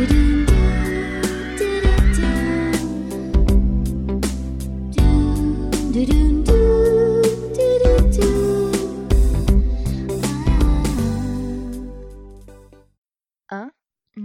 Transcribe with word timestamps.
Un, 0.00 0.46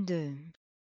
deux. 0.06 0.38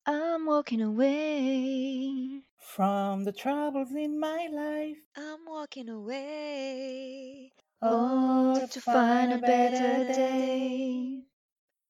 I'm 0.05 0.45
walking 0.45 0.81
away. 0.81 2.41
From 2.59 3.23
the 3.23 3.31
troubles 3.31 3.91
in 3.91 4.19
my 4.19 4.47
life. 4.51 4.97
I'm 5.17 5.39
walking 5.47 5.89
away. 5.89 7.51
Oh, 7.81 8.61
oh 8.61 8.67
to 8.67 8.81
find 8.81 9.33
a 9.33 9.39
better 9.39 10.13
day. 10.13 11.24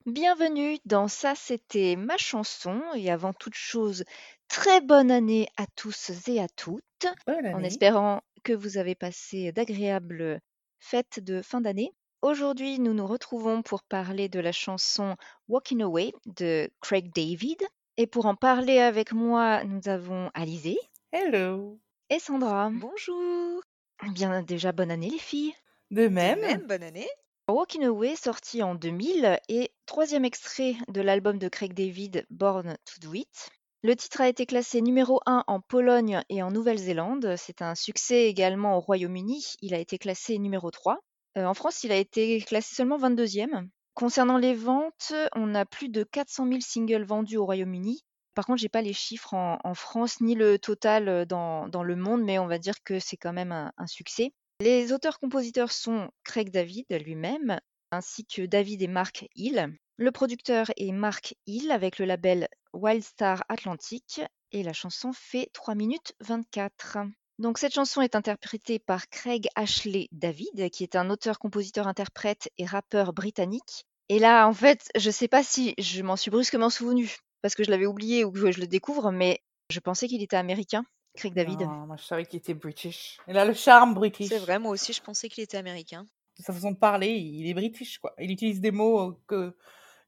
Bienvenue 0.05 0.77
dans 0.85 1.07
Ça, 1.07 1.33
c'était 1.35 1.95
ma 1.95 2.17
chanson. 2.17 2.79
Et 2.95 3.09
avant 3.09 3.33
toute 3.33 3.55
chose, 3.55 4.03
très 4.47 4.81
bonne 4.81 5.09
année 5.09 5.47
à 5.57 5.65
tous 5.75 6.11
et 6.27 6.39
à 6.39 6.47
toutes. 6.47 6.83
Bonne 7.25 7.47
En 7.47 7.55
année. 7.57 7.67
espérant 7.67 8.21
que 8.43 8.53
vous 8.53 8.77
avez 8.77 8.93
passé 8.95 9.51
d'agréables 9.51 10.39
fêtes 10.79 11.19
de 11.19 11.41
fin 11.41 11.59
d'année. 11.61 11.91
Aujourd'hui, 12.21 12.79
nous 12.79 12.93
nous 12.93 13.07
retrouvons 13.07 13.63
pour 13.63 13.83
parler 13.83 14.29
de 14.29 14.39
la 14.39 14.51
chanson 14.51 15.15
Walking 15.47 15.81
Away 15.81 16.11
de 16.25 16.69
Craig 16.81 17.11
David. 17.13 17.63
Et 17.97 18.07
pour 18.07 18.25
en 18.27 18.35
parler 18.35 18.79
avec 18.79 19.11
moi, 19.11 19.63
nous 19.63 19.87
avons 19.87 20.29
Alizé 20.33 20.77
Hello. 21.11 21.79
et 22.09 22.19
Sandra. 22.19 22.69
Bonjour. 22.71 23.61
Eh 24.05 24.09
Bien 24.11 24.43
déjà, 24.43 24.71
bonne 24.71 24.91
année 24.91 25.09
les 25.09 25.17
filles. 25.17 25.53
De 25.91 26.07
même, 26.07 26.61
bonne 26.67 26.83
année. 26.83 27.07
Walking 27.47 27.85
Away, 27.85 28.15
sorti 28.15 28.63
en 28.63 28.73
2000, 28.73 29.39
est 29.49 29.71
troisième 29.85 30.25
extrait 30.25 30.73
de 30.87 30.99
l'album 30.99 31.37
de 31.37 31.47
Craig 31.47 31.73
David, 31.73 32.25
Born 32.31 32.75
to 32.85 33.07
Do 33.07 33.13
It. 33.13 33.51
Le 33.83 33.95
titre 33.95 34.21
a 34.21 34.27
été 34.27 34.47
classé 34.47 34.81
numéro 34.81 35.21
1 35.27 35.43
en 35.45 35.61
Pologne 35.61 36.23
et 36.29 36.41
en 36.41 36.49
Nouvelle-Zélande. 36.49 37.35
C'est 37.37 37.61
un 37.61 37.75
succès 37.75 38.25
également 38.25 38.75
au 38.77 38.79
Royaume-Uni. 38.79 39.57
Il 39.61 39.75
a 39.75 39.77
été 39.77 39.99
classé 39.99 40.39
numéro 40.39 40.71
3. 40.71 40.97
Euh, 41.37 41.45
en 41.45 41.53
France, 41.53 41.83
il 41.83 41.91
a 41.91 41.97
été 41.97 42.41
classé 42.41 42.73
seulement 42.73 42.97
22e. 42.97 43.67
Concernant 43.93 44.39
les 44.39 44.55
ventes, 44.55 45.13
on 45.35 45.53
a 45.53 45.65
plus 45.65 45.89
de 45.89 46.03
400 46.03 46.47
000 46.47 46.61
singles 46.61 47.05
vendus 47.05 47.37
au 47.37 47.45
Royaume-Uni. 47.45 48.03
Par 48.33 48.47
contre, 48.47 48.59
j'ai 48.59 48.69
pas 48.69 48.81
les 48.81 48.93
chiffres 48.93 49.35
en, 49.35 49.73
France 49.75 50.19
ni 50.19 50.33
le 50.33 50.57
total 50.57 51.07
euh, 51.07 51.25
dans, 51.25 51.83
le 51.83 51.95
monde, 51.95 52.23
mais 52.23 52.39
on 52.39 52.47
va 52.47 52.57
dire 52.57 52.81
que 52.83 52.97
c'est 52.97 53.17
quand 53.17 53.33
même 53.33 53.51
un 53.51 53.87
succès. 53.87 54.33
Les 54.61 54.93
auteurs-compositeurs 54.93 55.73
sont 55.73 56.09
Craig 56.23 56.49
David 56.49 56.85
lui-même, 57.03 57.59
ainsi 57.91 58.25
que 58.25 58.45
David 58.45 58.81
et 58.81 58.87
Mark 58.87 59.27
Hill. 59.35 59.77
Le 59.97 60.11
producteur 60.11 60.71
est 60.77 60.93
Mark 60.93 61.35
Hill 61.45 61.71
avec 61.71 61.99
le 61.99 62.05
label 62.05 62.47
Wildstar 62.71 63.43
Atlantic 63.49 64.21
et 64.53 64.63
la 64.63 64.71
chanson 64.71 65.11
fait 65.13 65.49
3 65.51 65.75
minutes 65.75 66.13
24. 66.21 66.99
Donc 67.37 67.57
cette 67.57 67.73
chanson 67.73 68.01
est 68.01 68.15
interprétée 68.15 68.79
par 68.79 69.09
Craig 69.09 69.49
Ashley 69.55 70.07
David, 70.13 70.69
qui 70.69 70.83
est 70.83 70.95
un 70.95 71.09
auteur-compositeur-interprète 71.09 72.49
et 72.57 72.65
rappeur 72.65 73.11
britannique. 73.11 73.85
Et 74.07 74.19
là, 74.19 74.47
en 74.47 74.53
fait, 74.53 74.89
je 74.95 75.11
sais 75.11 75.27
pas 75.27 75.43
si 75.43 75.73
je 75.77 76.01
m'en 76.01 76.15
suis 76.15 76.31
brusquement 76.31 76.69
souvenu 76.69 77.17
parce 77.41 77.55
que 77.55 77.65
je 77.65 77.71
l'avais 77.71 77.87
oublié 77.87 78.23
ou 78.23 78.31
que 78.31 78.51
je 78.51 78.61
le 78.61 78.67
découvre, 78.67 79.11
mais 79.11 79.41
je 79.69 79.81
pensais 79.81 80.07
qu'il 80.07 80.23
était 80.23 80.37
américain, 80.37 80.85
Craig 81.15 81.33
David. 81.33 81.61
Moi 81.61 81.95
je 81.97 82.03
savais 82.03 82.25
qu'il 82.25 82.37
était 82.37 82.53
british. 82.53 83.19
Il 83.27 83.37
a 83.37 83.45
le 83.45 83.53
charme 83.53 83.93
british. 83.93 84.29
C'est 84.29 84.39
vrai, 84.39 84.59
moi 84.59 84.71
aussi, 84.71 84.93
je 84.93 85.01
pensais 85.01 85.29
qu'il 85.29 85.43
était 85.43 85.57
américain. 85.57 86.05
De 86.37 86.43
sa 86.43 86.53
façon 86.53 86.71
de 86.71 86.77
parler, 86.77 87.11
il 87.11 87.47
est 87.49 87.53
british 87.53 87.99
quoi. 87.99 88.13
Il 88.19 88.31
utilise 88.31 88.59
des 88.61 88.71
mots 88.71 88.99
euh, 88.99 89.17
que, 89.27 89.55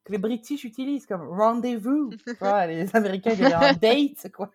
que 0.03 0.11
les 0.11 0.17
british 0.17 0.63
utilisent 0.63 1.05
comme 1.05 1.27
rendez-vous. 1.27 2.11
Les 2.67 2.95
américains 2.95 3.31
ils 3.31 3.45
un 3.45 3.73
date 3.81 4.31
quoi. 4.33 4.51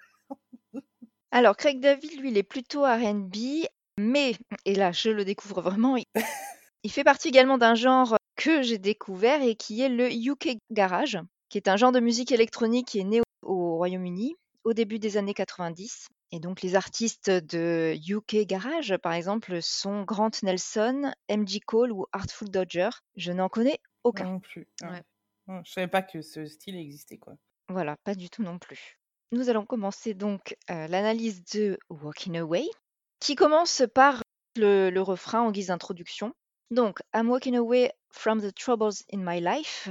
Alors, 1.34 1.56
Craig 1.56 1.80
David, 1.80 2.20
lui, 2.20 2.30
il 2.30 2.36
est 2.36 2.42
plutôt 2.42 2.83
RB, 2.83 3.64
mais, 3.98 4.35
et 4.67 4.74
là, 4.74 4.92
je 4.92 5.08
le 5.08 5.24
découvre 5.24 5.62
vraiment, 5.62 5.96
il, 5.96 6.05
il 6.83 6.92
fait 6.92 7.05
partie 7.05 7.29
également 7.29 7.57
d'un 7.57 7.74
genre 7.74 8.17
que 8.36 8.61
j'ai 8.61 8.77
découvert 8.77 9.42
et 9.42 9.55
qui 9.55 9.80
est 9.80 9.89
le 9.89 10.12
UK 10.12 10.58
Garage, 10.70 11.18
qui 11.48 11.57
est 11.57 11.68
un 11.68 11.77
genre 11.77 11.91
de 11.92 12.01
musique 12.01 12.33
électronique 12.33 12.89
qui 12.89 13.01
est 13.01 13.05
né 13.05 13.20
au, 13.20 13.52
au 13.55 13.77
Royaume-Uni 13.77 14.36
au 14.64 14.74
début 14.74 14.98
des 14.98 15.17
années 15.17 15.33
90. 15.33 16.08
Et 16.33 16.41
donc, 16.41 16.63
les 16.63 16.75
artistes 16.77 17.31
de 17.31 17.95
UK 18.09 18.47
Garage, 18.47 18.97
par 19.03 19.13
exemple, 19.13 19.61
sont 19.63 20.03
Grant 20.03 20.31
Nelson, 20.43 21.13
MG 21.31 21.61
Cole 21.67 21.93
ou 21.93 22.07
Artful 22.13 22.48
Dodger. 22.48 22.89
Je 23.17 23.33
n'en 23.33 23.48
connais 23.51 23.79
aucun. 24.03 24.25
Non 24.25 24.41
plus. 24.41 24.67
ouais. 24.83 24.89
Ouais. 24.89 25.03
Ouais, 25.48 25.61
Je 25.65 25.73
savais 25.73 25.89
pas 25.89 26.03
que 26.03 26.23
ce 26.23 26.47
style 26.47 26.77
existait 26.77 27.19
quoi. 27.19 27.35
Voilà, 27.69 27.97
pas 28.05 28.15
du 28.15 28.31
tout 28.31 28.42
non 28.42 28.59
plus. 28.59 28.98
Nous 29.33 29.48
allons 29.48 29.67
commencer 29.67 30.15
donc 30.15 30.57
euh, 30.71 30.87
l'analyse 30.87 31.42
de 31.53 31.79
Walking 31.91 32.39
Away, 32.39 32.65
qui 33.21 33.35
commence 33.35 33.83
par 33.95 34.23
le, 34.57 34.91
le 34.91 35.03
refrain 35.03 35.41
en 35.41 35.51
guise 35.51 35.67
d'introduction. 35.69 36.33
Donc, 36.71 37.01
I'm 37.15 37.29
walking 37.29 37.57
away 37.57 37.91
from 38.11 38.41
the 38.41 38.55
troubles 38.55 39.03
in 39.13 39.19
my 39.19 39.41
life, 39.41 39.89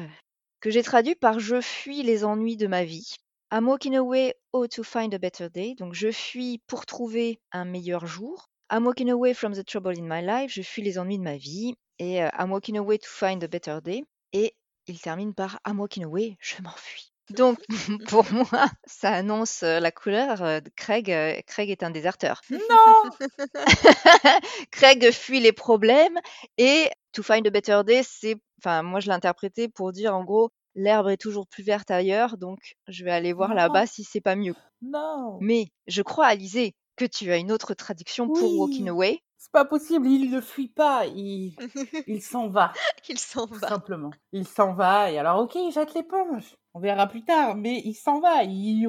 que 0.61 0.69
j'ai 0.71 0.83
traduit 0.83 1.15
par 1.15 1.39
Je 1.39 1.59
fuis 1.61 2.01
les 2.01 2.23
ennuis 2.23 2.55
de 2.57 2.67
ma 2.67 2.83
vie. 2.85 3.15
I'm 3.51 3.67
walking 3.67 3.95
away 3.95 4.33
oh 4.53 4.65
to 4.67 4.83
find 4.83 5.13
a 5.13 5.19
better 5.19 5.49
day, 5.49 5.75
donc 5.75 5.93
je 5.93 6.11
fuis 6.11 6.61
pour 6.67 6.85
trouver 6.85 7.41
un 7.51 7.65
meilleur 7.65 8.05
jour. 8.05 8.49
I'm 8.71 8.85
walking 8.85 9.09
away 9.11 9.33
from 9.33 9.53
the 9.53 9.65
trouble 9.65 9.97
in 9.97 10.07
my 10.07 10.21
life, 10.21 10.51
je 10.53 10.61
fuis 10.61 10.81
les 10.81 10.97
ennuis 10.97 11.17
de 11.17 11.23
ma 11.23 11.35
vie. 11.37 11.75
Et 11.99 12.23
euh, 12.23 12.29
I'm 12.39 12.51
walking 12.51 12.77
away 12.77 12.97
to 12.97 13.07
find 13.09 13.43
a 13.43 13.47
better 13.47 13.79
day. 13.83 14.03
Et 14.33 14.55
il 14.87 14.99
termine 14.99 15.33
par 15.33 15.59
I'm 15.67 15.79
walking 15.79 16.03
away, 16.05 16.37
je 16.39 16.61
m'enfuis. 16.61 17.11
Donc, 17.31 17.59
pour 18.07 18.25
moi, 18.33 18.65
ça 18.85 19.09
annonce 19.11 19.63
euh, 19.63 19.79
la 19.79 19.91
couleur. 19.91 20.41
euh, 20.41 20.59
Craig, 20.75 21.05
Craig 21.45 21.69
est 21.69 21.83
un 21.83 21.89
déserteur. 21.91 22.41
Non 22.49 23.11
Craig 24.71 25.11
fuit 25.11 25.39
les 25.39 25.51
problèmes 25.51 26.19
et 26.57 26.89
To 27.13 27.23
Find 27.23 27.45
a 27.45 27.49
Better 27.49 27.81
Day, 27.85 28.01
c'est, 28.03 28.35
enfin, 28.59 28.83
moi 28.83 28.99
je 29.01 29.07
l'ai 29.07 29.13
interprété 29.13 29.67
pour 29.67 29.91
dire 29.91 30.15
en 30.15 30.23
gros, 30.23 30.51
l'herbe 30.75 31.09
est 31.09 31.17
toujours 31.17 31.47
plus 31.47 31.63
verte 31.63 31.91
ailleurs, 31.91 32.37
donc 32.37 32.75
je 32.87 33.03
vais 33.03 33.11
aller 33.11 33.33
voir 33.33 33.53
là-bas 33.53 33.85
si 33.85 34.03
c'est 34.03 34.21
pas 34.21 34.35
mieux. 34.35 34.55
Non 34.81 35.37
Mais 35.41 35.67
je 35.87 36.01
crois, 36.01 36.27
Alizé, 36.27 36.75
que 36.95 37.05
tu 37.05 37.31
as 37.31 37.37
une 37.37 37.51
autre 37.51 37.73
traduction 37.73 38.27
pour 38.27 38.59
Walking. 38.59 38.89
Away. 38.89 39.21
C'est 39.37 39.51
pas 39.51 39.65
possible, 39.65 40.07
il 40.07 40.29
ne 40.29 40.39
fuit 40.39 40.67
pas, 40.67 41.07
il, 41.07 41.55
il 42.07 42.21
s'en 42.21 42.47
va. 42.47 42.73
Il 43.09 43.17
s'en 43.17 43.47
va. 43.47 43.69
simplement. 43.69 44.11
Il 44.31 44.47
s'en 44.47 44.73
va 44.73 45.11
et 45.11 45.17
alors 45.17 45.41
ok, 45.41 45.55
il 45.55 45.71
jette 45.71 45.95
l'éponge. 45.95 46.55
On 46.73 46.79
verra 46.79 47.07
plus 47.07 47.23
tard, 47.23 47.55
mais 47.55 47.81
il 47.83 47.95
s'en 47.95 48.19
va. 48.19 48.43
Il, 48.43 48.87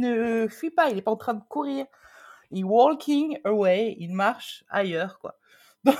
ne 0.00 0.48
fuit 0.48 0.70
pas. 0.70 0.90
Il 0.90 0.98
est 0.98 1.02
pas 1.02 1.12
en 1.12 1.16
train 1.16 1.34
de 1.34 1.44
courir. 1.48 1.86
Il 2.50 2.64
walking 2.64 3.38
away. 3.44 3.94
Il 3.98 4.12
marche 4.12 4.64
ailleurs, 4.68 5.18
quoi. 5.20 5.36
Donc 5.84 5.96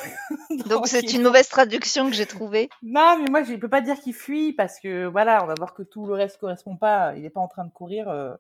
Donc 0.69 0.87
c'est 0.89 1.13
une 1.13 1.23
mauvaise 1.23 1.49
traduction 1.49 2.09
que 2.11 2.15
j'ai 2.17 2.27
trouvée. 2.27 2.69
Non, 2.83 3.19
mais 3.19 3.31
moi 3.31 3.43
je 3.43 3.55
peux 3.55 3.69
pas 3.69 3.81
dire 3.81 3.99
qu'il 4.01 4.15
fuit 4.15 4.53
parce 4.53 4.79
que 4.81 5.07
voilà, 5.07 5.43
on 5.43 5.47
va 5.47 5.55
voir 5.57 5.75
que 5.75 5.83
tout 5.83 6.07
le 6.07 6.15
reste 6.15 6.39
correspond 6.39 6.77
pas. 6.77 7.15
Il 7.17 7.25
est 7.25 7.31
pas 7.31 7.41
en 7.41 7.49
train 7.49 7.65
de 7.65 7.73
courir. 7.73 8.09
euh. 8.09 8.35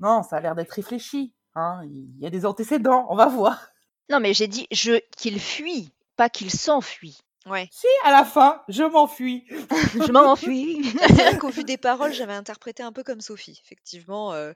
Non, 0.00 0.22
ça 0.22 0.36
a 0.36 0.40
l'air 0.40 0.54
d'être 0.54 0.70
réfléchi. 0.72 1.34
Hein. 1.54 1.82
Il 1.84 2.18
y 2.18 2.26
a 2.26 2.30
des 2.30 2.46
antécédents. 2.46 3.06
On 3.10 3.14
va 3.16 3.26
voir. 3.26 3.68
Non, 4.10 4.18
mais 4.20 4.34
j'ai 4.34 4.48
dit 4.48 4.66
je 4.72 4.98
qu'il 5.16 5.38
fuit, 5.40 5.92
pas 6.16 6.28
qu'il 6.28 6.50
s'enfuit. 6.50 7.18
Ouais. 7.46 7.68
Si 7.72 7.86
à 8.04 8.10
la 8.12 8.24
fin, 8.24 8.62
je 8.68 8.84
m'enfuis. 8.84 9.44
Je 9.50 10.12
m'enfuis. 10.12 10.80
Qu'au 11.40 11.48
vu 11.50 11.64
des 11.64 11.76
paroles, 11.76 12.12
j'avais 12.12 12.32
interprété 12.34 12.82
un 12.82 12.92
peu 12.92 13.02
comme 13.02 13.20
Sophie. 13.20 13.60
Effectivement, 13.64 14.32
euh, 14.32 14.52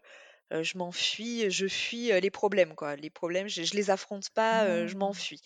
euh, 0.52 0.62
je 0.62 0.78
m'enfuis, 0.78 1.50
je 1.50 1.66
fuis 1.66 2.12
euh, 2.12 2.20
les 2.20 2.30
problèmes, 2.30 2.74
quoi. 2.76 2.94
Les 2.94 3.10
problèmes, 3.10 3.48
je, 3.48 3.64
je 3.64 3.74
les 3.74 3.90
affronte 3.90 4.30
pas, 4.30 4.62
euh, 4.64 4.86
je 4.86 4.94
Non. 4.94 5.06
m'enfuis. 5.06 5.40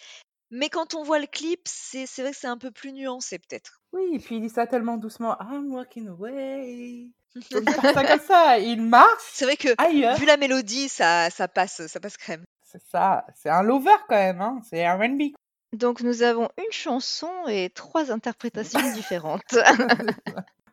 Mais 0.50 0.68
quand 0.68 0.94
on 0.94 1.02
voit 1.02 1.18
le 1.18 1.26
clip, 1.26 1.60
c'est 1.64 2.06
vrai 2.18 2.32
que 2.32 2.36
c'est 2.36 2.46
un 2.46 2.58
peu 2.58 2.70
plus 2.70 2.92
nuancé, 2.92 3.38
peut-être. 3.38 3.80
Oui, 3.92 4.02
et 4.14 4.18
puis 4.18 4.36
il 4.36 4.42
dit 4.42 4.48
ça 4.48 4.66
tellement 4.66 4.96
doucement. 4.96 5.36
I'm 5.40 5.72
walking 5.72 6.08
away. 6.08 7.08
Donc, 7.34 7.44
il 7.50 7.70
ça 7.70 8.04
comme 8.04 8.20
ça. 8.20 8.58
Il 8.58 8.82
marche 8.82 9.22
C'est 9.32 9.44
vrai 9.44 9.56
que 9.56 9.68
ailleurs. 9.78 10.16
vu 10.16 10.26
la 10.26 10.36
mélodie, 10.36 10.88
ça, 10.88 11.30
ça 11.30 11.46
passe, 11.46 11.86
ça 11.86 12.00
passe 12.00 12.16
crème. 12.16 12.44
C'est 12.64 12.82
ça. 12.90 13.24
C'est 13.34 13.50
un 13.50 13.62
lover 13.62 13.90
quand 14.08 14.16
même. 14.16 14.40
Hein. 14.40 14.60
C'est 14.68 14.88
R&B. 14.88 15.34
Donc 15.72 16.00
nous 16.00 16.22
avons 16.22 16.48
une 16.58 16.72
chanson 16.72 17.30
et 17.46 17.70
trois 17.70 18.10
interprétations 18.10 18.80
différentes. 18.94 19.54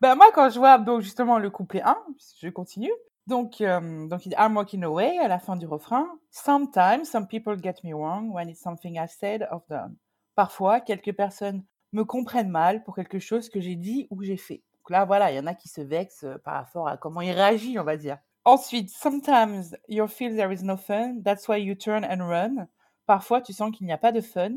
Ben, 0.02 0.16
moi, 0.16 0.32
quand 0.34 0.50
je 0.50 0.58
vois 0.60 0.78
donc 0.78 1.02
justement 1.02 1.40
le 1.40 1.50
couplet 1.50 1.82
1, 1.82 1.96
je 2.42 2.50
continue. 2.50 2.92
Donc, 3.28 3.60
euh, 3.60 4.08
donc 4.08 4.26
il 4.26 4.34
I'm 4.38 4.56
walking 4.56 4.84
away 4.84 5.18
à 5.20 5.28
la 5.28 5.38
fin 5.38 5.58
du 5.58 5.68
refrain. 5.68 6.08
Sometimes 6.32 7.04
some 7.06 7.28
people 7.28 7.58
get 7.62 7.76
me 7.84 7.94
wrong 7.94 8.32
when 8.32 8.48
it's 8.50 8.62
something 8.62 8.98
I've 8.98 9.12
said 9.12 9.48
or 9.52 9.64
done. 9.70 9.98
Parfois, 10.36 10.80
quelques 10.80 11.14
personnes 11.14 11.64
me 11.92 12.04
comprennent 12.04 12.50
mal 12.50 12.84
pour 12.84 12.96
quelque 12.96 13.20
chose 13.20 13.50
que 13.50 13.60
j'ai 13.60 13.76
dit 13.76 14.08
ou 14.12 14.24
j'ai 14.24 14.38
fait. 14.38 14.64
Donc 14.80 14.92
là, 14.92 15.04
voilà, 15.04 15.32
il 15.32 15.36
y 15.36 15.40
en 15.40 15.46
a 15.46 15.54
qui 15.54 15.68
se 15.68 15.82
vexent 15.82 16.24
euh, 16.24 16.38
par 16.38 16.54
rapport 16.54 16.88
à 16.88 16.96
comment 16.96 17.22
il 17.22 17.32
réagit, 17.32 17.78
on 17.78 17.84
va 17.84 17.98
dire. 17.98 18.18
Ensuite, 18.46 18.90
sometimes 18.90 19.76
you 19.90 20.08
feel 20.08 20.34
there 20.36 20.54
is 20.54 20.64
no 20.64 20.78
fun, 20.78 21.22
that's 21.22 21.50
why 21.50 21.58
you 21.58 21.76
turn 21.76 22.06
and 22.06 22.26
run. 22.26 22.68
Parfois, 23.06 23.42
tu 23.42 23.52
sens 23.52 23.76
qu'il 23.76 23.86
n'y 23.86 23.92
a 23.92 23.98
pas 23.98 24.14
de 24.14 24.22
fun. 24.22 24.56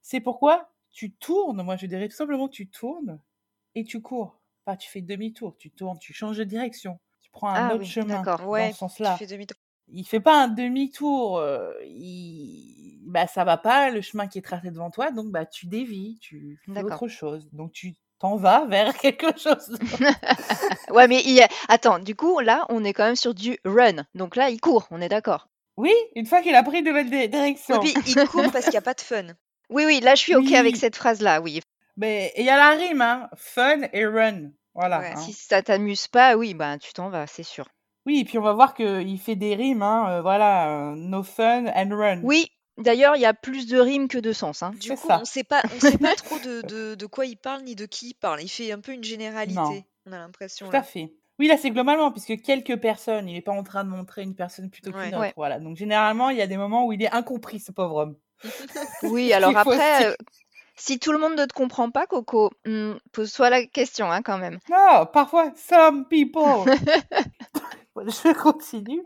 C'est 0.00 0.20
pourquoi 0.20 0.68
tu 0.92 1.12
tournes, 1.12 1.62
moi 1.62 1.76
je 1.76 1.86
dirais 1.86 2.08
tout 2.08 2.16
simplement 2.16 2.48
tu 2.48 2.68
tournes 2.68 3.18
et 3.74 3.84
tu 3.84 4.00
cours. 4.00 4.38
Pas 4.64 4.76
tu 4.76 4.88
fais 4.90 5.00
demi-tour, 5.00 5.56
tu 5.56 5.70
tournes, 5.70 5.98
tu 5.98 6.12
changes 6.12 6.36
de 6.36 6.44
direction. 6.44 7.00
Prends 7.32 7.48
un 7.48 7.68
Ah 7.68 7.74
autre 7.74 7.80
oui, 7.80 7.86
chemin 7.86 8.22
dans 8.22 8.44
Ouais, 8.46 8.72
ce 8.72 8.78
sens-là. 8.78 9.18
Il 9.88 10.06
fait 10.06 10.20
pas 10.20 10.42
un 10.44 10.48
demi-tour, 10.48 11.38
euh, 11.38 11.70
il... 11.84 13.00
bah, 13.06 13.26
ça 13.26 13.44
va 13.44 13.56
pas, 13.56 13.90
le 13.90 14.00
chemin 14.00 14.26
qui 14.26 14.38
est 14.38 14.42
tracé 14.42 14.70
devant 14.70 14.90
toi, 14.90 15.10
donc 15.10 15.30
bah, 15.30 15.44
tu 15.44 15.66
dévis, 15.66 16.18
tu 16.20 16.58
fais 16.64 16.82
autre 16.82 17.08
chose. 17.08 17.48
Donc 17.52 17.72
tu 17.72 17.94
t'en 18.18 18.36
vas 18.36 18.64
vers 18.66 18.94
quelque 18.98 19.38
chose. 19.38 19.76
Ouais, 20.90 21.08
mais 21.08 21.22
il 21.24 21.42
attends, 21.68 21.98
du 21.98 22.14
coup, 22.14 22.40
là, 22.40 22.66
on 22.68 22.84
est 22.84 22.92
quand 22.92 23.04
même 23.04 23.16
sur 23.16 23.34
du 23.34 23.58
run. 23.64 24.04
Donc 24.14 24.36
là, 24.36 24.50
il 24.50 24.60
court, 24.60 24.86
on 24.90 25.00
est 25.00 25.08
d'accord. 25.08 25.48
oui, 25.78 25.92
une 26.14 26.26
fois 26.26 26.42
qu'il 26.42 26.54
a 26.54 26.62
pris 26.62 26.82
de 26.82 26.88
nouvelle 26.88 27.08
direction. 27.30 27.80
puis 27.80 27.94
il 28.06 28.28
court 28.28 28.50
parce 28.52 28.64
qu'il 28.64 28.72
n'y 28.72 28.78
a 28.78 28.82
pas 28.82 28.94
de 28.94 29.00
fun. 29.00 29.24
Oui, 29.70 29.84
oui, 29.86 30.00
là, 30.00 30.14
je 30.14 30.20
suis 30.20 30.34
OK 30.34 30.52
avec 30.52 30.76
cette 30.76 30.96
phrase-là, 30.96 31.40
oui. 31.40 31.60
mais 31.96 32.32
il 32.36 32.44
y 32.44 32.50
a 32.50 32.56
la 32.56 32.70
rime, 32.76 33.00
hein. 33.00 33.28
Fun 33.36 33.80
et 33.92 34.04
run. 34.06 34.50
Voilà. 34.74 35.00
Ouais. 35.00 35.12
hein. 35.12 35.16
Si 35.16 35.32
ça 35.32 35.62
t'amuse 35.62 36.08
pas, 36.08 36.36
oui, 36.36 36.54
bah, 36.54 36.78
tu 36.78 36.92
t'en 36.92 37.08
vas, 37.10 37.26
c'est 37.26 37.42
sûr. 37.42 37.66
Oui, 38.06 38.20
et 38.20 38.24
puis 38.24 38.38
on 38.38 38.42
va 38.42 38.52
voir 38.52 38.74
qu'il 38.74 39.18
fait 39.20 39.36
des 39.36 39.54
rimes, 39.54 39.82
hein. 39.82 40.06
euh, 40.10 40.22
voilà, 40.22 40.68
euh, 40.90 40.94
no 40.96 41.22
fun 41.22 41.66
and 41.66 41.90
run. 41.96 42.20
Oui, 42.24 42.50
d'ailleurs, 42.78 43.14
il 43.16 43.20
y 43.22 43.26
a 43.26 43.34
plus 43.34 43.66
de 43.68 43.78
rimes 43.78 44.08
que 44.08 44.18
de 44.18 44.32
sens. 44.32 44.62
Hein. 44.62 44.72
Du 44.80 44.88
C'est 44.88 44.96
coup, 44.96 45.06
ça. 45.06 45.18
on 45.20 45.24
sait 45.24 45.44
pas, 45.44 45.62
on 45.76 45.80
sait 45.80 45.98
pas 45.98 46.14
trop 46.16 46.38
de, 46.44 46.62
de, 46.62 46.94
de 46.96 47.06
quoi 47.06 47.26
il 47.26 47.36
parle 47.36 47.62
ni 47.62 47.76
de 47.76 47.86
qui 47.86 48.08
il 48.10 48.14
parle. 48.14 48.42
Il 48.42 48.48
fait 48.48 48.72
un 48.72 48.80
peu 48.80 48.92
une 48.92 48.98
Non, 48.98 49.04
généralité, 49.06 49.84
on 50.06 50.12
a 50.12 50.18
l'impression 50.18 50.68
tout 50.68 50.76
à 50.76 50.82
fait. 50.82 51.12
Oui, 51.38 51.46
là, 51.48 51.56
c'est 51.56 51.70
globalement, 51.70 52.10
puisque 52.12 52.40
quelques 52.42 52.76
personnes, 52.80 53.28
il 53.28 53.34
n'est 53.34 53.40
pas 53.40 53.52
en 53.52 53.62
train 53.62 53.84
de 53.84 53.88
montrer 53.88 54.22
une 54.22 54.34
personne 54.34 54.68
plutôt 54.70 54.90
qu'une 54.90 55.00
Ouais. 55.00 55.08
autre. 55.08 55.18
Ouais. 55.20 55.32
Voilà. 55.36 55.58
Donc, 55.60 55.76
généralement, 55.76 56.30
il 56.30 56.36
y 56.38 56.42
a 56.42 56.46
des 56.46 56.56
moments 56.56 56.86
où 56.86 56.92
il 56.92 57.02
est 57.02 57.12
incompris, 57.12 57.60
ce 57.60 57.72
pauvre 57.72 57.96
homme. 57.96 58.16
Oui, 59.04 59.32
alors 59.32 59.56
après, 59.56 60.06
euh, 60.06 60.14
si 60.84 60.98
tout 60.98 61.12
le 61.12 61.18
monde 61.18 61.36
ne 61.36 61.44
te 61.44 61.52
comprend 61.52 61.90
pas, 61.92 62.06
Coco, 62.08 62.50
hmm, 62.66 62.94
pose-toi 63.12 63.50
la 63.50 63.64
question 63.66 64.10
hein, 64.10 64.20
quand 64.22 64.38
même. 64.38 64.58
Non, 64.68 65.06
parfois, 65.06 65.52
some 65.54 66.08
people. 66.08 66.64
Je 67.96 68.32
continue. 68.34 69.02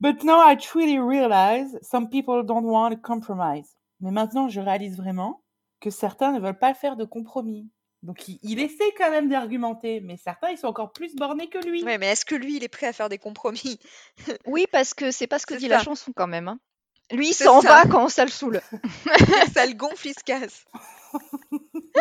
But 0.00 0.24
now 0.24 0.42
I 0.46 0.56
truly 0.56 0.98
realize 0.98 1.78
some 1.80 2.10
people 2.10 2.42
don't 2.44 2.64
want 2.66 2.90
to 2.90 2.96
compromise. 2.98 3.76
Mais 4.00 4.10
maintenant, 4.10 4.48
je 4.48 4.60
réalise 4.60 4.96
vraiment 4.96 5.42
que 5.80 5.88
certains 5.90 6.32
ne 6.32 6.40
veulent 6.40 6.58
pas 6.58 6.74
faire 6.74 6.96
de 6.96 7.04
compromis. 7.04 7.70
Donc, 8.02 8.28
il, 8.28 8.38
il 8.42 8.58
essaie 8.60 8.92
quand 8.98 9.10
même 9.10 9.30
d'argumenter, 9.30 10.00
mais 10.02 10.18
certains, 10.18 10.50
ils 10.50 10.58
sont 10.58 10.66
encore 10.66 10.92
plus 10.92 11.14
bornés 11.16 11.48
que 11.48 11.58
lui. 11.66 11.82
Ouais, 11.84 11.96
mais 11.96 12.08
est-ce 12.08 12.26
que 12.26 12.34
lui, 12.34 12.56
il 12.56 12.64
est 12.64 12.68
prêt 12.68 12.88
à 12.88 12.92
faire 12.92 13.08
des 13.08 13.16
compromis? 13.16 13.78
Oui, 14.46 14.66
parce 14.70 14.92
que 14.92 15.10
c'est 15.10 15.26
pas 15.26 15.38
ce 15.38 15.46
que 15.46 15.54
dit 15.54 15.68
la 15.68 15.82
chanson 15.82 16.12
quand 16.14 16.26
même. 16.26 16.48
hein. 16.48 16.58
Lui, 17.12 17.28
il 17.30 17.34
s'en 17.34 17.60
ça. 17.60 17.68
va 17.68 17.88
quand 17.88 18.08
ça 18.08 18.24
le 18.24 18.30
saoule. 18.30 18.60
Ça 19.54 19.66
le 19.66 19.74
gonfle, 19.74 20.08
il 20.08 20.14
se 20.14 20.24
casse. 20.24 20.64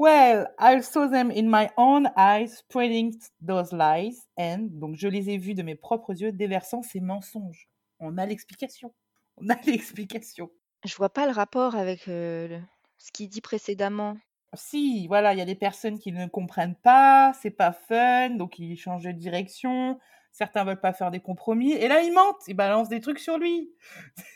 Well, 0.00 0.46
I 0.60 0.80
saw 0.80 1.08
them 1.10 1.32
in 1.32 1.48
my 1.50 1.70
own 1.76 2.08
eyes 2.16 2.58
spreading 2.58 3.16
those 3.44 3.72
lies, 3.72 4.16
and 4.38 4.68
donc 4.70 4.94
je 4.96 5.08
les 5.08 5.28
ai 5.30 5.38
vus 5.38 5.54
de 5.54 5.62
mes 5.64 5.74
propres 5.74 6.12
yeux 6.14 6.30
déversant 6.30 6.82
ces 6.82 7.00
mensonges. 7.00 7.68
On 7.98 8.16
a 8.16 8.24
l'explication. 8.24 8.94
On 9.38 9.48
a 9.48 9.56
l'explication. 9.66 10.50
Je 10.84 10.94
vois 10.94 11.08
pas 11.08 11.26
le 11.26 11.32
rapport 11.32 11.74
avec 11.74 12.06
euh, 12.06 12.46
le- 12.46 12.60
ce 12.98 13.10
qu'il 13.10 13.28
dit 13.28 13.40
précédemment. 13.40 14.16
Si, 14.54 15.08
voilà, 15.08 15.32
il 15.34 15.38
y 15.38 15.42
a 15.42 15.44
des 15.44 15.56
personnes 15.56 15.98
qui 15.98 16.12
ne 16.12 16.26
comprennent 16.28 16.76
pas, 16.76 17.32
c'est 17.42 17.50
pas 17.50 17.72
fun, 17.72 18.30
donc 18.30 18.60
ils 18.60 18.76
changent 18.78 19.02
de 19.02 19.10
direction. 19.10 19.98
Certains 20.38 20.62
veulent 20.62 20.80
pas 20.80 20.92
faire 20.92 21.10
des 21.10 21.18
compromis, 21.18 21.72
et 21.72 21.88
là 21.88 22.00
ils 22.00 22.12
mentent, 22.12 22.46
ils 22.46 22.54
balancent 22.54 22.88
des 22.88 23.00
trucs 23.00 23.18
sur 23.18 23.38
lui, 23.38 23.72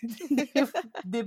des, 0.30 0.50
des 1.04 1.24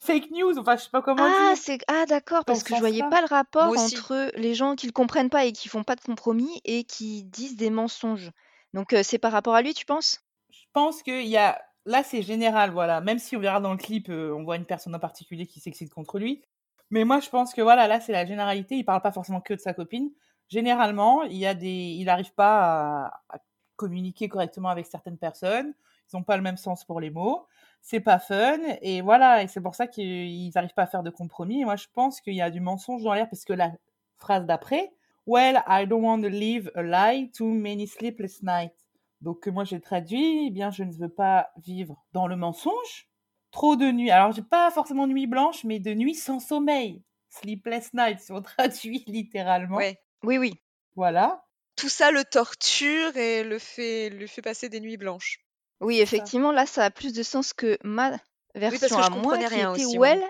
fake 0.00 0.30
news, 0.30 0.56
enfin 0.58 0.76
je 0.76 0.84
sais 0.84 0.90
pas 0.90 1.02
comment 1.02 1.24
Ah, 1.26 1.48
dire, 1.48 1.56
c'est 1.56 1.78
ah 1.88 2.06
d'accord, 2.06 2.44
parce 2.44 2.60
ce 2.60 2.64
que 2.64 2.76
je 2.76 2.78
voyais 2.80 3.02
pas 3.10 3.20
le 3.20 3.26
rapport 3.26 3.76
entre 3.76 4.30
les 4.36 4.54
gens 4.54 4.76
qui 4.76 4.86
le 4.86 4.92
comprennent 4.92 5.28
pas 5.28 5.44
et 5.44 5.52
qui 5.52 5.68
font 5.68 5.82
pas 5.82 5.96
de 5.96 6.00
compromis 6.02 6.60
et 6.64 6.84
qui 6.84 7.24
disent 7.24 7.56
des 7.56 7.68
mensonges. 7.68 8.30
Donc 8.74 8.92
euh, 8.92 9.02
c'est 9.02 9.18
par 9.18 9.32
rapport 9.32 9.56
à 9.56 9.62
lui, 9.62 9.74
tu 9.74 9.84
penses? 9.84 10.20
Je 10.50 10.64
pense 10.72 11.02
qu'il 11.02 11.26
y 11.26 11.36
a. 11.36 11.60
Là, 11.84 12.04
c'est 12.04 12.22
général, 12.22 12.70
voilà. 12.70 13.00
Même 13.00 13.18
si 13.18 13.36
on 13.36 13.40
verra 13.40 13.60
dans 13.60 13.72
le 13.72 13.78
clip, 13.78 14.08
euh, 14.08 14.32
on 14.36 14.44
voit 14.44 14.56
une 14.56 14.66
personne 14.66 14.94
en 14.94 15.00
particulier 15.00 15.46
qui 15.46 15.58
s'excite 15.60 15.92
contre 15.92 16.18
lui. 16.20 16.42
Mais 16.90 17.04
moi, 17.04 17.18
je 17.20 17.28
pense 17.28 17.54
que 17.54 17.60
voilà, 17.62 17.88
là, 17.88 18.00
c'est 18.00 18.12
la 18.12 18.24
généralité. 18.24 18.76
Il 18.76 18.84
parle 18.84 19.02
pas 19.02 19.12
forcément 19.12 19.40
que 19.40 19.54
de 19.54 19.60
sa 19.60 19.74
copine. 19.74 20.10
Généralement, 20.48 21.22
il 21.22 21.36
y 21.36 21.46
a 21.46 21.54
des. 21.54 21.68
Il 21.68 22.04
n'arrive 22.04 22.32
pas 22.34 23.04
à, 23.04 23.36
à 23.36 23.38
communiquer 23.76 24.28
correctement 24.28 24.68
avec 24.68 24.86
certaines 24.86 25.18
personnes. 25.18 25.74
Ils 26.12 26.16
n'ont 26.16 26.22
pas 26.22 26.36
le 26.36 26.42
même 26.42 26.56
sens 26.56 26.84
pour 26.84 27.00
les 27.00 27.10
mots. 27.10 27.46
C'est 27.82 28.00
pas 28.00 28.18
fun. 28.18 28.58
Et 28.82 29.00
voilà. 29.00 29.42
Et 29.42 29.48
c'est 29.48 29.60
pour 29.60 29.74
ça 29.74 29.86
qu'ils 29.86 30.50
n'arrivent 30.54 30.74
pas 30.74 30.82
à 30.82 30.86
faire 30.86 31.02
de 31.02 31.10
compromis. 31.10 31.62
Et 31.62 31.64
moi, 31.64 31.76
je 31.76 31.86
pense 31.92 32.20
qu'il 32.20 32.34
y 32.34 32.42
a 32.42 32.50
du 32.50 32.60
mensonge 32.60 33.02
dans 33.02 33.14
l'air 33.14 33.28
parce 33.28 33.44
que 33.44 33.52
la 33.52 33.72
phrase 34.18 34.46
d'après, 34.46 34.92
Well, 35.26 35.60
I 35.66 35.86
don't 35.86 36.04
want 36.04 36.22
to 36.22 36.28
live 36.28 36.70
a 36.76 36.84
lie 36.84 37.32
too 37.32 37.52
many 37.52 37.88
sleepless 37.88 38.44
nights. 38.44 38.86
Donc 39.20 39.48
moi 39.48 39.64
j'ai 39.64 39.80
traduit, 39.80 40.46
eh 40.46 40.50
bien 40.50 40.70
je 40.70 40.84
ne 40.84 40.92
veux 40.92 41.08
pas 41.08 41.50
vivre 41.56 42.04
dans 42.12 42.28
le 42.28 42.36
mensonge. 42.36 43.08
Trop 43.50 43.74
de 43.74 43.90
nuits. 43.90 44.12
Alors 44.12 44.30
j'ai 44.30 44.42
pas 44.42 44.70
forcément 44.70 45.08
nuit 45.08 45.26
blanche, 45.26 45.64
mais 45.64 45.80
de 45.80 45.92
nuits 45.94 46.14
sans 46.14 46.38
sommeil. 46.38 47.02
Sleepless 47.30 47.92
night 47.92 48.20
si 48.20 48.30
on 48.30 48.40
traduit 48.42 49.02
littéralement. 49.08 49.78
Ouais. 49.78 49.98
Oui, 50.22 50.38
oui. 50.38 50.54
Voilà. 50.94 51.45
Tout 51.76 51.88
ça 51.88 52.10
le 52.10 52.24
torture 52.24 53.16
et 53.16 53.44
le 53.44 53.58
fait, 53.58 54.08
le 54.08 54.26
fait 54.26 54.42
passer 54.42 54.68
des 54.68 54.80
nuits 54.80 54.96
blanches. 54.96 55.38
Oui, 55.80 56.00
effectivement, 56.00 56.52
là, 56.52 56.64
ça 56.66 56.84
a 56.84 56.90
plus 56.90 57.12
de 57.12 57.22
sens 57.22 57.52
que 57.52 57.78
ma 57.84 58.10
Oui, 58.10 58.18
version 58.54 58.78
parce 58.80 58.92
que 58.92 59.02
à 59.02 59.06
je 59.06 59.10
moi 59.10 59.22
comprenais 59.22 59.46
qui 59.46 59.54
rien 59.54 59.74
était 59.74 59.84
aussi, 59.84 59.98
Well, 59.98 60.24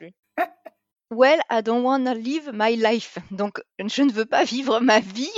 well, 1.11 1.41
I 1.51 1.63
don't 1.63 1.85
wanna 1.85 2.15
live 2.15 2.51
my 2.53 2.77
life. 2.77 3.19
Donc, 3.31 3.61
je 3.79 4.03
ne 4.03 4.13
veux 4.13 4.27
pas 4.27 4.45
vivre 4.45 4.81
ma 4.81 5.01
vie. 5.01 5.31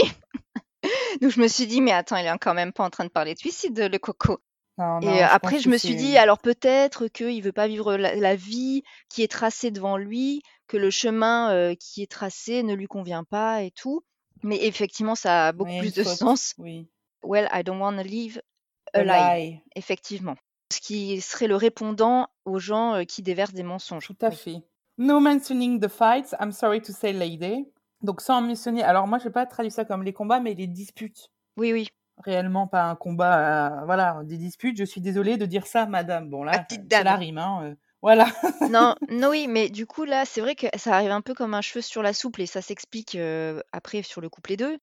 Donc, 1.21 1.31
je 1.31 1.41
me 1.41 1.49
suis 1.49 1.67
dit, 1.67 1.81
mais 1.81 1.93
attends, 1.93 2.17
il 2.17 2.27
est 2.27 2.39
quand 2.39 2.55
même 2.55 2.73
pas 2.73 2.85
en 2.85 2.91
train 2.91 3.05
de 3.05 3.11
parler 3.11 3.35
de 3.35 3.39
suicide, 3.39 3.79
le 3.79 3.99
coco. 3.99 4.39
Non, 4.79 5.01
Et 5.03 5.07
non, 5.07 5.13
euh, 5.13 5.17
je 5.19 5.23
après, 5.35 5.59
je 5.59 5.69
me 5.69 5.77
suis 5.77 5.97
dit, 5.97 6.17
alors 6.17 6.39
peut-être 6.39 7.09
qu'il 7.09 7.43
veut 7.43 7.53
pas 7.53 7.67
vivre 7.67 7.97
la, 7.97 8.15
la 8.15 8.37
vie 8.37 8.83
qui 9.09 9.23
est 9.23 9.31
tracée 9.31 9.71
devant 9.71 9.97
lui, 9.97 10.43
que 10.69 10.77
le 10.77 10.91
chemin 10.91 11.53
euh, 11.53 11.75
qui 11.75 12.03
est 12.03 12.11
tracé 12.11 12.63
ne 12.63 12.75
lui 12.75 12.87
convient 12.87 13.25
pas 13.25 13.63
et 13.63 13.73
tout. 13.73 14.05
Mais 14.43 14.65
effectivement, 14.67 15.15
ça 15.15 15.49
a 15.49 15.53
beaucoup 15.53 15.77
plus 15.79 15.95
de 15.95 16.05
sens. 16.05 16.55
Oui. 16.59 16.89
Well, 17.23 17.49
I 17.53 17.63
don't 17.65 17.81
wanna 17.81 18.03
live 18.03 18.41
a 18.95 19.01
A 19.01 19.05
lie. 19.05 19.51
lie. 19.51 19.61
Effectivement. 19.75 20.37
Ce 20.73 20.81
qui 20.81 21.21
serait 21.21 21.47
le 21.49 21.57
répondant 21.57 22.29
aux 22.45 22.59
gens 22.59 22.95
euh, 22.95 23.05
qui 23.05 23.23
déversent 23.23 23.55
des 23.55 23.63
mensonges. 23.63 24.07
Tout 24.07 24.17
à 24.23 24.29
Oui. 24.29 24.37
fait. 24.37 24.57
No 24.99 25.21
mentioning 25.21 25.81
the 25.81 25.89
fights, 25.89 26.35
I'm 26.41 26.53
sorry 26.53 26.81
to 26.83 26.93
say 26.93 27.13
lady. 27.13 27.67
Donc 28.03 28.21
sans 28.21 28.41
mentionner. 28.41 28.83
Alors 28.83 29.07
moi 29.07 29.19
je 29.19 29.25
n'ai 29.27 29.31
pas 29.33 29.47
traduit 29.47 29.71
ça 29.71 29.85
comme 29.85 30.03
les 30.03 30.13
combats, 30.13 30.41
mais 30.41 30.55
les 30.55 30.67
disputes. 30.67 31.31
Oui, 31.57 31.73
oui. 31.73 31.89
réellement 32.25 32.67
pas 32.67 32.83
un 32.85 32.97
combat, 32.97 33.81
euh, 33.83 33.85
voilà, 33.85 34.21
des 34.25 34.37
disputes. 34.39 34.77
Je 34.77 34.85
suis 34.85 35.01
désolée 35.01 35.37
de 35.37 35.47
dire 35.47 35.67
ça, 35.69 35.87
madame. 35.87 36.29
Bon, 36.31 36.43
La 36.43 36.53
là, 36.53 36.59
petite 36.61 36.83
c'est 36.93 37.05
la 37.05 37.15
rime, 37.17 37.39
hein, 37.39 37.61
euh, 37.63 37.75
voilà. 38.03 38.27
Non, 38.67 38.95
non, 39.09 39.31
oui, 39.31 39.47
mais 39.49 39.69
du 39.71 39.87
coup, 39.87 40.05
là, 40.05 40.25
c'est 40.25 40.41
vrai 40.41 40.55
que 40.55 40.67
ça 40.77 40.95
arrive 40.95 41.11
un 41.11 41.21
peu 41.23 41.35
comme 41.35 41.55
un 41.55 41.61
cheveu 41.63 41.81
sur 41.81 42.03
la 42.03 42.13
soupe 42.13 42.39
et 42.39 42.47
ça 42.47 42.63
s'explique 42.63 43.15
euh, 43.15 43.61
après 43.73 44.03
sur 44.03 44.21
le 44.21 44.29
couplet 44.29 44.57
2. 44.57 44.79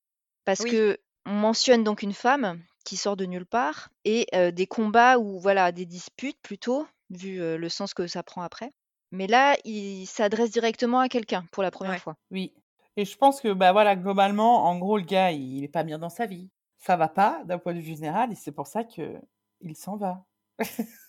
Parce 0.46 0.64
Oui. 0.64 0.72
que 0.72 0.98
on 1.26 1.34
mentionne 1.34 1.84
donc 1.84 2.02
une 2.02 2.14
femme 2.14 2.62
qui 2.84 2.98
sort 2.98 3.16
de 3.18 3.26
nulle 3.26 3.46
part 3.46 3.90
et 4.04 4.28
euh, 4.36 4.52
des 4.52 4.68
combats 4.68 5.18
ou 5.18 5.40
voilà, 5.40 5.72
des 5.72 5.86
disputes 5.86 6.40
plutôt, 6.42 6.88
vu 7.10 7.42
euh, 7.42 7.58
le 7.58 7.70
sens 7.70 7.94
que 7.94 8.08
ça 8.08 8.24
prend 8.24 8.42
après. 8.44 8.72
Mais 9.12 9.28
là, 9.28 9.56
il 9.66 10.06
s'adresse 10.06 10.52
directement 10.52 11.00
à 11.00 11.10
quelqu'un 11.10 11.46
pour 11.52 11.64
la 11.64 11.72
première 11.72 11.94
Ouais. 11.94 12.00
fois. 12.00 12.16
Oui. 12.32 12.54
Et 12.98 13.06
je 13.06 13.18
pense 13.18 13.42
que, 13.42 13.52
bah 13.54 13.72
voilà, 13.74 13.96
globalement, 13.96 14.66
en 14.66 14.78
gros, 14.80 14.98
le 14.98 15.04
gars, 15.04 15.32
il 15.32 15.64
est 15.64 15.68
pas 15.68 15.84
bien 15.84 16.00
dans 16.00 16.10
sa 16.10 16.26
vie. 16.26 16.50
Ça 16.80 16.96
va 16.98 17.08
pas, 17.10 17.44
d'un 17.46 17.58
point 17.60 17.74
de 17.74 17.80
vue 17.80 17.96
général, 17.96 18.32
et 18.32 18.36
c'est 18.36 18.52
pour 18.52 18.68
ça 18.68 18.84
que 18.84 19.20
il 19.62 19.76
s'en 19.76 19.98
va. 19.98 20.26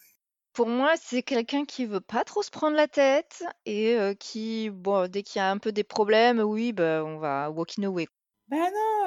Pour 0.57 0.69
moi, 0.69 0.95
c'est 0.99 1.23
quelqu'un 1.23 1.67
qui 1.67 1.85
veut 1.85 2.01
pas 2.01 2.25
trop 2.25 2.43
se 2.43 2.51
prendre 2.51 2.77
la 2.79 2.89
tête 2.89 3.45
et 3.67 3.95
euh, 3.95 4.15
qui, 4.15 4.71
bon, 4.71 5.07
dès 5.07 5.23
qu'il 5.23 5.39
y 5.39 5.43
a 5.43 5.51
un 5.51 5.59
peu 5.59 5.71
des 5.71 5.85
problèmes, 5.85 6.41
oui, 6.41 6.73
bah, 6.73 7.03
on 7.05 7.19
va 7.19 7.51
walking 7.51 7.85
away. 7.85 8.09
Ben 8.49 8.57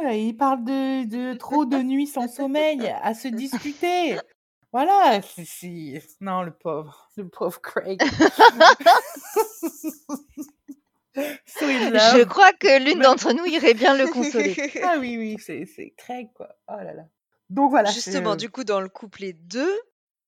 non, 0.04 0.10
il 0.12 0.34
parle 0.38 0.64
de, 0.64 1.06
de 1.08 1.34
trop 1.38 1.66
de 1.66 1.78
nuits 1.78 2.06
sans 2.06 2.28
sommeil, 2.28 2.88
à 3.02 3.16
se 3.16 3.28
disputer. 3.30 4.18
Voilà, 4.72 5.22
c'est... 5.24 5.46
c'est- 5.46 6.04
Non, 6.22 6.44
le 6.44 6.52
pauvre, 6.52 7.10
le 7.18 7.28
pauvre 7.28 7.60
Craig. 7.62 8.00
so 11.48 11.66
in 11.66 11.90
Je 11.98 12.18
love. 12.20 12.28
crois 12.28 12.54
que 12.54 12.84
l'une 12.84 13.00
Mais- 13.00 13.06
d'entre 13.06 13.34
nous 13.34 13.46
irait 13.46 13.74
bien 13.74 13.98
le 13.98 14.06
consoler. 14.08 14.56
Ah 14.84 14.98
oui, 15.00 15.18
oui, 15.18 15.38
c'est 15.40 15.66
c'est 15.66 15.94
Craig, 15.98 16.30
quoi. 16.36 16.50
Oh 16.68 16.76
là 16.78 16.94
là. 16.94 17.04
Donc 17.50 17.72
voilà. 17.72 17.90
Justement, 17.90 18.36
du 18.36 18.50
coup, 18.52 18.64
dans 18.64 18.80
le 18.82 18.90
couplet 18.90 19.34
2, 19.34 19.68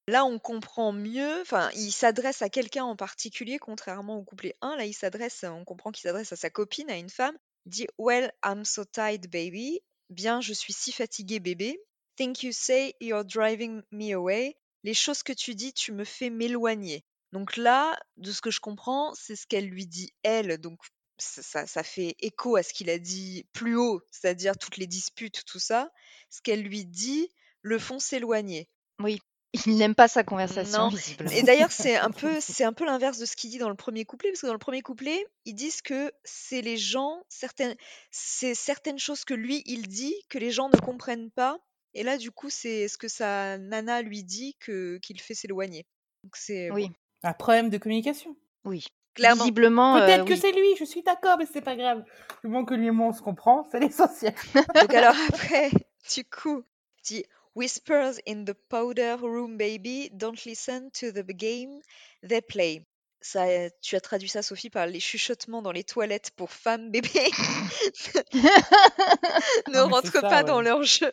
là, 0.08 0.26
on 0.26 0.40
comprend 0.40 0.92
mieux, 0.92 1.42
enfin, 1.42 1.70
il 1.76 1.92
s'adresse 1.92 2.42
à 2.42 2.50
quelqu'un 2.50 2.84
en 2.84 2.96
particulier, 2.96 3.60
contrairement 3.60 4.18
au 4.18 4.24
couplet 4.24 4.56
1. 4.62 4.76
Là, 4.76 4.86
il 4.86 4.94
s'adresse, 4.94 5.44
on 5.44 5.64
comprend 5.64 5.92
qu'il 5.92 6.04
s'adresse 6.04 6.32
à 6.32 6.36
sa 6.36 6.50
copine, 6.50 6.90
à 6.90 6.98
une 6.98 7.10
femme. 7.10 7.38
Il 7.66 7.72
dit 7.72 7.88
Well, 7.98 8.32
I'm 8.44 8.66
so 8.66 8.84
tired, 8.86 9.30
baby. 9.30 9.82
Bien, 10.10 10.42
je 10.42 10.54
suis 10.54 10.74
si 10.74 10.92
fatigué, 10.92 11.40
bébé. 11.40 11.80
Think 12.18 12.44
you 12.44 12.52
say 12.52 12.96
you're 13.00 13.24
driving 13.24 13.82
me 13.92 14.14
away. 14.14 14.58
Les 14.84 14.94
choses 14.94 15.24
que 15.24 15.34
tu 15.34 15.56
dis, 15.56 15.74
tu 15.74 15.92
me 15.92 16.04
fais 16.04 16.30
m'éloigner. 16.30 17.06
Donc 17.32 17.56
là, 17.56 17.98
de 18.18 18.32
ce 18.32 18.42
que 18.42 18.52
je 18.52 18.60
comprends, 18.60 19.14
c'est 19.14 19.36
ce 19.36 19.48
qu'elle 19.48 19.68
lui 19.68 19.88
dit 19.88 20.12
elle. 20.24 20.58
Donc 20.58 20.80
ça, 21.18 21.66
ça 21.66 21.84
fait 21.84 22.16
écho 22.20 22.56
à 22.56 22.64
ce 22.64 22.74
qu'il 22.74 22.90
a 22.90 23.00
dit 23.00 23.46
plus 23.54 23.76
haut, 23.76 24.02
c'est-à-dire 24.12 24.58
toutes 24.58 24.78
les 24.78 24.88
disputes, 24.88 25.46
tout 25.46 25.60
ça. 25.60 25.92
Ce 26.30 26.42
qu'elle 26.42 26.64
lui 26.64 26.86
dit 26.86 27.30
le 27.62 27.80
font 27.80 28.00
s'éloigner. 28.00 28.68
Oui. 29.00 29.22
Il 29.66 29.76
n'aime 29.76 29.96
pas 29.96 30.08
sa 30.08 30.24
conversation, 30.24 30.84
Non. 30.84 30.88
visiblement. 30.90 31.30
Et 31.32 31.44
d'ailleurs, 31.44 31.72
c'est 31.74 31.98
un 31.98 32.10
peu, 32.12 32.32
c'est 32.40 32.64
un 32.64 32.72
peu 32.74 32.86
l'inverse 32.86 33.18
de 33.18 33.26
ce 33.26 33.36
qu'il 33.36 33.50
dit 33.50 33.58
dans 33.58 33.68
le 33.70 33.76
premier 33.76 34.06
couplet, 34.06 34.30
parce 34.32 34.42
que 34.42 34.48
dans 34.48 34.54
le 34.54 34.60
premier 34.60 34.82
couplet, 34.82 35.26
ils 35.46 35.54
disent 35.56 35.82
que 35.82 36.12
c'est 36.24 36.62
les 36.62 36.78
gens, 36.78 37.22
certaines, 37.28 37.76
c'est 38.12 38.56
certaines 38.56 39.00
choses 39.00 39.26
que 39.26 39.34
lui 39.34 39.62
il 39.66 39.88
dit 39.88 40.16
que 40.30 40.38
les 40.38 40.52
gens 40.52 40.70
ne 40.70 40.78
comprennent 40.78 41.32
pas. 41.32 41.60
Et 41.94 42.04
là, 42.04 42.18
du 42.18 42.32
coup, 42.32 42.50
c'est 42.50 42.88
ce 42.88 42.98
que 42.98 43.10
sa 43.10 43.58
nana 43.58 44.02
lui 44.02 44.24
dit 44.24 44.56
que 44.62 44.98
qu'il 45.00 45.20
fait 45.20 45.34
s'éloigner. 45.34 45.86
Donc 46.24 46.38
c'est 46.38 46.70
bon, 46.70 46.76
Oui, 46.76 46.90
Un 47.24 47.34
problème 47.34 47.70
de 47.70 47.78
communication. 47.78 48.38
oui. 48.64 48.86
clairement. 49.16 49.44
Visiblement, 49.44 49.98
euh, 49.98 50.06
Peut-être 50.06 50.24
que 50.26 50.32
oui. 50.34 50.40
c'est 50.40 50.54
lui, 50.54 50.76
je 50.80 50.86
suis 50.86 51.02
d'accord, 51.04 51.36
mais 51.38 51.46
c'est 51.52 51.60
pas 51.62 51.76
grave. 51.76 52.06
Du 52.42 52.48
moment 52.50 52.64
que 52.64 52.74
lui 52.74 52.88
et 52.88 52.92
moi 52.92 53.08
on 53.08 53.12
se 53.14 53.22
comprend, 53.22 53.68
c'est 53.70 53.80
l'essentiel. 53.82 54.34
Donc 54.56 54.94
alors 54.94 55.16
après, 55.28 55.70
du 56.16 56.24
coup, 56.24 56.64
dit 57.04 57.26
Whispers 57.56 58.20
in 58.26 58.46
the 58.46 58.56
powder 58.70 59.18
room, 59.18 59.58
baby, 59.58 60.10
don't 60.16 60.46
listen 60.46 60.90
to 60.92 61.12
the 61.12 61.24
game 61.24 61.82
they 62.24 62.42
play. 62.42 62.86
Ça, 63.22 63.46
tu 63.82 63.96
as 63.96 64.02
traduit 64.02 64.30
ça, 64.30 64.42
Sophie, 64.42 64.72
par 64.72 64.88
les 64.88 65.00
chuchotements 65.00 65.62
dans 65.62 65.72
les 65.72 65.84
toilettes 65.84 66.32
pour 66.32 66.52
femmes, 66.52 66.90
bébé. 66.90 67.10
ne 68.34 69.74
Non, 69.74 69.88
mais 69.88 69.94
rentre 69.94 70.08
c'est 70.12 70.22
ça, 70.22 70.22
pas 70.22 70.44
dans 70.44 70.62
leur 70.62 70.82
jeu. 70.84 71.12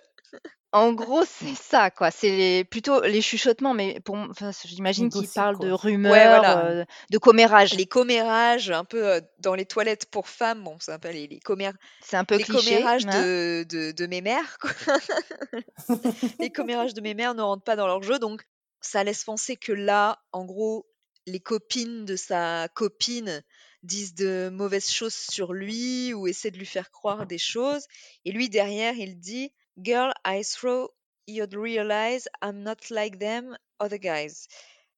En 0.71 0.93
gros, 0.93 1.25
c'est 1.25 1.55
ça, 1.55 1.91
quoi. 1.91 2.11
C'est 2.11 2.29
les- 2.29 2.65
plutôt 2.65 3.01
les 3.01 3.23
chuchotements, 3.23 3.73
mais 3.73 4.01
pour, 4.01 4.17
m- 4.19 4.29
enfin, 4.31 4.51
j'imagine 4.67 5.07
Les 5.07 5.11
qu'il 5.11 5.21
gossips, 5.23 5.35
parle 5.35 5.57
quoi. 5.57 5.65
de 5.67 5.71
Ouais, 5.73 5.79
rumeurs, 5.79 6.41
voilà. 6.41 6.67
euh, 6.67 6.85
de 7.11 7.17
commérages. 7.19 7.73
Les 7.75 7.87
commérages, 7.87 8.71
un 8.71 8.85
peu 8.85 9.09
euh, 9.09 9.21
dans 9.39 9.55
les 9.55 9.65
toilettes 9.65 10.11
pour 10.11 10.29
femmes, 10.29 10.63
bon, 10.65 10.77
c'est 10.79 10.93
un 10.93 10.99
peu 10.99 11.09
les, 11.11 11.27
les, 11.27 11.39
commé- 11.41 11.71
C'est 12.03 12.19
un 12.19 12.25
peu 12.25 12.37
les 12.37 12.45
cliché, 12.45 12.75
commérages 12.75 13.07
hein. 13.07 13.23
de, 13.23 13.65
de, 13.67 13.93
de 13.93 14.07
mes 14.07 14.21
mères. 14.21 14.59
quoi. 14.61 14.71
les 16.39 16.51
commérages 16.51 16.93
de 16.95 17.01
mes 17.01 17.15
mères 17.15 17.35
ne 17.35 17.43
rentrent 17.43 17.65
pas 17.65 17.77
dans 17.77 17.87
leur 17.87 18.03
jeu, 18.03 18.19
donc 18.19 18.43
ça 18.83 19.05
laisse 19.05 19.25
penser 19.25 19.57
que 19.57 19.73
là, 19.73 20.21
en 20.33 20.45
gros, 20.45 20.87
les 21.27 21.41
copines 21.41 22.05
de 22.05 22.17
sa 22.17 22.69
copine 22.75 23.43
disent 23.83 24.15
de 24.15 24.51
mauvaises 24.53 24.91
choses 24.91 25.15
sur 25.15 25.53
lui 25.53 26.13
ou 26.15 26.27
essaient 26.27 26.51
de 26.51 26.59
lui 26.59 26.67
faire 26.67 26.91
croire 26.91 27.27
des 27.27 27.39
choses. 27.39 27.87
Et 28.25 28.33
lui, 28.33 28.49
derrière, 28.49 28.95
il 28.95 29.19
dit 29.19 29.53
Girl, 29.79 30.13
I 30.27 30.43
throw 30.45 30.91
you'd 31.27 31.55
realize 31.55 32.29
I'm 32.43 32.63
not 32.63 32.91
like 32.91 33.19
them 33.19 33.57
other 33.79 33.99
guys. 33.99 34.47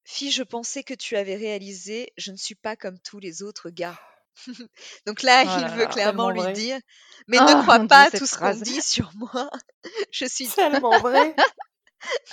Fille, 0.05 0.31
je 0.33 0.43
pensais 0.43 0.83
que 0.83 0.95
tu 0.95 1.17
avais 1.17 1.37
réalisé, 1.37 2.13
je 2.17 2.33
ne 2.33 2.37
suis 2.37 2.55
pas 2.55 2.77
comme 2.77 2.99
tous 3.01 3.19
les 3.21 3.43
autres 3.43 3.71
gars. 3.71 3.99
Donc 5.07 5.23
là, 5.23 5.43
Oh 5.45 5.61
il 5.61 5.79
veut 5.79 5.87
clairement 5.87 6.31
lui 6.31 6.41
vrai. 6.41 6.53
dire 6.55 6.79
Mais 7.29 7.39
Oh, 7.41 7.45
ne 7.45 7.63
crois 7.63 7.79
mon 7.79 7.85
Dieu, 7.85 7.89
pas 7.89 8.11
cette 8.11 8.21
tout 8.21 8.27
ce 8.27 8.39
qu'on 8.39 8.55
dit 8.55 8.81
sur 8.83 9.11
moi. 9.15 9.51
Je 10.13 10.25
suis 10.25 10.49
Tellement 10.49 10.99
vrai. 11.01 11.35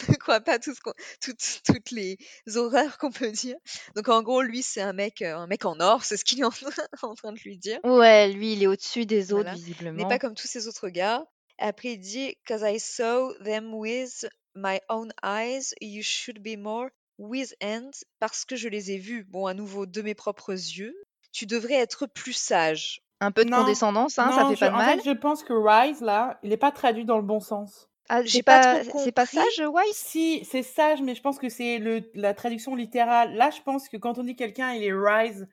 ne 0.08 0.16
crois 0.16 0.40
pas 0.40 0.60
tout 0.60 0.74
ce 0.74 0.80
qu'on- 0.80 0.94
toutes, 1.22 1.62
toutes 1.66 1.92
les 1.92 2.18
horreurs 2.56 2.98
qu'on 2.98 3.12
peut 3.12 3.32
dire. 3.32 3.58
Donc 3.96 4.08
en 4.08 4.22
gros, 4.24 4.42
lui, 4.42 4.64
c'est 4.64 4.80
un 4.82 4.94
mec, 4.94 5.22
euh, 5.22 5.36
un 5.36 5.48
mec 5.48 5.66
en 5.66 5.80
or, 5.82 6.06
c'est 6.06 6.16
ce 6.16 6.24
qu'il 6.24 6.40
est 6.40 6.46
en, 6.46 6.52
en 7.02 7.16
train 7.16 7.34
de 7.34 7.40
lui 7.40 7.58
dire. 7.58 7.80
Ouais, 7.84 8.30
lui, 8.32 8.54
il 8.54 8.64
est 8.64 8.68
au-dessus 8.68 9.06
des 9.06 9.34
autres, 9.34 9.42
Voilà. 9.44 9.52
N'est 9.52 9.58
visiblement. 9.58 10.08
pas 10.08 10.20
comme 10.20 10.36
tous 10.36 10.48
ces 10.48 10.68
autres 10.70 10.88
gars. 10.88 11.26
Après, 11.60 11.94
il 11.94 12.00
dit 12.00 12.36
Cause 12.48 12.62
I 12.64 12.80
saw 12.80 13.34
them 13.44 13.74
with 13.74 14.28
my 14.56 14.80
own 14.90 15.12
eyes, 15.24 15.74
you 15.82 16.02
should 16.04 16.40
be 16.40 16.58
more 16.58 16.90
with. 17.18 17.54
Parce 18.20 18.46
que 18.46 18.56
je 18.56 18.70
les 18.70 18.92
ai 18.92 18.98
vus, 18.98 19.24
bon, 19.24 19.46
à 19.48 19.54
nouveau, 19.54 19.86
de 19.86 20.02
mes 20.02 20.16
propres 20.16 20.52
yeux. 20.52 20.96
Tu 21.32 21.46
devrais 21.46 21.76
être 21.76 22.08
plus 22.08 22.34
sage. 22.34 23.02
Un 23.20 23.32
peu 23.32 23.44
de 23.44 23.50
Non, 23.50 23.58
condescendance, 23.58 24.20
hein, 24.20 24.32
ça 24.32 24.44
non, 24.44 24.50
fait 24.50 24.56
je- 24.56 24.60
pas 24.60 24.70
de 24.70 24.74
en 24.74 24.78
mal. 24.78 24.98
fait, 25.00 25.06
je 25.10 25.16
pense 25.16 25.44
que 25.44 25.54
Rise, 25.54 26.02
là, 26.02 26.40
il 26.44 26.50
n'est 26.50 26.58
pas 26.58 26.72
traduit 26.72 27.06
dans 27.06 27.18
le 27.18 27.24
bon 27.24 27.40
sens. 27.40 27.90
Ah, 28.10 28.24
J'ai 28.24 28.38
c'est 28.40 28.44
pas 28.44 28.60
pas, 28.60 28.84
trop 28.86 29.04
c'est 29.04 29.12
pas 29.12 29.26
compris. 29.26 29.38
sage, 29.58 29.68
Wise? 29.68 29.96
Si, 29.96 30.46
c'est 30.50 30.64
sage, 30.64 31.02
mais 31.02 31.14
je 31.16 31.22
pense 31.22 31.40
que 31.40 31.50
c'est 31.50 31.80
la 32.14 32.34
traduction 32.34 32.76
littérale. 32.76 33.36
Là, 33.36 33.50
je 33.50 33.62
pense 33.62 33.90
que 33.90 33.98
quand 33.98 34.18
on 34.18 34.24
dit 34.24 34.36
quelqu'un, 34.36 34.72
il 34.74 34.84
est 34.84 34.94
Rise, 34.94 35.48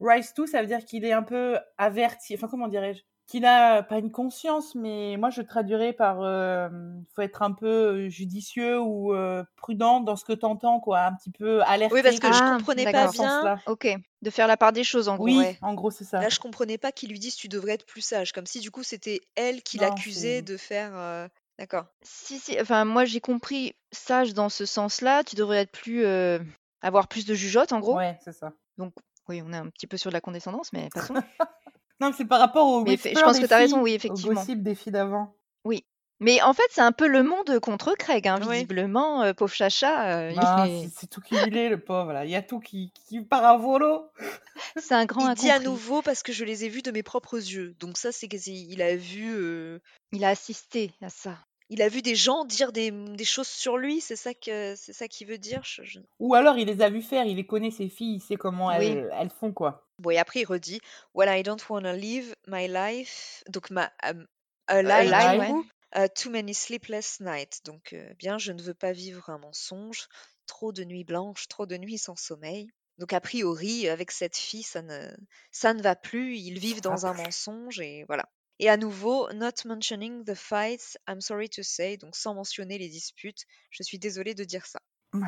Rise 0.00 0.32
to, 0.32 0.46
ça 0.46 0.62
veut 0.62 0.66
dire 0.66 0.84
qu'il 0.84 1.04
est 1.04 1.12
un 1.12 1.22
peu 1.22 1.58
averti. 1.76 2.34
Enfin, 2.34 2.48
comment 2.48 2.68
dirais-je? 2.68 3.02
Qu'il 3.30 3.44
a 3.46 3.84
pas 3.84 3.98
une 3.98 4.10
conscience, 4.10 4.74
mais 4.74 5.16
moi, 5.16 5.30
je 5.30 5.40
traduirais 5.40 5.92
par 5.92 6.16
il 6.20 7.04
faut 7.14 7.22
être 7.22 7.42
un 7.42 7.52
peu 7.52 8.08
judicieux 8.08 8.80
ou 8.80 9.14
euh, 9.14 9.44
prudent 9.56 10.00
dans 10.00 10.16
ce 10.16 10.24
que 10.24 10.32
t'entends, 10.32 10.80
quoi. 10.80 11.02
Un 11.02 11.14
petit 11.14 11.30
peu 11.30 11.62
alerté. 11.62 11.94
Oui, 11.94 12.02
parce 12.02 12.18
que 12.18 12.26
je 12.32 12.40
Ah, 12.42 12.56
comprenais 12.58 12.90
pas 12.90 13.08
bien. 13.12 13.60
Ok, 13.66 13.86
de 14.22 14.30
faire 14.30 14.48
la 14.48 14.56
part 14.56 14.72
des 14.72 14.82
choses, 14.82 15.08
en 15.08 15.14
gros. 15.16 15.26
Oui, 15.26 15.36
Ouais. 15.36 15.56
en 15.62 15.74
gros, 15.74 15.92
c'est 15.92 16.02
ça. 16.02 16.20
Là, 16.20 16.28
je 16.28 16.40
comprenais 16.40 16.76
pas 16.76 16.90
qu'ils 16.90 17.10
lui 17.10 17.20
disent 17.20 17.36
tu 17.36 17.46
devrais 17.46 17.74
être 17.74 17.86
plus 17.86 18.00
sage. 18.00 18.32
Comme 18.32 18.46
si 18.46 18.58
du 18.58 18.72
coup, 18.72 18.82
c'était 18.82 19.20
elle 19.36 19.62
qui 19.62 19.78
l'accusait 19.78 20.42
de 20.42 20.56
faire. 20.56 20.90
euh, 20.96 21.28
D'accord. 21.56 21.84
Si, 22.02 22.38
si, 22.40 22.60
enfin, 22.60 22.84
moi, 22.84 23.04
j'ai 23.04 23.20
compris 23.20 23.76
sage 23.92 24.34
dans 24.34 24.48
ce 24.48 24.66
sens-là. 24.66 25.22
Tu 25.22 25.36
devrais 25.36 25.58
être 25.58 25.70
plus, 25.72 26.04
euh, 26.04 26.40
avoir 26.82 27.06
plus 27.06 27.26
de 27.26 27.34
jugeote, 27.34 27.72
en 27.72 27.78
gros. 27.78 27.94
Ouais, 27.96 28.18
c'est 28.24 28.32
ça. 28.32 28.54
Donc, 28.76 28.92
oui, 29.28 29.40
on 29.46 29.52
est 29.52 29.56
un 29.56 29.68
petit 29.68 29.86
peu 29.86 29.96
sur 29.98 30.10
de 30.10 30.14
la 30.14 30.20
condescendance, 30.20 30.72
mais 30.72 30.88
passons. 30.92 31.14
Non, 32.00 32.08
mais 32.10 32.14
c'est 32.16 32.24
par 32.24 32.40
rapport 32.40 32.66
au 32.66 32.82
Mais 32.82 32.96
je 32.96 33.20
pense 33.20 33.38
que 33.38 33.46
t'as 33.46 33.58
raison, 33.58 33.80
oui, 33.82 33.92
effectivement. 33.94 34.34
gossip 34.34 34.62
des 34.62 34.74
filles 34.74 34.92
d'avant. 34.92 35.34
Oui. 35.64 35.84
Mais 36.22 36.42
en 36.42 36.52
fait, 36.52 36.62
c'est 36.70 36.82
un 36.82 36.92
peu 36.92 37.06
le 37.06 37.22
monde 37.22 37.58
contre 37.60 37.94
Craig, 37.94 38.28
hein, 38.28 38.38
Oui. 38.46 38.52
visiblement. 38.56 39.22
euh, 39.22 39.32
pauvre 39.32 39.52
Chacha, 39.54 40.18
euh, 40.18 40.30
il 40.32 40.38
Ah, 40.38 40.66
est- 40.68 40.88
c'est 40.94 41.06
tout 41.08 41.22
cumulé, 41.22 41.70
le 41.70 41.80
pauvre, 41.80 42.12
là. 42.12 42.26
Il 42.26 42.30
y 42.30 42.34
a 42.36 42.42
tout 42.42 42.60
qui, 42.60 42.92
qui 43.06 43.22
part 43.22 43.44
à 43.44 43.56
volo. 43.56 44.02
c'est 44.76 44.92
un 44.94 45.06
grand 45.06 45.30
Il 45.30 45.34
dit 45.36 45.50
à 45.50 45.58
nouveau 45.60 46.02
parce 46.02 46.22
que 46.22 46.32
je 46.32 46.44
les 46.44 46.64
ai 46.66 46.68
vus 46.68 46.82
de 46.82 46.90
mes 46.90 47.02
propres 47.02 47.36
yeux. 47.36 47.74
Donc 47.80 47.96
ça, 47.96 48.12
c'est 48.12 48.28
qu'il 48.28 48.82
a 48.82 48.96
vu, 48.96 49.32
euh, 49.34 49.78
Il 50.12 50.24
a 50.24 50.28
assisté 50.28 50.92
à 51.00 51.08
ça. 51.08 51.38
Il 51.70 51.80
a 51.82 51.88
vu 51.88 52.02
des 52.02 52.14
gens 52.14 52.44
dire 52.44 52.72
des, 52.72 52.90
des 52.90 53.24
choses 53.24 53.48
sur 53.48 53.78
lui. 53.78 54.00
C'est 54.02 54.16
ça 54.16 54.34
que 54.34 54.74
c'est 54.76 54.92
ça 54.92 55.08
qu'il 55.08 55.26
veut 55.26 55.38
dire? 55.38 55.62
Je- 55.64 55.82
je- 55.84 56.00
Ou 56.18 56.34
alors, 56.34 56.58
il 56.58 56.66
les 56.66 56.82
a 56.82 56.90
vues 56.90 57.00
faire, 57.02 57.24
il 57.24 57.36
les 57.36 57.46
connaît, 57.46 57.70
ses 57.70 57.88
filles, 57.88 58.16
il 58.16 58.20
sait 58.20 58.36
comment 58.36 58.68
Oui. 58.76 58.86
elles, 59.12 59.30
font, 59.30 59.52
quoi. 59.52 59.86
Bon, 59.98 60.10
et 60.10 60.18
après 60.18 60.40
il 60.40 60.44
redit 60.46 60.80
Well, 61.14 61.28
I 61.30 61.42
don't 61.42 61.62
wanna 61.68 61.94
live 61.94 62.34
my 62.46 62.68
life. 62.68 63.42
Donc 63.48 63.70
ma 63.70 63.90
um, 64.04 64.26
a 64.66 64.76
Euh, 64.76 64.82
lie, 64.82 65.08
lie, 65.08 65.32
du 65.34 65.38
ouais. 65.40 65.46
coup. 65.50 65.66
Uh, 65.96 66.06
too 66.14 66.30
many 66.30 66.54
sleepless 66.54 67.18
nights. 67.20 67.60
Donc 67.64 67.92
euh, 67.92 68.14
bien, 68.18 68.38
je 68.38 68.52
ne 68.52 68.62
veux 68.62 68.74
pas 68.74 68.92
vivre 68.92 69.28
un 69.30 69.38
mensonge. 69.38 70.08
Trop 70.46 70.72
de 70.72 70.84
nuits 70.84 71.04
blanches, 71.04 71.48
trop 71.48 71.66
de 71.66 71.76
nuits 71.76 71.98
sans 71.98 72.16
sommeil. 72.16 72.68
Donc 72.98 73.12
a 73.12 73.20
priori, 73.20 73.88
avec 73.88 74.10
cette 74.10 74.36
fille, 74.36 74.62
ça 74.62 74.82
ne, 74.82 75.10
ça 75.52 75.74
ne 75.74 75.82
va 75.82 75.96
plus. 75.96 76.36
Ils 76.36 76.58
vivent 76.58 76.80
va 76.82 76.90
dans 76.90 77.06
un 77.06 77.14
mensonge 77.14 77.80
et 77.80 78.04
voilà. 78.08 78.28
Et 78.62 78.68
à 78.68 78.76
nouveau, 78.76 79.32
not 79.32 79.52
mentioning 79.64 80.22
the 80.24 80.34
fights, 80.34 80.98
I'm 81.08 81.20
sorry 81.22 81.48
to 81.48 81.62
say, 81.62 81.96
donc 81.96 82.14
sans 82.14 82.34
mentionner 82.34 82.76
les 82.78 82.88
disputes, 82.88 83.44
je 83.70 83.82
suis 83.82 83.98
désolée 83.98 84.34
de 84.34 84.44
dire 84.44 84.66
ça. 84.66 84.80
Ouais. 85.14 85.22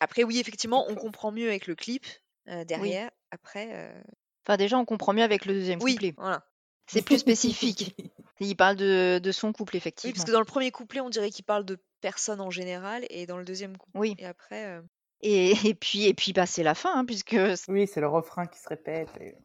Après, 0.00 0.24
oui, 0.24 0.38
effectivement, 0.40 0.84
on 0.88 0.96
comprend 0.96 1.30
mieux 1.30 1.48
avec 1.48 1.68
le 1.68 1.76
clip 1.76 2.04
euh, 2.48 2.64
derrière. 2.64 3.10
Après, 3.30 3.68
euh, 3.72 4.02
Enfin, 4.44 4.56
déjà, 4.56 4.76
on 4.78 4.84
comprend 4.84 5.12
mieux 5.12 5.22
avec 5.22 5.46
le 5.46 5.54
deuxième 5.54 5.80
oui, 5.80 5.94
couplet. 5.94 6.14
voilà. 6.18 6.44
C'est 6.88 7.02
plus 7.02 7.18
spécifique. 7.18 7.94
Il 8.40 8.56
parle 8.56 8.74
de, 8.74 9.20
de 9.22 9.30
son 9.32 9.52
couple, 9.52 9.74
Oui, 9.74 9.78
effectivement. 9.78 10.12
parce 10.14 10.24
que 10.24 10.32
dans 10.32 10.40
le 10.40 10.44
premier 10.44 10.72
couplet, 10.72 11.00
on 11.00 11.08
dirait 11.10 11.30
qu'il 11.30 11.44
parle 11.44 11.64
de 11.64 11.78
personnes 12.00 12.40
en 12.40 12.50
général, 12.50 13.06
et 13.10 13.26
dans 13.26 13.38
le 13.38 13.44
deuxième 13.44 13.76
couplet, 13.76 14.00
Oui. 14.00 14.16
et 14.18 14.26
après, 14.26 14.64
euh, 14.66 14.82
Et, 15.20 15.52
et 15.68 15.74
puis, 15.74 16.06
et 16.06 16.14
puis 16.14 16.32
bah, 16.32 16.46
c'est 16.46 16.64
la 16.64 16.74
fin, 16.74 16.90
hein, 16.98 17.04
puisque 17.04 17.36
Oui, 17.68 17.86
c'est 17.86 18.00
le 18.00 18.08
refrain 18.08 18.46
qui 18.48 18.58
se 18.58 18.68
répète. 18.68 19.08
et- 19.20 19.36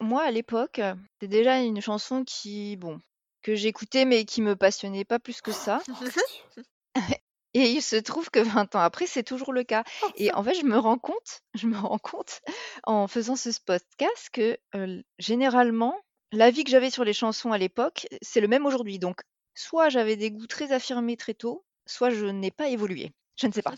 moi, 0.00 0.22
à 0.22 0.30
l'époque, 0.30 0.80
c'est 1.20 1.28
déjà 1.28 1.58
une 1.60 1.80
chanson 1.80 2.24
qui, 2.24 2.76
bon, 2.76 3.00
que 3.42 3.54
j'écoutais, 3.54 4.04
mais 4.04 4.24
qui 4.24 4.42
me 4.42 4.56
passionnait 4.56 5.04
pas 5.04 5.18
plus 5.18 5.40
que 5.40 5.52
ça. 5.52 5.80
Et 7.54 7.70
il 7.70 7.80
se 7.80 7.96
trouve 7.96 8.28
que 8.28 8.40
20 8.40 8.74
ans 8.74 8.80
après, 8.80 9.06
c'est 9.06 9.22
toujours 9.22 9.52
le 9.52 9.64
cas. 9.64 9.82
Et 10.16 10.30
en 10.34 10.42
fait, 10.42 10.52
je 10.54 10.66
me 10.66 10.76
rends 10.76 10.98
compte, 10.98 11.40
je 11.54 11.66
me 11.66 11.78
rends 11.78 11.98
compte 11.98 12.42
en 12.84 13.08
faisant 13.08 13.34
ce 13.34 13.48
podcast 13.64 14.28
que 14.30 14.58
euh, 14.74 15.00
généralement, 15.18 15.98
l'avis 16.32 16.64
que 16.64 16.70
j'avais 16.70 16.90
sur 16.90 17.04
les 17.04 17.14
chansons 17.14 17.52
à 17.52 17.58
l'époque, 17.58 18.08
c'est 18.20 18.42
le 18.42 18.48
même 18.48 18.66
aujourd'hui. 18.66 18.98
Donc, 18.98 19.22
soit 19.54 19.88
j'avais 19.88 20.16
des 20.16 20.30
goûts 20.30 20.46
très 20.46 20.70
affirmés 20.72 21.16
très 21.16 21.32
tôt, 21.32 21.64
soit 21.86 22.10
je 22.10 22.26
n'ai 22.26 22.50
pas 22.50 22.68
évolué. 22.68 23.12
Je 23.40 23.46
ne 23.46 23.52
sais 23.52 23.62
pas. 23.62 23.72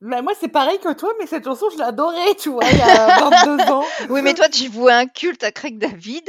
Mais 0.00 0.20
moi, 0.20 0.34
c'est 0.38 0.48
pareil 0.48 0.78
que 0.78 0.92
toi, 0.92 1.12
mais 1.18 1.26
cette 1.26 1.44
chanson, 1.44 1.70
je 1.70 1.78
l'adorais, 1.78 2.34
tu 2.36 2.50
vois, 2.50 2.64
il 2.70 2.78
y 2.78 2.82
a 2.82 3.30
22 3.30 3.62
ans. 3.72 3.84
Oui, 4.08 4.22
mais 4.22 4.34
toi, 4.34 4.48
tu 4.48 4.68
vois 4.68 4.94
un 4.94 5.06
culte 5.06 5.42
à 5.44 5.52
Craig 5.52 5.78
David. 5.78 6.28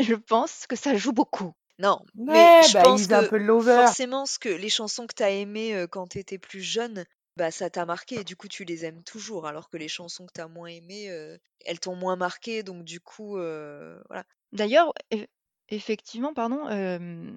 Je 0.00 0.14
pense 0.14 0.66
que 0.66 0.76
ça 0.76 0.96
joue 0.96 1.12
beaucoup. 1.12 1.52
non. 1.78 2.00
Mais 2.14 2.50
je 2.60 2.74
bah, 2.74 2.86
pense 2.86 3.06
est 3.10 3.12
un 3.12 3.22
que 3.22 3.24
peu 3.24 3.38
lover. 3.38 3.90
forcément, 3.90 4.26
ce 4.26 4.38
que 4.38 4.48
les 4.48 4.68
chansons 4.70 5.06
que 5.06 5.14
tu 5.14 5.22
as 5.22 5.30
aimées 5.30 5.74
euh, 5.74 5.86
quand 5.86 6.06
tu 6.08 6.18
étais 6.18 6.38
plus 6.38 6.62
jeune, 6.62 7.04
bah, 7.36 7.50
ça 7.50 7.68
t'a 7.70 7.84
marqué, 7.86 8.16
et 8.20 8.24
du 8.24 8.36
coup, 8.36 8.48
tu 8.48 8.64
les 8.64 8.84
aimes 8.84 9.02
toujours, 9.04 9.46
alors 9.46 9.68
que 9.68 9.76
les 9.76 9.88
chansons 9.88 10.26
que 10.26 10.32
tu 10.34 10.40
as 10.40 10.48
moins 10.48 10.68
aimées, 10.68 11.10
euh, 11.10 11.36
elles 11.64 11.80
t'ont 11.80 11.96
moins 11.96 12.16
marqué, 12.16 12.62
donc 12.62 12.84
du 12.84 13.00
coup, 13.00 13.36
euh, 13.38 14.00
voilà. 14.08 14.24
D'ailleurs, 14.52 14.92
eff- 15.12 15.28
effectivement, 15.68 16.34
pardon, 16.34 16.66
euh, 16.68 17.32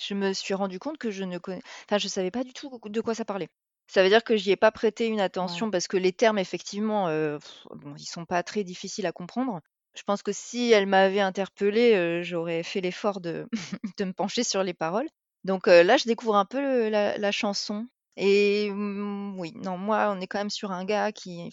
je 0.00 0.14
me 0.14 0.32
suis 0.32 0.54
rendu 0.54 0.78
compte 0.78 0.98
que 0.98 1.10
je 1.10 1.24
ne 1.24 1.38
connais, 1.38 1.62
enfin, 1.86 1.98
je 1.98 2.08
savais 2.08 2.30
pas 2.30 2.44
du 2.44 2.52
tout 2.52 2.78
de 2.84 3.00
quoi 3.00 3.14
ça 3.14 3.24
parlait. 3.24 3.48
Ça 3.90 4.04
veut 4.04 4.08
dire 4.08 4.22
que 4.22 4.36
j'y 4.36 4.52
ai 4.52 4.56
pas 4.56 4.70
prêté 4.70 5.06
une 5.06 5.20
attention 5.20 5.68
parce 5.68 5.88
que 5.88 5.96
les 5.96 6.12
termes, 6.12 6.38
effectivement, 6.38 7.08
euh, 7.08 7.38
pff, 7.38 7.66
bon, 7.74 7.94
ils 7.98 8.06
sont 8.06 8.24
pas 8.24 8.44
très 8.44 8.62
difficiles 8.62 9.04
à 9.06 9.10
comprendre. 9.10 9.60
Je 9.94 10.04
pense 10.04 10.22
que 10.22 10.30
si 10.30 10.70
elle 10.70 10.86
m'avait 10.86 11.18
interpellée, 11.18 12.22
j'aurais 12.22 12.62
fait 12.62 12.80
l'effort 12.80 13.20
de 13.20 13.48
de 13.98 14.04
me 14.04 14.12
pencher 14.12 14.44
sur 14.44 14.62
les 14.62 14.74
paroles. 14.74 15.08
Donc 15.42 15.66
là, 15.66 15.96
je 15.96 16.04
découvre 16.04 16.36
un 16.36 16.44
peu 16.44 16.88
la 16.88 17.18
la 17.18 17.32
chanson 17.32 17.88
et 18.16 18.70
mmh, 18.70 19.40
oui, 19.40 19.52
non, 19.56 19.76
moi, 19.76 20.14
on 20.16 20.20
est 20.20 20.28
quand 20.28 20.38
même 20.38 20.50
sur 20.50 20.70
un 20.70 20.84
gars 20.84 21.10
qui 21.10 21.50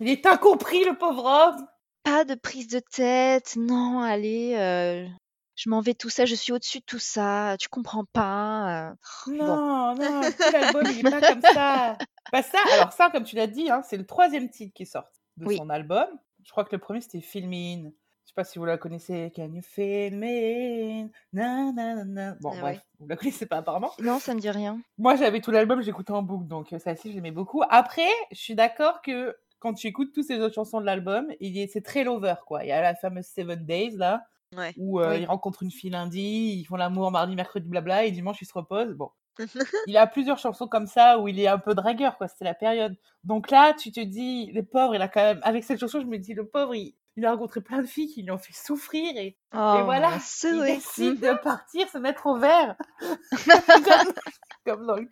Il 0.00 0.08
est 0.08 0.26
incompris, 0.26 0.84
le 0.84 0.98
pauvre 0.98 1.24
homme! 1.24 1.66
Pas 2.02 2.24
de 2.24 2.34
prise 2.34 2.68
de 2.68 2.80
tête, 2.80 3.54
non, 3.56 4.00
allez, 4.00 5.08
je 5.56 5.68
m'en 5.70 5.80
vais 5.80 5.94
tout 5.94 6.10
ça, 6.10 6.24
je 6.26 6.34
suis 6.34 6.52
au-dessus 6.52 6.78
de 6.80 6.84
tout 6.84 6.98
ça, 6.98 7.56
tu 7.58 7.68
comprends 7.68 8.04
pas, 8.12 8.94
Non, 9.26 9.94
non, 9.94 10.20
l'album, 10.52 10.82
il 10.90 11.06
est 11.06 11.10
pas 11.10 11.20
comme 11.20 11.40
ça! 11.54 11.96
Bah 12.32 12.42
ça, 12.42 12.58
alors 12.74 12.92
ça, 12.92 13.10
comme 13.10 13.24
tu 13.24 13.36
l'as 13.36 13.46
dit, 13.46 13.70
hein, 13.70 13.82
c'est 13.82 13.96
le 13.96 14.06
troisième 14.06 14.48
titre 14.50 14.74
qui 14.74 14.86
sort 14.86 15.04
de 15.36 15.52
son 15.54 15.70
album. 15.70 16.06
Je 16.44 16.50
crois 16.50 16.64
que 16.64 16.74
le 16.74 16.78
premier, 16.78 17.00
c'était 17.00 17.20
Feel 17.20 17.48
Me 17.48 17.54
In. 17.86 17.90
Je 18.24 18.30
sais 18.30 18.34
pas 18.34 18.44
si 18.44 18.58
vous 18.58 18.64
la 18.64 18.76
connaissez. 18.76 19.32
Can 19.34 19.52
you 19.52 19.62
feel 19.62 20.16
me? 20.16 21.08
Na, 21.32 21.72
na, 21.72 22.04
na, 22.04 22.34
Bon, 22.40 22.50
Ah 22.56 22.60
bref, 22.60 22.76
ouais. 22.76 22.82
vous 23.00 23.06
la 23.08 23.16
connaissez 23.16 23.46
pas 23.46 23.58
apparemment. 23.58 23.92
Non, 24.00 24.18
ça 24.18 24.34
me 24.34 24.40
dit 24.40 24.50
rien. 24.50 24.80
Moi, 24.98 25.16
j'avais 25.16 25.40
tout 25.40 25.50
l'album, 25.52 25.80
j'écoutais 25.82 26.12
en 26.12 26.22
boucle, 26.22 26.46
donc 26.46 26.74
ça 26.78 26.92
aussi, 26.92 27.10
je 27.10 27.14
l'aimais 27.16 27.30
beaucoup. 27.30 27.62
Après, 27.70 28.08
je 28.32 28.38
suis 28.38 28.54
d'accord 28.54 29.00
que 29.02 29.36
quand 29.60 29.74
tu 29.74 29.86
écoutes 29.86 30.12
toutes 30.12 30.26
ces 30.26 30.38
autres 30.40 30.54
chansons 30.54 30.80
de 30.80 30.86
l'album, 30.86 31.26
il 31.40 31.68
c'est 31.68 31.82
très 31.82 32.04
lover, 32.04 32.34
quoi. 32.46 32.64
Il 32.64 32.68
y 32.68 32.72
a 32.72 32.80
la 32.82 32.94
fameuse 32.94 33.26
Seven 33.26 33.64
Days, 33.64 33.96
là, 33.96 34.24
Ouais. 34.56 34.72
où 34.76 35.00
euh, 35.00 35.10
Oui. 35.10 35.22
ils 35.22 35.26
rencontrent 35.26 35.62
une 35.62 35.70
fille 35.70 35.90
lundi, 35.90 36.58
ils 36.60 36.64
font 36.64 36.76
l'amour 36.76 37.10
mardi, 37.10 37.34
mercredi, 37.36 37.68
blabla, 37.68 38.04
et 38.04 38.10
dimanche, 38.10 38.40
ils 38.40 38.46
se 38.46 38.54
reposent. 38.54 38.94
Bon. 38.94 39.10
il 39.86 39.96
a 39.96 40.06
plusieurs 40.06 40.38
chansons 40.38 40.66
comme 40.66 40.86
ça 40.86 41.18
où 41.18 41.28
il 41.28 41.38
est 41.38 41.46
un 41.46 41.58
peu 41.58 41.74
dragueur, 41.74 42.16
quoi. 42.16 42.28
C'était 42.28 42.46
la 42.46 42.54
période. 42.54 42.96
Donc 43.24 43.50
là, 43.50 43.74
tu 43.74 43.92
te 43.92 44.00
dis, 44.00 44.50
le 44.52 44.62
pauvre, 44.62 44.94
il 44.94 45.02
a 45.02 45.08
quand 45.08 45.22
même, 45.22 45.40
avec 45.42 45.64
cette 45.64 45.78
chanson, 45.78 46.00
je 46.00 46.06
me 46.06 46.18
dis, 46.18 46.32
le 46.32 46.46
pauvre, 46.46 46.74
il, 46.74 46.94
il 47.16 47.24
a 47.24 47.32
rencontré 47.32 47.60
plein 47.60 47.82
de 47.82 47.86
filles 47.86 48.08
qui 48.08 48.22
lui 48.22 48.30
ont 48.30 48.38
fait 48.38 48.54
souffrir 48.54 49.16
et, 49.16 49.26
et 49.26 49.36
Oh, 49.54 49.80
voilà, 49.84 50.10
il 50.44 50.62
décide 50.62 51.20
de 51.20 51.34
partir, 51.34 51.88
se 51.88 51.98
mettre 51.98 52.26
au 52.26 52.36
vert. 52.36 52.76
comme, 54.64 54.86
dans 54.86 54.96
le 54.96 55.08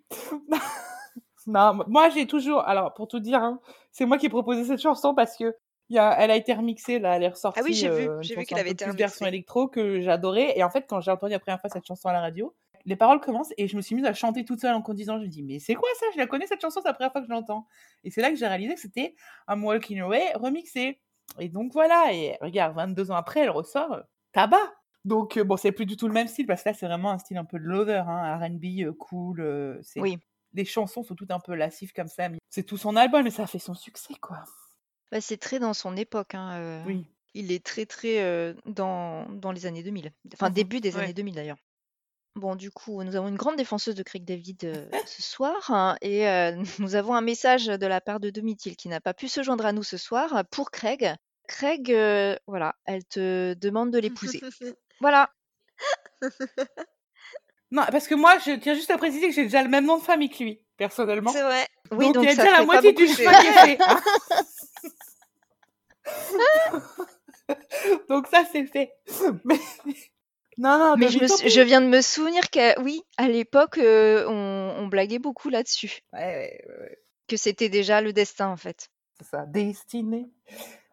non, 1.47 1.79
moi 1.87 2.09
j'ai 2.09 2.27
toujours, 2.27 2.61
alors 2.67 2.93
pour 2.93 3.07
tout 3.07 3.19
dire, 3.19 3.41
hein, 3.41 3.59
c'est 3.91 4.05
moi 4.05 4.17
qui 4.17 4.27
ai 4.27 4.29
proposé 4.29 4.63
cette 4.63 4.81
chanson 4.81 5.15
parce 5.15 5.37
que 5.37 5.55
il 5.89 5.95
y 5.95 5.99
a, 5.99 6.15
elle 6.19 6.31
a 6.31 6.35
été 6.35 6.53
remixée, 6.53 6.99
là, 6.99 7.15
elle 7.17 7.23
est 7.23 7.27
ressortie. 7.29 7.59
Ah 7.61 7.63
oui, 7.63 7.73
j'ai 7.73 7.89
vu, 7.89 8.09
euh, 8.09 8.21
j'ai 8.21 8.35
vu 8.35 8.45
qu'elle 8.45 8.59
avait 8.59 8.71
été 8.71 8.85
plus 8.85 8.95
version 8.95 9.25
remixée. 9.25 9.35
électro 9.37 9.67
que 9.67 10.01
j'adorais. 10.01 10.57
Et 10.57 10.63
en 10.63 10.69
fait, 10.69 10.85
quand 10.87 11.01
j'ai 11.01 11.11
entendu 11.11 11.33
la 11.33 11.39
première 11.39 11.59
fois 11.61 11.69
cette 11.69 11.85
chanson 11.85 12.07
à 12.09 12.13
la 12.13 12.21
radio, 12.21 12.55
les 12.85 12.95
paroles 12.95 13.19
commencent 13.21 13.53
et 13.57 13.67
je 13.67 13.75
me 13.77 13.81
suis 13.81 13.95
mise 13.95 14.05
à 14.05 14.13
chanter 14.13 14.43
toute 14.43 14.59
seule 14.59 14.73
en 14.75 14.81
conduisant. 14.81 15.17
Je 15.17 15.23
me 15.23 15.27
dis, 15.29 15.43
mais 15.43 15.59
c'est 15.59 15.75
quoi 15.75 15.87
ça? 15.99 16.05
Je 16.13 16.17
la 16.17 16.27
connais 16.27 16.47
cette 16.47 16.61
chanson, 16.61 16.81
c'est 16.81 16.89
la 16.89 16.93
première 16.93 17.11
fois 17.11 17.21
que 17.21 17.27
je 17.27 17.31
l'entends. 17.31 17.65
Et 18.03 18.11
c'est 18.11 18.21
là 18.21 18.29
que 18.29 18.35
j'ai 18.35 18.47
réalisé 18.47 18.73
que 18.75 18.79
c'était 18.81 19.15
I'm 19.49 19.63
Walking 19.63 19.99
Away 20.01 20.33
remixé. 20.35 20.99
Et 21.39 21.47
donc 21.49 21.71
voilà, 21.73 22.11
et 22.13 22.37
regarde, 22.41 22.75
22 22.75 23.11
ans 23.11 23.15
après, 23.15 23.39
elle 23.41 23.49
ressort 23.49 24.01
tabac. 24.33 24.57
Donc 25.05 25.37
euh, 25.37 25.43
bon, 25.43 25.57
c'est 25.57 25.71
plus 25.71 25.85
du 25.85 25.95
tout 25.97 26.07
le 26.07 26.13
même 26.13 26.27
style 26.27 26.45
parce 26.45 26.63
que 26.63 26.69
là, 26.69 26.75
c'est 26.75 26.85
vraiment 26.87 27.11
un 27.11 27.17
style 27.19 27.37
un 27.37 27.45
peu 27.45 27.57
de 27.59 27.63
lover, 27.65 28.03
hein, 28.07 28.37
R&B 28.37 28.63
euh, 28.85 28.93
cool. 28.93 29.39
euh, 29.41 29.81
Oui. 29.97 30.17
les 30.53 30.65
chansons 30.65 31.03
sont 31.03 31.15
toutes 31.15 31.31
un 31.31 31.39
peu 31.39 31.55
lascives 31.55 31.91
comme 31.93 32.07
ça. 32.07 32.27
mais 32.29 32.37
C'est 32.49 32.63
tout 32.63 32.77
son 32.77 32.95
album 32.97 33.25
et 33.27 33.31
ça 33.31 33.43
a 33.43 33.47
fait 33.47 33.59
son 33.59 33.73
succès, 33.73 34.13
quoi. 34.21 34.43
Bah, 35.13 35.21
c'est 35.21 35.37
très 35.37 35.59
dans 35.59 35.73
son 35.75 35.95
époque. 35.95 36.33
Hein, 36.33 36.83
Oui. 36.87 37.05
Il 37.35 37.51
est 37.51 37.63
très, 37.63 37.85
très 37.85 38.55
dans, 38.65 39.25
dans 39.29 39.51
les 39.51 39.65
années 39.67 39.83
2000. 39.83 40.11
Enfin, 40.33 40.49
Mhm. 40.49 40.53
début 40.55 40.81
des 40.81 40.95
Ouais. 40.95 41.03
années 41.03 41.13
2000 41.13 41.35
d'ailleurs. 41.35 41.57
Bon, 42.35 42.55
du 42.55 42.71
coup, 42.71 43.03
nous 43.03 43.15
avons 43.15 43.27
une 43.27 43.35
grande 43.35 43.55
défenseuse 43.57 43.93
de 43.93 44.01
Craig 44.01 44.25
David 44.25 44.89
ce 45.07 45.21
soir. 45.21 45.69
hein, 45.69 45.95
et 46.01 46.25
nous 46.79 46.95
avons 46.95 47.13
un 47.13 47.21
message 47.21 47.67
de 47.67 47.85
la 47.85 48.01
part 48.01 48.19
de 48.19 48.31
Domitil 48.31 48.75
qui 48.75 48.87
n'a 48.89 48.99
pas 48.99 49.13
pu 49.13 49.27
se 49.29 49.43
joindre 49.43 49.67
à 49.67 49.71
nous 49.71 49.83
ce 49.83 49.97
soir 49.97 50.43
pour 50.49 50.71
Craig. 50.71 51.13
Craig, 51.47 51.89
voilà, 52.47 52.75
elle 52.85 53.05
te 53.05 53.53
demande 53.53 53.91
de 53.91 53.99
l'épouser. 53.99 54.41
Voilà. 55.01 55.29
Non, 57.71 57.83
parce 57.91 58.07
que 58.07 58.15
moi, 58.15 58.37
je 58.39 58.51
tiens 58.57 58.75
juste 58.75 58.91
à 58.91 58.97
préciser 58.97 59.27
que 59.27 59.33
j'ai 59.33 59.43
déjà 59.43 59.61
le 59.63 59.69
même 59.69 59.85
nom 59.85 59.97
de 59.97 60.03
famille 60.03 60.29
que 60.29 60.43
lui, 60.43 60.61
personnellement. 60.77 61.31
C'est 61.31 61.41
vrai. 61.41 61.67
Oui, 61.91 62.05
donc, 62.05 62.13
donc 62.15 62.23
il 62.23 62.27
y 62.27 62.31
a 62.31 62.35
ça 62.35 62.43
déjà 62.43 62.51
la 62.51 62.59
fait 62.61 62.65
pas 62.67 62.71
moitié 62.73 62.93
du 62.93 63.07
chemin 63.07 63.33
qui 63.41 63.47
est 63.47 63.51
fait. 63.51 63.77
hein. 63.81 64.01
donc 68.09 68.27
ça, 68.27 68.43
c'est 68.51 68.65
fait. 68.65 68.93
Mais... 69.43 69.59
Non, 70.57 70.77
non, 70.77 70.95
Mais 70.97 71.07
je, 71.09 71.15
me 71.15 71.19
David, 71.21 71.29
sou- 71.37 71.47
je 71.49 71.61
viens 71.61 71.81
de 71.81 71.87
me 71.87 72.01
souvenir 72.01 72.49
que, 72.51 72.79
oui, 72.81 73.01
à 73.17 73.27
l'époque, 73.27 73.79
euh, 73.79 74.25
on, 74.27 74.83
on 74.83 74.87
blaguait 74.87 75.19
beaucoup 75.19 75.49
là-dessus. 75.49 75.99
Ouais, 76.13 76.19
ouais, 76.19 76.65
ouais, 76.67 76.79
ouais, 76.81 76.99
Que 77.27 77.37
c'était 77.37 77.69
déjà 77.69 78.01
le 78.01 78.13
destin, 78.13 78.49
en 78.49 78.57
fait. 78.57 78.89
c'est 79.19 79.27
ça, 79.27 79.45
destiné. 79.47 80.27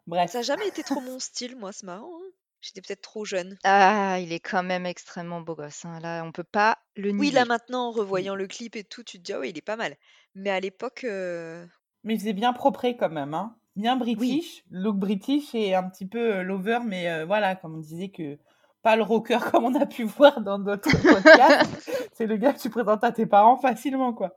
Bref. 0.07 0.31
Ça 0.31 0.39
n'a 0.39 0.43
jamais 0.43 0.69
été 0.69 0.83
trop 0.83 1.01
mon 1.01 1.19
style, 1.19 1.57
moi, 1.57 1.73
c'est 1.73 1.85
marrant. 1.87 2.11
hein. 2.11 2.27
J'étais 2.63 2.81
peut-être 2.83 3.01
trop 3.03 3.25
jeune. 3.25 3.59
Ah, 3.65 4.19
il 4.21 4.33
est 4.33 4.41
quand 4.41 4.63
même 4.63 4.85
extrêmement 4.87 5.41
beau 5.41 5.55
gosse. 5.55 5.85
hein. 5.85 5.99
Là, 6.01 6.23
on 6.25 6.33
peut 6.33 6.45
pas 6.45 6.79
le 6.97 7.11
Oui, 7.13 7.31
là 7.31 7.41
nier. 7.41 7.49
maintenant, 7.49 7.89
en 7.89 7.91
revoyant 7.91 8.35
le 8.35 8.47
clip 8.47 8.77
et 8.77 8.85
tout, 8.85 9.03
tu 9.03 9.19
te 9.19 9.23
dis, 9.23 9.33
ah 9.33 9.41
oui, 9.41 9.51
il 9.51 9.59
est 9.59 9.63
pas 9.63 9.77
mal. 9.77 9.97
Mais 10.35 10.51
à 10.51 10.61
l'époque, 10.61 11.05
euh, 11.05 11.67
Mais 12.05 12.15
il 12.15 12.21
faisait 12.21 12.33
bien 12.35 12.53
propre 12.55 12.87
quand 12.99 13.09
même, 13.11 13.33
hein. 13.35 13.57
Bien 13.77 13.97
british, 13.97 14.65
look 14.71 14.97
british 14.97 15.55
et 15.55 15.75
un 15.75 15.85
petit 15.89 16.07
peu 16.07 16.37
euh, 16.37 16.43
lover, 16.43 16.81
mais 16.85 17.11
euh, 17.11 17.25
voilà, 17.25 17.55
comme 17.55 17.77
on 17.77 17.79
disait 17.79 18.09
que 18.11 18.37
pas 18.83 18.97
le 18.97 19.03
rocker 19.03 19.39
comme 19.53 19.65
on 19.65 19.75
a 19.81 19.87
pu 19.87 20.05
voir 20.05 20.41
dans 20.41 20.59
d'autres 20.59 20.91
podcasts. 21.15 21.91
c'est 22.15 22.27
le 22.27 22.37
gars 22.37 22.53
que 22.53 22.61
tu 22.61 22.71
présentes 22.71 23.05
à 23.05 23.13
tes 23.13 23.27
parents 23.27 23.57
facilement, 23.57 24.13
quoi. 24.13 24.37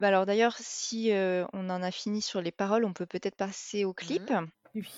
Bah 0.00 0.08
alors 0.08 0.26
d'ailleurs, 0.26 0.56
si 0.58 1.10
euh, 1.12 1.44
on 1.52 1.68
en 1.70 1.82
a 1.82 1.90
fini 1.90 2.22
sur 2.22 2.40
les 2.40 2.52
paroles, 2.52 2.84
on 2.84 2.92
peut 2.92 3.06
peut-être 3.06 3.34
passer 3.36 3.84
au 3.84 3.92
clip. 3.92 4.32
Oui. 4.74 4.88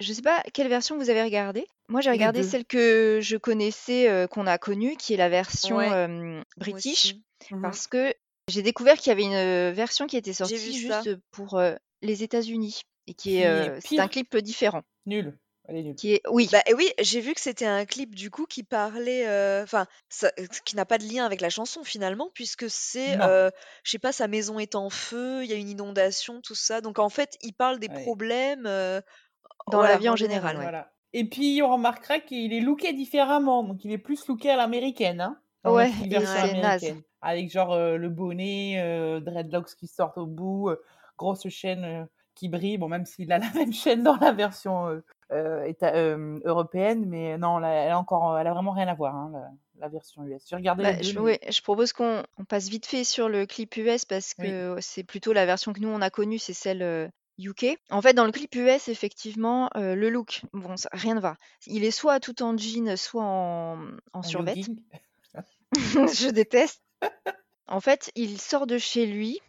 Je 0.00 0.12
sais 0.12 0.22
pas 0.22 0.42
quelle 0.52 0.68
version 0.68 0.96
vous 0.96 1.10
avez 1.10 1.22
regardé. 1.22 1.66
Moi, 1.88 2.00
j'ai 2.00 2.10
regardé 2.10 2.42
celle 2.42 2.64
que 2.64 3.18
je 3.22 3.36
connaissais, 3.36 4.08
euh, 4.08 4.26
qu'on 4.26 4.46
a 4.46 4.58
connue, 4.58 4.96
qui 4.96 5.14
est 5.14 5.16
la 5.16 5.28
version 5.28 5.76
Ouais, 5.76 6.42
british. 6.56 7.14
Mhm. 7.50 7.62
parce 7.62 7.86
que 7.86 8.12
j'ai 8.48 8.62
découvert 8.62 8.96
qu'il 8.96 9.10
y 9.10 9.12
avait 9.12 9.24
une 9.24 9.72
version 9.72 10.06
qui 10.06 10.16
était 10.16 10.32
sortie 10.32 10.58
ça. 10.88 11.02
juste 11.02 11.20
pour 11.30 11.54
euh, 11.58 11.74
les 12.02 12.22
États-Unis 12.22 12.82
et 13.06 13.14
qui 13.14 13.30
Qui 13.30 13.36
est, 13.38 13.40
est 13.42 13.70
euh, 13.70 13.78
c'est 13.80 13.98
un 13.98 14.08
pire. 14.08 14.10
clip 14.10 14.36
différent. 14.38 14.82
Nul. 15.06 15.38
Elle 15.70 15.76
est 15.76 15.82
nulle. 15.82 15.94
Qui 15.96 16.14
est, 16.14 16.22
oui, 16.30 16.48
Bah 16.50 16.62
et 16.66 16.72
oui, 16.72 16.90
j'ai 17.00 17.20
vu 17.20 17.34
que 17.34 17.40
c'était 17.40 17.66
un 17.66 17.84
clip 17.84 18.14
du 18.14 18.30
coup 18.30 18.46
qui 18.46 18.62
parlait, 18.62 19.26
euh, 19.28 19.62
enfin, 19.64 19.86
ça- 20.08 20.32
qui 20.64 20.76
n'a 20.76 20.86
pas 20.86 20.96
de 20.96 21.04
lien 21.04 21.26
avec 21.26 21.42
la 21.42 21.50
chanson 21.50 21.84
finalement, 21.84 22.30
puisque 22.32 22.70
c'est, 22.70 23.16
Non. 23.18 23.24
euh, 23.26 23.50
je 23.84 23.90
sais 23.90 23.98
pas, 23.98 24.12
sa 24.12 24.28
maison 24.28 24.58
est 24.58 24.74
en 24.74 24.88
feu, 24.88 25.44
il 25.44 25.50
y 25.50 25.52
a 25.52 25.56
une 25.56 25.68
inondation, 25.68 26.40
tout 26.40 26.54
ça. 26.54 26.80
Donc 26.80 26.98
en 26.98 27.10
fait, 27.10 27.36
il 27.42 27.52
parle 27.52 27.78
des 27.78 27.88
Ouais. 27.88 28.02
problèmes 28.02 28.64
euh, 28.66 29.02
Dans 29.70 29.78
voilà, 29.78 29.94
la 29.94 29.98
vie 29.98 30.08
en 30.08 30.16
général, 30.16 30.56
ouais. 30.56 30.62
Voilà. 30.62 30.90
Et 31.12 31.24
puis, 31.28 31.60
on 31.62 31.72
remarquera 31.72 32.18
qu'il 32.20 32.52
est 32.52 32.60
looké 32.60 32.92
différemment. 32.92 33.62
Donc, 33.62 33.82
il 33.84 33.92
est 33.92 33.98
plus 33.98 34.26
looké 34.26 34.50
à 34.50 34.56
l'américaine. 34.56 35.20
Hein, 35.22 35.38
dans 35.64 35.74
Ouais, 35.74 35.90
notre 35.90 36.04
et 36.04 36.08
version 36.08 36.32
c'est 36.34 36.52
naze. 36.54 36.84
américaine. 36.84 37.02
Avec 37.20 37.50
genre 37.50 37.72
euh, 37.72 37.96
le 37.96 38.08
bonnet, 38.10 38.76
euh, 38.78 39.18
dreadlocks 39.20 39.74
qui 39.74 39.86
sortent 39.86 40.18
au 40.18 40.26
bout, 40.26 40.68
euh, 40.70 40.80
grosse 41.18 41.46
chaîne 41.48 41.84
euh, 41.84 42.04
qui 42.34 42.48
brille. 42.48 42.78
Bon, 42.78 42.88
même 42.88 43.04
s'il 43.04 43.30
a 43.32 43.38
la 43.38 43.50
même 43.54 43.72
chaîne 43.72 44.02
dans 44.02 44.16
la 44.16 44.32
version 44.32 44.88
euh, 44.88 45.04
euh, 45.32 45.72
euh, 45.82 46.38
européenne. 46.44 47.04
Mais 47.06 47.36
non, 47.36 47.58
là, 47.58 47.68
elle, 47.68 47.92
a 47.92 47.98
encore, 47.98 48.38
elle 48.38 48.46
a 48.46 48.54
vraiment 48.54 48.72
rien 48.72 48.88
à 48.88 48.94
voir, 48.94 49.14
hein, 49.14 49.30
la, 49.32 49.50
la 49.80 49.88
version 49.88 50.24
US. 50.24 50.42
J'ai 50.48 50.56
regardé 50.56 50.82
Bah, 50.82 51.02
je, 51.02 51.18
ouais, 51.18 51.40
je 51.50 51.60
propose 51.60 51.92
qu'on 51.92 52.22
on 52.38 52.44
passe 52.44 52.68
vite 52.68 52.86
fait 52.86 53.04
sur 53.04 53.28
le 53.28 53.44
clip 53.44 53.76
US 53.76 54.04
parce 54.06 54.34
Oui. 54.38 54.46
que 54.48 54.76
c'est 54.80 55.04
plutôt 55.04 55.32
la 55.34 55.44
version 55.44 55.72
que 55.72 55.80
nous 55.80 55.88
on 55.88 56.00
a 56.00 56.10
connue, 56.10 56.38
c'est 56.38 56.54
celle 56.54 57.10
UK. 57.38 57.78
En 57.90 58.02
fait, 58.02 58.14
dans 58.14 58.24
le 58.24 58.32
clip 58.32 58.54
US, 58.56 58.88
effectivement, 58.88 59.70
euh, 59.76 59.94
le 59.94 60.10
look, 60.10 60.42
bon, 60.52 60.76
ça, 60.76 60.88
rien 60.92 61.14
ne 61.14 61.20
va. 61.20 61.36
Il 61.66 61.84
est 61.84 61.90
soit 61.92 62.20
tout 62.20 62.42
en 62.42 62.56
jean, 62.56 62.96
soit 62.96 63.22
en, 63.22 63.78
en 63.78 63.88
en 64.12 64.22
survêt. 64.22 64.54
je 65.74 66.30
déteste. 66.30 66.82
En 67.68 67.80
fait, 67.80 68.10
il 68.14 68.40
sort 68.40 68.66
de 68.66 68.78
chez 68.78 69.06
lui 69.06 69.40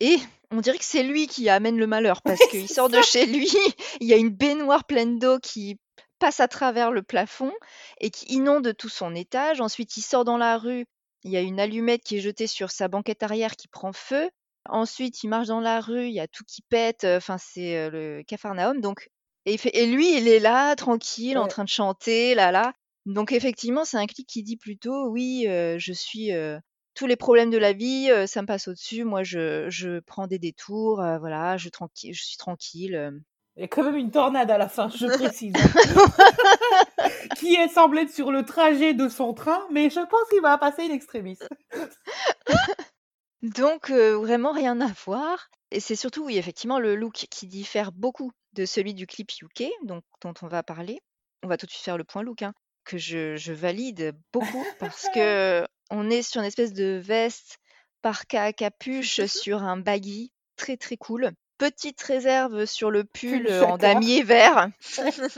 et 0.00 0.16
on 0.50 0.60
dirait 0.60 0.78
que 0.78 0.84
c'est 0.84 1.02
lui 1.02 1.26
qui 1.26 1.48
amène 1.48 1.78
le 1.78 1.86
malheur 1.86 2.22
parce 2.22 2.40
qu'il 2.48 2.68
c'est 2.68 2.74
sort 2.74 2.88
de 2.88 3.00
chez 3.02 3.26
lui, 3.26 3.48
il 4.00 4.06
y 4.06 4.12
a 4.12 4.16
une 4.16 4.30
baignoire 4.30 4.84
pleine 4.84 5.18
d'eau 5.18 5.38
qui 5.38 5.78
passe 6.18 6.40
à 6.40 6.48
travers 6.48 6.92
le 6.92 7.02
plafond 7.02 7.52
et 8.00 8.10
qui 8.10 8.26
inonde 8.34 8.74
tout 8.76 8.88
son 8.88 9.14
étage. 9.14 9.60
Ensuite, 9.60 9.96
il 9.96 10.02
sort 10.02 10.24
dans 10.24 10.38
la 10.38 10.56
rue, 10.58 10.86
il 11.24 11.30
y 11.30 11.36
a 11.36 11.40
une 11.40 11.60
allumette 11.60 12.02
qui 12.04 12.16
est 12.16 12.20
jetée 12.20 12.46
sur 12.46 12.70
sa 12.70 12.88
banquette 12.88 13.22
arrière 13.22 13.56
qui 13.56 13.68
prend 13.68 13.92
feu. 13.92 14.30
Ensuite, 14.68 15.22
il 15.22 15.28
marche 15.28 15.48
dans 15.48 15.60
la 15.60 15.80
rue, 15.80 16.06
il 16.06 16.14
y 16.14 16.20
a 16.20 16.26
tout 16.26 16.42
qui 16.44 16.62
pète, 16.62 17.04
euh, 17.04 17.18
enfin 17.18 17.38
c'est 17.38 17.76
euh, 17.76 17.90
le 17.90 18.22
Capharnaüm. 18.26 18.80
Donc, 18.80 19.08
et, 19.44 19.52
il 19.52 19.58
fait- 19.58 19.76
et 19.76 19.86
lui, 19.86 20.16
il 20.16 20.26
est 20.26 20.40
là, 20.40 20.74
tranquille, 20.74 21.38
en 21.38 21.42
Ouais. 21.44 21.48
train 21.48 21.64
de 21.64 21.68
chanter, 21.68 22.34
là, 22.34 22.50
là. 22.50 22.72
Donc 23.04 23.30
effectivement, 23.30 23.84
c'est 23.84 23.96
un 23.98 24.06
clip 24.06 24.26
qui 24.26 24.42
dit 24.42 24.56
plutôt, 24.56 25.08
oui, 25.08 25.44
euh, 25.46 25.76
je 25.78 25.92
suis 25.92 26.32
euh, 26.32 26.58
tous 26.96 27.06
les 27.06 27.16
problèmes 27.16 27.50
de 27.50 27.58
la 27.58 27.72
vie, 27.72 28.08
euh, 28.10 28.26
ça 28.26 28.42
me 28.42 28.46
passe 28.46 28.66
au-dessus. 28.68 29.04
Moi, 29.04 29.22
je, 29.22 29.68
je 29.70 30.00
prends 30.00 30.26
des 30.26 30.38
détours, 30.38 31.00
euh, 31.00 31.18
voilà, 31.18 31.56
je, 31.56 31.68
tranquille, 31.68 32.14
je 32.14 32.24
suis 32.24 32.36
tranquille. 32.38 32.96
euh. 32.96 33.10
Il 33.56 33.62
y 33.62 33.64
a 33.64 33.68
quand 33.68 33.84
même 33.84 33.96
une 33.96 34.10
tornade 34.10 34.50
à 34.50 34.58
la 34.58 34.68
fin, 34.68 34.88
je 34.88 35.06
précise. 35.06 35.54
hein. 35.56 37.06
qui 37.38 37.54
est 37.54 37.68
semblé 37.68 38.02
être 38.02 38.12
sur 38.12 38.30
le 38.30 38.44
trajet 38.44 38.92
de 38.94 39.08
son 39.08 39.32
train, 39.34 39.60
mais 39.70 39.88
je 39.88 40.00
pense 40.00 40.28
qu'il 40.30 40.42
va 40.42 40.58
passer 40.58 40.84
une 40.84 40.90
extrémiste. 40.92 41.48
Donc 43.42 43.90
euh, 43.90 44.16
vraiment 44.16 44.52
rien 44.52 44.80
à 44.80 44.88
voir. 45.04 45.48
Et 45.70 45.80
c'est 45.80 45.96
surtout, 45.96 46.24
oui, 46.24 46.38
effectivement, 46.38 46.78
le 46.78 46.96
look 46.96 47.26
qui 47.30 47.46
diffère 47.46 47.92
beaucoup 47.92 48.30
de 48.52 48.64
celui 48.64 48.94
du 48.94 49.06
clip 49.06 49.30
UK, 49.42 49.64
donc, 49.84 50.04
dont 50.22 50.34
on 50.42 50.48
va 50.48 50.62
parler. 50.62 51.00
On 51.42 51.48
va 51.48 51.56
tout 51.56 51.66
de 51.66 51.70
suite 51.70 51.84
faire 51.84 51.98
le 51.98 52.04
point 52.04 52.22
look, 52.22 52.42
hein, 52.42 52.52
que 52.86 52.96
je, 52.98 53.36
je 53.36 53.52
valide 53.52 54.14
beaucoup 54.32 54.64
parce 54.78 55.06
que 55.14 55.66
on 55.90 56.08
est 56.10 56.22
sur 56.22 56.40
une 56.40 56.46
espèce 56.46 56.72
de 56.72 57.00
veste 57.02 57.58
parka 58.02 58.42
à 58.44 58.52
capuche 58.52 59.24
sur 59.26 59.62
un 59.62 59.76
baggy 59.76 60.32
très 60.56 60.76
très 60.76 60.96
cool. 60.96 61.30
Petite 61.58 62.00
réserve 62.02 62.66
sur 62.66 62.90
le 62.90 63.04
pull 63.04 63.46
euh, 63.48 63.62
en 63.64 63.78
damier 63.78 64.22
vert. 64.22 64.68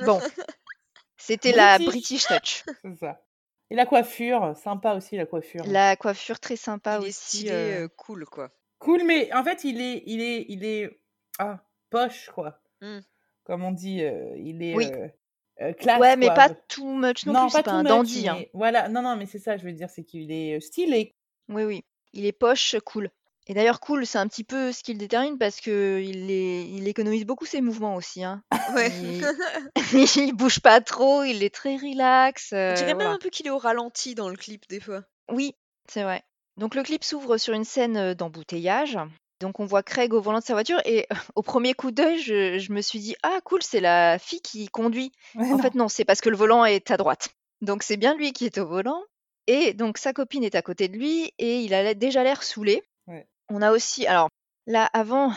Bon, 0.04 0.20
c'était 1.16 1.52
la 1.52 1.78
British. 1.78 2.26
Touch. 2.26 2.64
Ça. 3.00 3.20
Et 3.70 3.74
la 3.76 3.84
coiffure, 3.86 4.56
sympa 4.56 4.94
aussi 4.94 5.16
la 5.16 5.26
coiffure. 5.26 5.62
La 5.66 5.94
coiffure 5.94 6.40
très 6.40 6.56
sympa 6.56 6.98
Il 7.00 7.04
est 7.06 7.08
aussi. 7.10 7.36
stylé, 7.38 7.52
euh, 7.52 7.84
euh, 7.84 7.88
cool, 7.96 8.24
quoi. 8.24 8.50
Cool, 8.78 9.04
mais 9.04 9.32
en 9.34 9.44
fait, 9.44 9.62
il 9.64 9.80
est, 9.80 10.02
il 10.06 10.22
est, 10.22 10.46
il 10.48 10.64
est, 10.64 10.98
ah, 11.38 11.60
poche, 11.90 12.30
quoi. 12.34 12.60
Mm. 12.80 13.00
Comme 13.44 13.64
on 13.64 13.72
dit, 13.72 14.02
euh, 14.02 14.34
il 14.38 14.62
est 14.62 14.74
Oui. 14.74 14.86
euh, 14.90 15.08
euh, 15.60 15.72
classe, 15.72 16.00
Ouais, 16.00 16.16
mais 16.16 16.26
quoi. 16.26 16.34
pas 16.34 16.48
too 16.50 16.84
much 16.94 17.26
non, 17.26 17.42
plus. 17.42 17.50
C'est 17.50 17.62
pas 17.62 17.70
too 17.70 17.76
un 17.76 17.82
much, 17.82 17.88
dandy. 17.88 18.28
hein. 18.28 18.38
Voilà, 18.54 18.88
non, 18.88 19.02
non, 19.02 19.16
mais 19.16 19.26
c'est 19.26 19.38
ça, 19.38 19.56
je 19.56 19.64
veux 19.64 19.72
dire, 19.72 19.90
c'est 19.90 20.04
qu'il 20.04 20.30
est 20.30 20.56
euh, 20.56 20.60
stylé. 20.60 21.14
Oui, 21.48 21.64
oui. 21.64 21.84
Il 22.12 22.26
est 22.26 22.32
poche, 22.32 22.76
cool. 22.84 23.10
Et 23.50 23.54
d'ailleurs, 23.54 23.80
cool, 23.80 24.04
c'est 24.06 24.18
un 24.18 24.28
petit 24.28 24.44
peu 24.44 24.72
ce 24.72 24.82
qui 24.82 24.92
le 24.92 24.98
détermine 24.98 25.38
parce 25.38 25.60
que 25.62 26.02
il, 26.04 26.30
est... 26.30 26.68
il 26.68 26.86
économise 26.86 27.24
beaucoup 27.24 27.46
ses 27.46 27.62
mouvements 27.62 27.94
aussi. 27.96 28.22
Hein. 28.22 28.42
Ouais. 28.74 28.90
Il... 28.90 29.24
il 30.16 30.32
bouge 30.34 30.60
pas 30.60 30.80
trop, 30.82 31.22
il 31.22 31.42
est 31.42 31.54
très 31.54 31.76
relax. 31.76 32.52
Euh, 32.52 32.74
dirait 32.74 32.88
même 32.88 32.96
voilà. 32.98 33.10
un 33.12 33.18
peu 33.18 33.30
qu'il 33.30 33.46
est 33.46 33.50
au 33.50 33.58
ralenti 33.58 34.14
dans 34.14 34.28
le 34.28 34.36
clip, 34.36 34.68
des 34.68 34.80
fois. 34.80 35.02
Oui, 35.30 35.54
c'est 35.88 36.02
vrai. 36.02 36.22
Donc 36.58 36.74
le 36.74 36.82
clip 36.82 37.04
s'ouvre 37.04 37.38
sur 37.38 37.54
une 37.54 37.64
scène 37.64 37.96
euh, 37.96 38.14
d'embouteillage. 38.14 38.98
Donc 39.40 39.60
on 39.60 39.66
voit 39.66 39.82
Craig 39.82 40.12
au 40.14 40.20
volant 40.20 40.38
de 40.40 40.44
sa 40.44 40.54
voiture 40.54 40.80
et 40.84 41.06
au 41.36 41.42
premier 41.42 41.74
coup 41.74 41.90
d'œil, 41.90 42.18
je, 42.20 42.58
je 42.58 42.72
me 42.72 42.80
suis 42.80 42.98
dit 42.98 43.14
ah 43.22 43.38
cool, 43.44 43.62
c'est 43.62 43.80
la 43.80 44.18
fille 44.18 44.40
qui 44.42 44.68
conduit. 44.68 45.12
Ouais, 45.34 45.44
En 45.46 45.56
non. 45.56 45.58
fait 45.62 45.74
non, 45.74 45.88
c'est 45.88 46.04
parce 46.04 46.20
que 46.20 46.28
le 46.28 46.36
volant 46.36 46.64
est 46.64 46.90
à 46.90 46.96
droite. 46.96 47.28
Donc 47.60 47.82
c'est 47.82 47.96
bien 47.96 48.14
lui 48.16 48.32
qui 48.32 48.46
est 48.46 48.58
au 48.58 48.66
volant 48.66 49.02
et 49.46 49.72
donc 49.74 49.98
sa 49.98 50.12
copine 50.12 50.44
est 50.44 50.54
à 50.54 50.62
côté 50.62 50.88
de 50.88 50.96
lui 50.96 51.32
et 51.38 51.60
il 51.60 51.72
a 51.74 51.94
déjà 51.94 52.22
l'air 52.22 52.42
saoulé. 52.42 52.82
Ouais. 53.06 53.26
On 53.48 53.62
a 53.62 53.72
aussi 53.72 54.06
alors 54.06 54.28
là 54.66 54.84
avant 54.92 55.32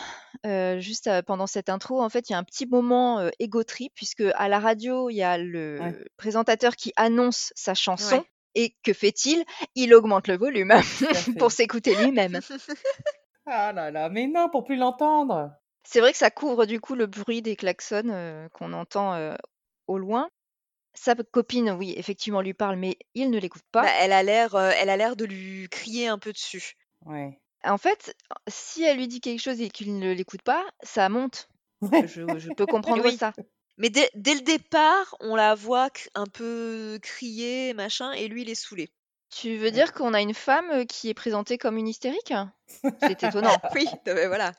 euh, 0.46 0.78
juste 0.80 1.06
euh, 1.06 1.22
pendant 1.22 1.46
cette 1.46 1.68
intro 1.70 2.02
en 2.02 2.08
fait 2.10 2.28
il 2.28 2.32
y 2.32 2.34
a 2.34 2.38
un 2.38 2.44
petit 2.44 2.66
moment 2.66 3.18
euh, 3.20 3.30
trip 3.66 3.92
puisque 3.94 4.24
à 4.34 4.48
la 4.48 4.58
radio 4.60 5.08
il 5.10 5.14
y 5.16 5.22
a 5.22 5.38
le 5.38 5.78
Ouais. 5.80 5.94
présentateur 6.16 6.76
qui 6.76 6.92
annonce 6.96 7.52
sa 7.56 7.74
chanson 7.74 8.16
Ouais. 8.16 8.24
et 8.54 8.76
que 8.84 8.92
fait-il? 8.92 9.44
Il 9.74 9.94
augmente 9.94 10.28
le 10.28 10.36
volume 10.36 10.72
pour 11.38 11.50
s'écouter 11.50 11.94
lui-même. 11.94 12.40
Ah 13.46 13.72
là 13.72 13.92
là, 13.92 14.08
mais 14.08 14.26
non, 14.26 14.48
pour 14.50 14.64
plus 14.64 14.74
l'entendre. 14.76 15.52
C'est 15.84 16.00
vrai 16.00 16.12
que 16.12 16.18
ça 16.18 16.30
couvre 16.30 16.66
du 16.66 16.80
coup 16.80 16.94
le 16.94 17.06
bruit 17.06 17.42
des 17.42 17.56
klaxons 17.56 18.08
euh, 18.08 18.48
qu'on 18.50 18.72
entend 18.72 19.14
euh, 19.14 19.34
au 19.86 19.98
loin. 19.98 20.28
Sa 20.94 21.14
copine, 21.16 21.70
oui, 21.70 21.94
effectivement, 21.96 22.42
lui 22.42 22.54
parle, 22.54 22.76
mais 22.76 22.98
il 23.14 23.30
ne 23.30 23.38
l'écoute 23.38 23.64
pas. 23.72 23.82
Bah, 23.82 23.90
elle 24.00 24.12
a 24.12 24.22
l'air, 24.22 24.54
euh, 24.54 24.70
elle 24.76 24.90
a 24.90 24.96
l'air 24.96 25.16
de 25.16 25.24
lui 25.24 25.68
crier 25.70 26.08
un 26.08 26.18
peu 26.18 26.32
dessus. 26.32 26.74
Ouais. 27.04 27.40
En 27.64 27.78
fait, 27.78 28.14
si 28.48 28.82
elle 28.84 28.98
lui 28.98 29.08
dit 29.08 29.20
quelque 29.20 29.40
chose 29.40 29.60
et 29.60 29.70
qu'il 29.70 29.98
ne 29.98 30.12
l'écoute 30.12 30.42
pas, 30.42 30.64
ça 30.82 31.08
monte. 31.08 31.48
Je, 32.06 32.38
je 32.38 32.50
peux 32.50 32.66
comprendre 32.66 33.04
Oui. 33.04 33.10
ça. 33.10 33.32
Mais 33.78 33.90
dès, 33.90 34.10
dès 34.14 34.34
le 34.34 34.40
départ, 34.42 35.16
on 35.20 35.34
la 35.34 35.54
voit 35.54 35.88
un 36.14 36.26
peu 36.26 36.98
crier, 37.02 37.74
machin, 37.74 38.12
et 38.12 38.28
lui, 38.28 38.42
il 38.42 38.50
est 38.50 38.54
saoulé. 38.54 38.90
Tu 39.34 39.56
veux 39.56 39.70
dire 39.70 39.92
qu'on 39.94 40.12
a 40.14 40.20
une 40.20 40.34
femme 40.34 40.70
euh, 40.70 40.84
qui 40.84 41.08
est 41.08 41.14
présentée 41.14 41.56
comme 41.58 41.76
une 41.78 41.88
hystérique? 41.88 42.34
C'est 43.00 43.22
étonnant. 43.22 43.56
Oui, 43.74 43.86
non, 44.06 44.14
mais 44.14 44.26
voilà. 44.26 44.52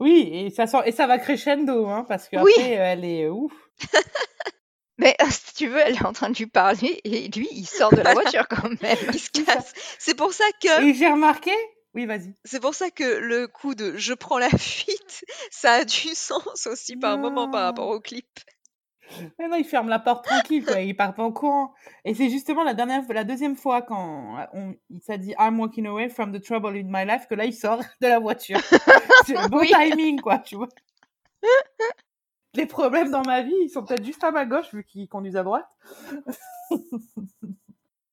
Oui, 0.00 0.28
et 0.32 0.50
ça, 0.50 0.66
sort, 0.66 0.82
et 0.86 0.92
ça 0.92 1.06
va 1.06 1.18
crescendo, 1.18 1.86
hein, 1.86 2.04
parce 2.08 2.28
qu'après, 2.28 2.44
Oui. 2.44 2.62
elle 2.62 3.04
est 3.04 3.24
euh, 3.24 3.30
ouf. 3.30 3.52
Mais 4.98 5.16
si 5.28 5.54
tu 5.54 5.66
veux, 5.66 5.80
elle 5.80 5.96
est 5.96 6.04
en 6.04 6.12
train 6.12 6.30
de 6.30 6.36
lui 6.36 6.46
parler 6.46 7.00
et 7.02 7.26
lui, 7.28 7.48
il 7.50 7.66
sort 7.66 7.90
de 7.90 8.00
la 8.00 8.12
voiture 8.14 8.46
quand 8.48 8.68
même. 8.80 8.96
Il 9.12 9.18
se 9.18 9.30
casse. 9.30 9.72
C'est 9.98 10.14
pour 10.16 10.32
ça 10.32 10.44
que, 10.62 10.84
Et 10.88 10.94
j'ai 10.94 11.08
remarqué, 11.08 11.50
oui, 11.94 12.06
vas-y. 12.06 12.32
c'est 12.44 12.60
pour 12.60 12.74
ça 12.76 12.90
que 12.90 13.02
le 13.02 13.48
coup 13.48 13.74
de 13.74 13.96
je 13.96 14.14
prends 14.14 14.38
la 14.38 14.50
fuite, 14.50 15.24
ça 15.50 15.72
a 15.72 15.84
du 15.84 16.14
sens 16.14 16.68
aussi 16.68 16.94
par 16.96 17.18
moment 17.18 17.50
par 17.50 17.62
rapport 17.64 17.88
au 17.88 17.98
clip. 17.98 18.26
Mais 19.38 19.48
non, 19.48 19.56
il 19.56 19.64
ferme 19.64 19.88
la 19.88 19.98
porte 19.98 20.24
tranquille, 20.24 20.64
quoi. 20.64 20.80
Il 20.80 20.96
part 20.96 21.14
pas 21.14 21.22
en 21.22 21.32
courant. 21.32 21.74
Et 22.04 22.14
c'est 22.14 22.30
justement 22.30 22.64
la 22.64 22.74
dernière, 22.74 23.02
la 23.08 23.24
deuxième 23.24 23.56
fois 23.56 23.82
quand 23.82 24.46
on, 24.52 24.74
il 24.90 25.00
s'est 25.00 25.18
dit 25.18 25.34
I'm 25.38 25.58
walking 25.58 25.86
away 25.86 26.08
from 26.08 26.32
the 26.32 26.42
trouble 26.42 26.76
in 26.76 26.84
my 26.86 27.04
life 27.04 27.26
que 27.28 27.34
là 27.34 27.44
il 27.44 27.54
sort 27.54 27.80
de 28.00 28.06
la 28.06 28.18
voiture. 28.18 28.60
c'est 29.26 29.34
le 29.34 29.48
bon 29.48 29.58
Oui. 29.58 29.72
timing, 29.72 30.20
quoi, 30.20 30.38
tu 30.38 30.56
vois. 30.56 30.68
Les 32.54 32.66
problèmes 32.66 33.10
dans 33.10 33.22
ma 33.22 33.42
vie, 33.42 33.54
ils 33.62 33.68
sont 33.68 33.84
peut-être 33.84 34.04
juste 34.04 34.22
à 34.24 34.30
ma 34.30 34.46
gauche 34.46 34.72
vu 34.72 34.84
qu'ils 34.84 35.08
conduisent 35.08 35.36
à 35.36 35.42
droite. 35.42 35.68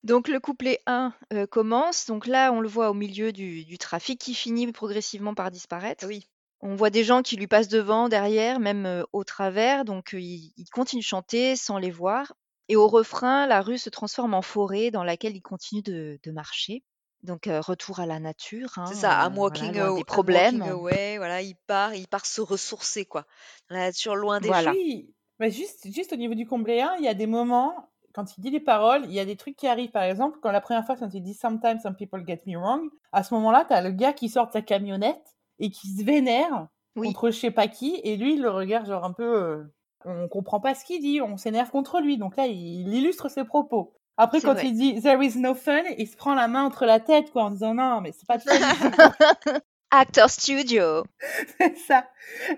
Donc 0.03 0.27
le 0.27 0.39
couplet 0.39 0.79
1 0.87 1.13
euh, 1.33 1.45
commence. 1.45 2.07
Donc 2.07 2.25
là, 2.25 2.51
on 2.51 2.59
le 2.59 2.67
voit 2.67 2.89
au 2.89 2.93
milieu 2.95 3.31
du, 3.31 3.63
du 3.65 3.77
trafic 3.77 4.19
qui 4.19 4.33
finit 4.33 4.71
progressivement 4.71 5.35
par 5.35 5.51
disparaître. 5.51 6.07
Oui. 6.07 6.27
On 6.61 6.75
voit 6.75 6.89
des 6.91 7.03
gens 7.03 7.21
qui 7.23 7.35
lui 7.37 7.47
passent 7.47 7.67
devant, 7.67 8.07
derrière, 8.09 8.59
même 8.59 8.85
euh, 8.85 9.03
au 9.13 9.23
travers. 9.23 9.83
Donc 9.85 10.13
euh, 10.13 10.19
il, 10.21 10.53
il 10.57 10.69
continue 10.69 11.01
de 11.01 11.05
chanter 11.05 11.55
sans 11.55 11.77
les 11.77 11.91
voir. 11.91 12.33
Et 12.69 12.75
au 12.75 12.87
refrain, 12.87 13.47
la 13.47 13.61
rue 13.61 13.77
se 13.77 13.89
transforme 13.89 14.33
en 14.33 14.41
forêt 14.41 14.91
dans 14.91 15.03
laquelle 15.03 15.35
il 15.35 15.41
continue 15.41 15.81
de, 15.81 16.19
de 16.23 16.31
marcher. 16.31 16.83
Donc 17.23 17.47
euh, 17.47 17.59
retour 17.61 17.99
à 17.99 18.05
la 18.05 18.19
nature. 18.19 18.69
hein, 18.77 18.85
C'est 18.87 18.95
ça, 18.95 19.11
I'm 19.21 19.33
euh, 19.33 19.35
voilà, 19.35 19.39
walking, 19.41 19.73
loin 19.73 19.87
aw- 19.89 19.95
des 19.95 20.01
I'm 20.01 20.05
problèmes. 20.05 20.61
walking 20.61 20.71
away. 20.71 21.17
Voilà, 21.17 21.41
il 21.41 21.55
part, 21.67 21.93
il 21.95 22.07
part 22.07 22.25
se 22.25 22.41
ressourcer, 22.41 23.05
quoi. 23.05 23.25
Dans 23.69 23.75
la 23.77 23.85
nature, 23.87 24.15
loin 24.15 24.39
des 24.39 24.47
Voilà. 24.47 24.71
gens. 24.71 24.77
Oui, 24.77 25.13
mais 25.39 25.51
juste, 25.51 25.91
juste 25.91 26.13
au 26.13 26.15
niveau 26.15 26.33
du 26.35 26.45
combler 26.45 26.81
1, 26.81 26.95
il 26.99 27.03
y 27.03 27.07
a 27.07 27.13
des 27.13 27.27
moments, 27.27 27.89
quand 28.13 28.37
il 28.37 28.41
dit 28.41 28.49
les 28.51 28.59
paroles, 28.59 29.03
il 29.05 29.13
y 29.13 29.19
a 29.19 29.25
des 29.25 29.35
trucs 29.35 29.55
qui 29.55 29.67
arrivent. 29.67 29.91
Par 29.91 30.03
exemple, 30.03 30.37
quand 30.41 30.51
la 30.51 30.61
première 30.61 30.85
fois, 30.85 30.95
quand 30.95 31.09
il 31.13 31.21
dit 31.23 31.33
Sometimes 31.33 31.79
some 31.81 31.95
people 31.95 32.23
get 32.25 32.41
me 32.45 32.55
wrong, 32.57 32.87
à 33.11 33.23
ce 33.23 33.33
moment-là, 33.33 33.65
tu 33.67 33.73
as 33.73 33.81
le 33.81 33.91
gars 33.91 34.13
qui 34.13 34.29
sort 34.29 34.47
de 34.47 34.53
sa 34.53 34.61
camionnette 34.61 35.35
et 35.59 35.69
qui 35.69 35.87
se 35.87 36.03
vénère 36.03 36.67
Oui. 36.95 37.07
contre 37.07 37.31
je 37.31 37.39
sais 37.39 37.51
pas 37.51 37.67
qui, 37.67 37.99
et 38.03 38.17
lui, 38.17 38.33
il 38.33 38.41
le 38.41 38.49
regarde 38.49 38.87
genre 38.87 39.03
un 39.03 39.13
peu. 39.13 39.23
euh, 39.23 39.63
on 40.05 40.27
comprend 40.27 40.59
pas 40.59 40.73
ce 40.75 40.83
qu'il 40.85 41.01
dit, 41.01 41.21
on 41.21 41.37
s'énerve 41.37 41.69
contre 41.69 41.99
lui. 42.01 42.17
Donc 42.17 42.35
là, 42.37 42.47
il, 42.47 42.55
il 42.87 42.93
illustre 42.93 43.29
ses 43.29 43.43
propos. 43.45 43.93
Après, 44.17 44.41
quand 44.41 44.53
vrai. 44.53 44.67
il 44.67 44.73
dit 44.73 45.01
There 45.01 45.23
is 45.23 45.37
no 45.37 45.53
fun, 45.55 45.81
il 45.97 46.07
se 46.07 46.15
prend 46.17 46.35
la 46.35 46.47
main 46.47 46.63
entre 46.63 46.85
la 46.85 46.99
tête, 46.99 47.31
quoi, 47.31 47.43
en 47.45 47.51
disant 47.51 47.73
non, 47.73 48.01
mais 48.01 48.11
c'est 48.11 48.27
pas 48.27 48.37
de 48.37 48.43
fun. 48.43 48.51
Actor 49.93 50.29
Studio. 50.29 51.03
C'est 51.59 51.77
ça. 51.77 52.07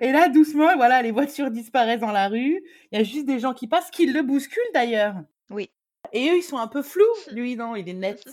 Et 0.01 0.11
là, 0.11 0.29
doucement, 0.29 0.75
voilà, 0.75 1.01
les 1.01 1.11
voitures 1.11 1.49
disparaissent 1.49 1.99
dans 2.01 2.11
la 2.11 2.27
rue. 2.27 2.61
Il 2.91 2.97
y 2.97 3.01
a 3.01 3.03
juste 3.03 3.25
des 3.25 3.39
gens 3.39 3.53
qui 3.53 3.67
passent, 3.67 3.89
qui 3.89 4.05
le 4.05 4.21
bousculent 4.21 4.61
d'ailleurs. 4.73 5.15
Oui. 5.49 5.71
Et 6.11 6.29
eux, 6.29 6.37
ils 6.37 6.43
sont 6.43 6.57
un 6.59 6.67
peu 6.67 6.83
flous. 6.83 7.01
Lui, 7.31 7.55
non, 7.55 7.75
il 7.75 7.89
est 7.89 7.93
net. 7.93 8.23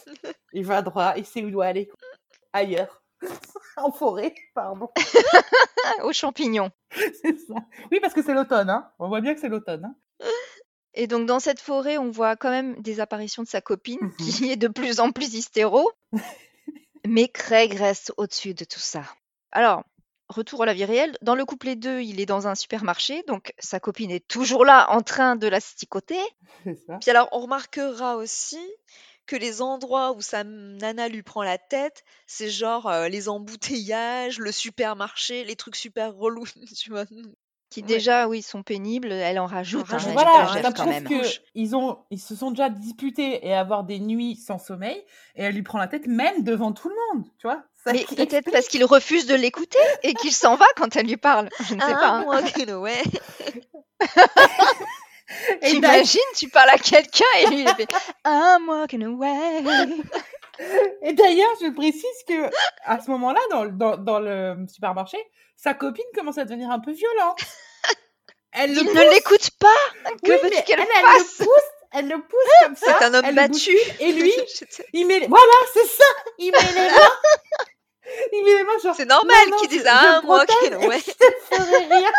Il 0.53 0.67
va 0.67 0.83
droit. 0.83 1.15
Il 1.17 1.25
sait 1.25 1.43
où 1.43 1.47
il 1.49 1.53
doit 1.53 1.65
aller. 1.67 1.89
Ailleurs. 2.53 3.03
en 3.77 3.93
forêt, 3.93 4.35
pardon. 4.55 4.89
Aux 6.03 6.13
champignons. 6.13 6.71
c'est 6.93 7.39
ça. 7.47 7.55
Oui, 7.91 7.99
parce 8.01 8.15
que 8.15 8.23
c'est 8.23 8.35
l'automne. 8.35 8.71
Hein. 8.71 8.91
On 8.99 9.09
voit 9.09 9.21
bien 9.21 9.35
que 9.35 9.41
c'est 9.41 9.49
l'automne. 9.49 9.85
Hein. 9.85 10.27
Et 10.95 11.07
donc 11.07 11.27
dans 11.27 11.39
cette 11.41 11.61
forêt, 11.61 11.99
on 11.99 12.11
voit 12.11 12.37
quand 12.37 12.51
même 12.51 12.81
des 12.83 13.01
apparitions 13.01 13.43
de 13.43 13.49
sa 13.49 13.61
copine, 13.61 13.99
Mhm. 14.01 14.17
qui 14.17 14.51
est 14.51 14.57
de 14.57 14.69
plus 14.69 15.01
en 15.01 15.13
plus 15.13 15.35
hystéro. 15.35 15.91
Mais 17.07 17.29
Craig 17.29 17.73
reste 17.75 18.13
au-dessus 18.17 18.55
de 18.55 18.65
tout 18.65 18.79
ça. 18.81 19.03
Alors, 19.53 19.85
retour 20.29 20.63
à 20.63 20.67
la 20.67 20.75
vie 20.75 20.85
réelle. 20.85 21.17
Dans 21.23 21.35
le 21.35 21.45
couplet 21.45 21.75
2, 21.77 22.01
il 22.03 22.21
est 22.21 22.27
dans 22.27 22.47
un 22.47 22.55
supermarché, 22.55 23.23
donc 23.27 23.53
sa 23.59 23.81
copine 23.81 24.11
est 24.11 24.27
toujours 24.29 24.65
là 24.65 24.91
en 24.91 25.01
train 25.01 25.35
de 25.37 25.49
l'asticoter. 25.49 26.21
C'est 26.65 26.79
ça. 26.87 26.99
Puis 27.01 27.11
alors, 27.11 27.29
on 27.33 27.41
remarquera 27.41 28.17
aussi 28.17 28.61
que 29.31 29.37
les 29.37 29.63
endroits 29.63 30.11
où 30.11 30.21
sa 30.21 30.43
nana 30.43 31.07
lui 31.07 31.23
prend 31.23 31.45
la 31.45 31.57
tête, 31.57 32.03
c'est 32.27 32.51
genre 32.51 32.89
euh, 32.89 33.07
les 33.07 33.29
embouteillages, 33.29 34.41
le 34.41 34.51
supermarché, 34.51 35.45
les 35.45 35.55
trucs 35.55 35.77
super 35.77 36.17
relous, 36.17 36.49
tu 36.77 36.91
vois. 36.91 37.05
Qui 37.71 37.83
Ouais. 37.83 37.87
déjà, 37.87 38.27
oui, 38.27 38.43
sont 38.43 38.65
pénibles. 38.65 39.13
Elle 39.13 39.39
en 39.39 39.47
rajoute, 39.47 39.87
hein, 39.93 39.99
elle 40.05 40.15
Voilà, 40.15 40.73
quand 40.75 40.87
même. 40.87 41.05
que 41.05 41.23
ils 41.55 41.77
ont, 41.77 41.99
ils 42.11 42.19
se 42.19 42.35
sont 42.35 42.51
déjà 42.51 42.69
disputés 42.71 43.47
et 43.47 43.55
avoir 43.55 43.85
des 43.85 44.01
nuits 44.01 44.35
sans 44.35 44.59
sommeil, 44.59 45.01
et 45.37 45.45
elle 45.45 45.55
lui 45.55 45.63
prend 45.63 45.79
la 45.79 45.87
tête 45.87 46.09
même 46.09 46.43
devant 46.43 46.73
tout 46.73 46.89
le 46.89 46.97
monde, 47.15 47.27
tu 47.39 47.47
vois. 47.47 47.63
Ça 47.85 47.93
Mais 47.93 48.03
qui 48.05 48.17
peut-être 48.17 48.51
parce 48.51 48.67
qu'il 48.67 48.85
refuse 48.85 49.27
de 49.27 49.37
l'écouter 49.37 49.79
et 50.03 50.15
qu'il 50.15 50.33
s'en 50.33 50.57
va 50.57 50.67
quand 50.75 50.97
elle 50.97 51.07
lui 51.07 51.17
parle. 51.17 51.49
Je 51.61 51.77
ne 51.77 51.81
sais 51.81 51.93
pas. 51.93 52.25
I'm 52.25 52.69
hein. 52.69 52.73
away. 52.73 53.01
T'imagines, 55.63 56.21
tu 56.37 56.49
parles 56.49 56.71
à 56.71 56.79
quelqu'un 56.79 57.25
et 57.39 57.47
lui, 57.47 57.61
il 57.63 57.69
fait 57.75 57.89
I'm 58.25 58.69
walking 58.69 59.05
away. 59.05 59.63
Et 61.03 61.13
d'ailleurs, 61.15 61.51
je 61.61 61.71
précise 61.71 62.05
que 62.29 62.51
à 62.85 63.01
ce 63.01 63.11
moment-là, 63.11 63.41
dans, 63.51 63.65
le- 63.65 63.71
dans, 63.71 63.97
dans 63.97 64.19
le 64.19 64.57
supermarché, 64.73 65.19
sa 65.57 65.75
copine 65.75 66.05
commence 66.15 66.39
à 66.39 66.45
devenir 66.45 66.71
un 66.71 66.81
peu 66.81 66.93
violente. 66.93 67.39
Elle 68.53 68.73
Il 68.73 68.85
ne 68.85 69.11
l'écoute 69.15 69.51
pas? 69.59 69.69
Que 70.25 70.33
oui, 70.33 70.39
veux-tu 70.43 70.57
mais 70.57 70.63
qu'elle 70.65 70.81
elle, 70.81 70.87
elle 70.99 71.19
le 71.19 71.45
pousse, 71.45 71.49
elle 71.93 72.09
le 72.09 72.21
pousse 72.21 72.53
comme 72.65 72.77
ça. 72.77 72.97
C'est 72.99 73.05
un 73.05 73.15
homme 73.15 73.35
battu. 73.35 73.77
Et 74.01 74.13
lui, 74.13 74.33
il 74.93 75.07
met, 75.07 75.27
voilà, 75.29 75.53
c'est 75.73 75.87
ça, 75.87 76.05
il 76.39 76.51
met 76.51 76.59
les 76.59 76.91
mains, 76.91 77.11
Il 78.33 78.45
met 78.45 78.55
les 78.59 78.65
mains 78.65 78.79
genre. 78.83 78.95
C'est 78.97 79.05
normal 79.05 79.37
qu'ils 79.61 79.69
disent 79.69 79.87
ah 79.89 80.21
moi 80.25 80.45
protège 80.45 80.73
ok 80.75 80.83
et 80.83 80.89
ouais. 80.89 80.99
je 80.99 81.13
te 81.13 81.55
ferai 81.55 81.85
rien. 81.87 82.11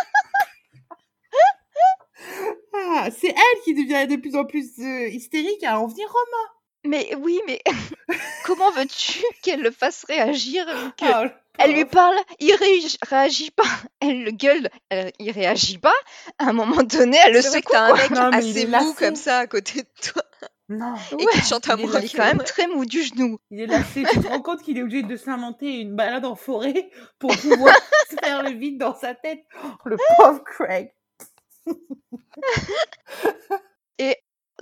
C'est 3.09 3.29
elle 3.29 3.61
qui 3.63 3.73
devient 3.73 4.07
de 4.07 4.15
plus 4.19 4.35
en 4.35 4.45
plus 4.45 4.67
euh, 4.79 5.07
hystérique 5.07 5.63
à 5.63 5.79
en 5.79 5.87
venir 5.87 6.07
Rome. 6.11 6.49
Mais 6.83 7.13
oui, 7.21 7.39
mais 7.47 7.61
comment 8.45 8.69
veux-tu 8.71 9.19
qu'elle 9.43 9.61
le 9.61 9.71
fasse 9.71 10.03
réagir 10.05 10.65
que 10.97 11.05
Ah, 11.05 11.23
le 11.25 11.31
elle 11.59 11.73
lui 11.73 11.85
parle, 11.85 12.15
il 12.39 12.51
réagi- 12.55 12.97
réagit 13.07 13.51
pas, 13.51 13.63
elle 13.99 14.23
le 14.23 14.31
gueule, 14.31 14.67
elle- 14.89 15.11
il 15.19 15.29
réagit 15.31 15.77
pas. 15.77 15.93
À 16.39 16.45
un 16.49 16.53
moment 16.53 16.81
donné, 16.83 17.17
elle 17.23 17.33
le 17.33 17.41
secoue 17.41 17.71
t'as 17.73 17.91
un 17.91 17.93
mec 17.93 18.09
Non, 18.11 18.29
mais 18.31 18.37
il 18.45 18.49
assez 18.49 18.61
est 18.61 18.79
mou 18.83 18.93
comme 18.93 19.15
ça 19.15 19.39
à 19.39 19.47
côté 19.47 19.81
de 19.83 19.87
toi 20.01 20.23
Non, 20.69 20.95
et 21.11 21.15
Ouais, 21.25 21.31
qui 21.33 21.41
te 21.41 21.45
chante 21.45 21.69
à 21.69 21.75
il 21.77 21.81
est 21.95 22.15
quand 22.15 22.23
même 22.25 22.37
très 22.43 22.65
mou 22.67 22.85
du 22.85 23.03
genou. 23.03 23.37
Il 23.51 23.59
est 23.61 23.67
lassé. 23.67 24.03
Tu 24.09 24.19
te 24.19 24.27
rends 24.27 24.41
compte 24.41 24.63
qu'il 24.63 24.77
est 24.79 24.81
obligé 24.81 25.03
de 25.03 25.15
s'inventer 25.17 25.81
une 25.81 25.95
balade 25.95 26.25
en 26.25 26.35
forêt 26.35 26.89
pour 27.19 27.29
pouvoir 27.37 27.75
se 28.09 28.15
faire 28.15 28.41
le 28.41 28.51
vide 28.51 28.79
dans 28.79 28.95
sa 28.95 29.13
tête? 29.13 29.41
Oh, 29.63 29.67
le 29.89 29.97
pauvre 30.17 30.41
Craig. 30.45 30.91
Et 33.99 34.17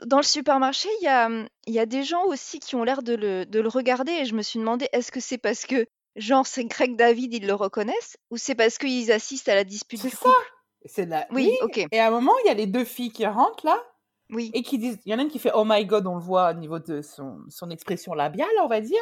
dans 0.06 0.18
le 0.18 0.24
supermarché, 0.24 0.90
il 1.02 1.06
y 1.06 1.08
a, 1.08 1.30
y 1.68 1.80
a 1.80 1.86
des 1.86 2.04
gens 2.04 2.24
aussi 2.26 2.60
qui 2.60 2.76
ont 2.76 2.84
l'air 2.84 3.04
de 3.04 3.14
le, 3.16 3.46
de 3.46 3.60
le 3.60 3.70
regarder 3.70 4.12
et 4.12 4.26
je 4.26 4.34
me 4.36 4.42
suis 4.42 4.60
demandé, 4.60 4.88
est-ce 4.94 5.12
que 5.12 5.20
c'est 5.20 5.38
parce 5.38 5.66
que, 5.66 5.86
genre, 6.16 6.48
c'est 6.48 6.66
Craig 6.68 6.96
David, 6.96 7.34
ils 7.34 7.46
le 7.48 7.54
reconnaissent 7.54 8.18
ou 8.32 8.38
c'est 8.38 8.56
parce 8.56 8.78
qu'ils 8.78 9.12
assistent 9.12 9.50
à 9.50 9.56
la 9.56 9.64
dispute 9.64 10.00
C'est 10.00 10.10
ça. 10.10 10.18
couple? 10.18 10.36
C'est 10.86 11.06
la. 11.06 11.28
Oui, 11.32 11.52
Oui. 11.52 11.58
ok, 11.62 11.86
Et 11.92 12.00
à 12.00 12.08
un 12.08 12.12
moment, 12.12 12.34
il 12.44 12.48
y 12.48 12.52
a 12.52 12.54
les 12.54 12.68
deux 12.68 12.86
filles 12.86 13.12
qui 13.12 13.26
rentrent 13.26 13.66
là 13.66 13.78
oui, 14.32 14.52
et 14.54 14.62
qui 14.62 14.78
disent. 14.78 15.00
Il 15.06 15.12
y 15.12 15.16
en 15.16 15.20
a 15.20 15.24
une 15.24 15.30
qui 15.30 15.40
fait 15.40 15.52
Oh 15.54 15.64
my 15.66 15.86
god, 15.86 16.06
on 16.08 16.16
le 16.16 16.22
voit 16.22 16.52
au 16.52 16.54
niveau 16.54 16.80
de 16.80 17.02
son, 17.02 17.40
son 17.50 17.70
expression 17.70 18.14
labiale, 18.14 18.48
on 18.62 18.68
va 18.68 18.80
dire. 18.80 19.02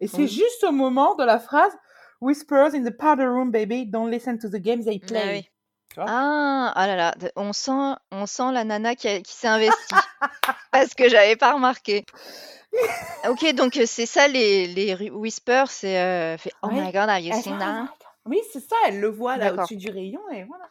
Et 0.00 0.06
c'est 0.06 0.18
oui. 0.18 0.28
juste 0.28 0.62
au 0.64 0.72
moment 0.72 1.14
de 1.16 1.24
la 1.24 1.38
phrase 1.38 1.72
Whispers 2.20 2.74
in 2.74 2.82
the 2.84 2.96
powder 2.96 3.26
room, 3.26 3.50
baby, 3.50 3.86
don't 3.86 4.10
listen 4.10 4.38
to 4.38 4.48
the 4.48 4.60
games 4.60 4.84
they 4.84 5.00
Ah 5.02 5.06
play. 5.06 5.32
oui. 5.38 5.50
Tu 5.96 6.02
vois 6.02 6.10
Ah, 6.10 6.72
ah 6.76 6.86
là 6.86 6.94
là, 6.94 7.14
de- 7.18 7.32
on 7.36 7.54
sent, 7.54 7.94
on 8.12 8.26
sent 8.26 8.52
la 8.52 8.64
nana 8.64 8.94
qui, 8.94 9.08
a- 9.08 9.22
qui 9.22 9.32
s'est 9.32 9.48
investie 9.48 9.94
parce 10.70 10.92
que 10.94 11.08
j'avais 11.08 11.36
pas 11.36 11.54
remarqué. 11.54 12.04
Ok, 13.30 13.50
donc 13.54 13.78
euh, 13.78 13.86
c'est 13.86 14.04
ça 14.04 14.28
les, 14.28 14.66
les 14.66 14.94
ru- 14.94 15.10
whispers, 15.10 15.70
c'est 15.70 15.98
euh, 15.98 16.36
fait 16.36 16.52
Oh 16.62 16.68
my 16.68 16.80
Ouais. 16.80 16.92
god, 16.92 17.08
have 17.08 17.20
you 17.22 17.32
Elle 17.32 17.42
seen 17.42 17.54
Oh 17.54 17.58
that? 17.60 17.88
Oui, 18.26 18.38
c'est 18.52 18.60
ça, 18.60 18.76
elle 18.86 19.00
le 19.00 19.08
voit 19.08 19.38
là 19.38 19.46
D'accord. 19.46 19.60
au-dessus 19.64 19.76
du 19.78 19.90
rayon 19.90 20.20
et 20.30 20.44
voilà. 20.44 20.66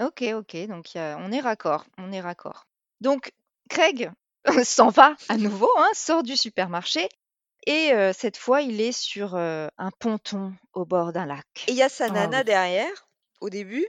Ok, 0.00 0.24
ok, 0.34 0.66
donc 0.66 0.94
y 0.94 0.98
a- 0.98 1.18
on 1.20 1.30
est 1.30 1.40
raccord, 1.40 1.84
on 1.98 2.10
est 2.10 2.20
raccord. 2.22 2.64
Donc 3.02 3.32
Craig 3.68 4.10
s'en 4.64 4.88
va 4.88 5.14
à 5.28 5.36
nouveau, 5.36 5.70
hein, 5.76 5.88
sort 5.92 6.22
du 6.22 6.36
supermarché 6.36 7.06
et 7.66 7.92
euh, 7.92 8.12
cette 8.14 8.38
fois 8.38 8.62
il 8.62 8.80
est 8.80 8.92
sur 8.98 9.34
euh, 9.36 9.68
un 9.76 9.90
ponton 9.98 10.54
au 10.72 10.86
bord 10.86 11.12
d'un 11.12 11.26
lac. 11.26 11.44
Et 11.68 11.72
il 11.72 11.76
y 11.76 11.82
a 11.82 11.90
sa 11.90 12.06
Ah 12.06 12.10
nana 12.12 12.38
oui. 12.38 12.44
derrière 12.46 13.06
au 13.42 13.50
début 13.50 13.86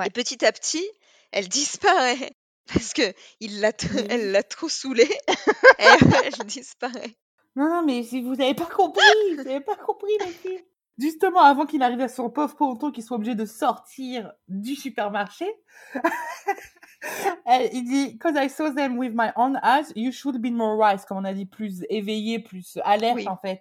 Et 0.00 0.10
petit 0.10 0.44
à 0.44 0.52
petit 0.52 0.84
elle 1.32 1.48
disparaît 1.48 2.32
parce 2.72 2.92
que 2.92 3.02
il 3.40 3.60
l'a 3.60 3.72
t- 3.72 3.88
elle 4.10 4.30
l'a 4.30 4.42
trop 4.42 4.68
saoulée 4.68 5.10
et 5.78 5.84
elle 6.24 6.46
disparaît. 6.46 7.16
Non, 7.56 7.68
non, 7.68 7.82
mais 7.82 8.02
si 8.02 8.22
vous 8.22 8.36
n'avez 8.36 8.54
pas 8.54 8.66
compris, 8.66 9.02
vous 9.36 9.42
n'avez 9.42 9.60
pas 9.60 9.76
compris 9.76 10.12
les 10.20 10.30
filles. 10.30 10.64
Justement, 10.98 11.40
avant 11.40 11.66
qu'il 11.66 11.82
arrive 11.82 12.00
à 12.00 12.08
son 12.08 12.30
pauvre 12.30 12.54
ponton, 12.54 12.90
qu'il 12.90 13.02
soit 13.02 13.16
obligé 13.16 13.34
de 13.34 13.44
sortir 13.44 14.32
du 14.48 14.74
supermarché, 14.74 15.46
il 17.72 17.84
dit 17.84 18.18
Cause 18.18 18.34
I 18.36 18.48
saw 18.48 18.70
them 18.72 18.98
with 18.98 19.12
my 19.14 19.30
own 19.36 19.58
eyes, 19.62 19.92
you 19.96 20.12
should 20.12 20.38
be 20.40 20.50
more 20.52 20.78
wise, 20.78 21.04
comme 21.04 21.18
on 21.18 21.24
a 21.24 21.32
dit, 21.34 21.46
plus 21.46 21.84
éveillé, 21.88 22.38
plus 22.38 22.78
alerte 22.84 23.16
Oui, 23.16 23.28
en 23.28 23.36
fait. 23.36 23.60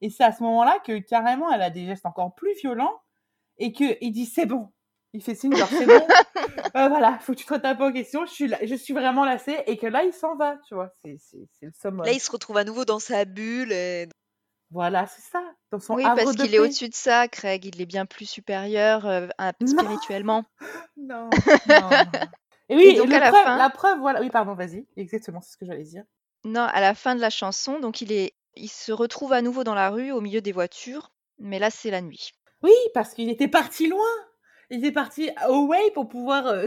Et 0.00 0.10
c'est 0.10 0.24
à 0.24 0.32
ce 0.32 0.42
moment-là 0.42 0.78
que 0.84 0.98
carrément 0.98 1.50
elle 1.52 1.62
a 1.62 1.70
des 1.70 1.86
gestes 1.86 2.06
encore 2.06 2.34
plus 2.34 2.54
violents 2.54 3.00
et 3.58 3.72
que 3.72 3.96
il 4.00 4.10
dit 4.12 4.26
c'est 4.26 4.46
bon. 4.46 4.72
Il 5.14 5.22
fait 5.22 5.34
signe 5.34 5.54
genre 5.54 5.68
c'est 5.68 5.84
bon, 5.86 6.06
euh, 6.74 6.88
voilà, 6.88 7.18
faut 7.18 7.32
que 7.32 7.38
tu 7.38 7.44
te 7.44 7.52
retapes 7.52 7.80
en 7.80 7.92
question, 7.92 8.24
je 8.24 8.32
suis, 8.32 8.48
là, 8.48 8.58
je 8.64 8.74
suis 8.74 8.94
vraiment 8.94 9.24
lassée 9.26 9.58
et 9.66 9.76
que 9.76 9.86
là 9.86 10.04
il 10.04 10.12
s'en 10.14 10.36
va, 10.36 10.56
tu 10.66 10.74
vois, 10.74 10.90
c'est 11.02 11.18
le 11.60 11.68
Là 11.68 11.70
summum. 11.74 12.06
il 12.06 12.18
se 12.20 12.30
retrouve 12.30 12.56
à 12.56 12.64
nouveau 12.64 12.84
dans 12.86 12.98
sa 12.98 13.24
bulle. 13.26 13.72
et- 13.72 14.08
Voilà, 14.70 15.06
c'est 15.06 15.20
ça, 15.20 15.42
dans 15.70 15.80
son 15.80 15.94
oui, 15.96 16.04
parce 16.04 16.34
qu'il 16.34 16.54
est 16.54 16.58
au-dessus 16.58 16.88
de 16.88 16.94
ça, 16.94 17.28
Craig, 17.28 17.66
il 17.66 17.80
est 17.82 17.86
bien 17.86 18.06
plus 18.06 18.24
supérieur 18.24 19.04
euh, 19.06 19.28
à- 19.36 19.52
Non, 19.60 19.66
spirituellement. 19.66 20.44
non, 20.96 21.28
non. 21.68 21.90
Et 22.70 22.76
oui, 22.76 22.84
Et 22.86 22.94
donc 22.94 23.12
à 23.12 23.18
la 23.20 23.28
preuve, 23.28 23.44
fin, 23.44 23.56
la 23.58 23.68
preuve, 23.68 23.98
voilà. 23.98 24.20
Oui, 24.22 24.30
pardon, 24.30 24.54
vas-y. 24.54 24.86
Exactement, 24.96 25.42
c'est 25.42 25.52
ce 25.52 25.56
que 25.58 25.66
j'allais 25.66 25.82
dire. 25.84 26.04
non, 26.44 26.62
à 26.62 26.80
la 26.80 26.94
fin 26.94 27.14
de 27.14 27.20
la 27.20 27.28
chanson, 27.28 27.80
donc 27.80 28.00
il 28.00 28.12
est, 28.12 28.32
il 28.56 28.68
se 28.70 28.92
retrouve 28.92 29.34
à 29.34 29.42
nouveau 29.42 29.62
dans 29.62 29.74
la 29.74 29.90
rue 29.90 30.10
au 30.10 30.22
milieu 30.22 30.40
des 30.40 30.52
voitures, 30.52 31.12
mais 31.38 31.58
là 31.58 31.68
c'est 31.70 31.90
la 31.90 32.00
nuit. 32.00 32.32
Oui, 32.62 32.72
parce 32.94 33.12
qu'il 33.12 33.28
était 33.28 33.48
parti 33.48 33.88
loin. 33.88 34.00
Il 34.72 34.78
était 34.78 34.90
parti 34.92 35.30
away 35.42 35.90
pour 35.94 36.08
pouvoir 36.08 36.46
euh, 36.46 36.66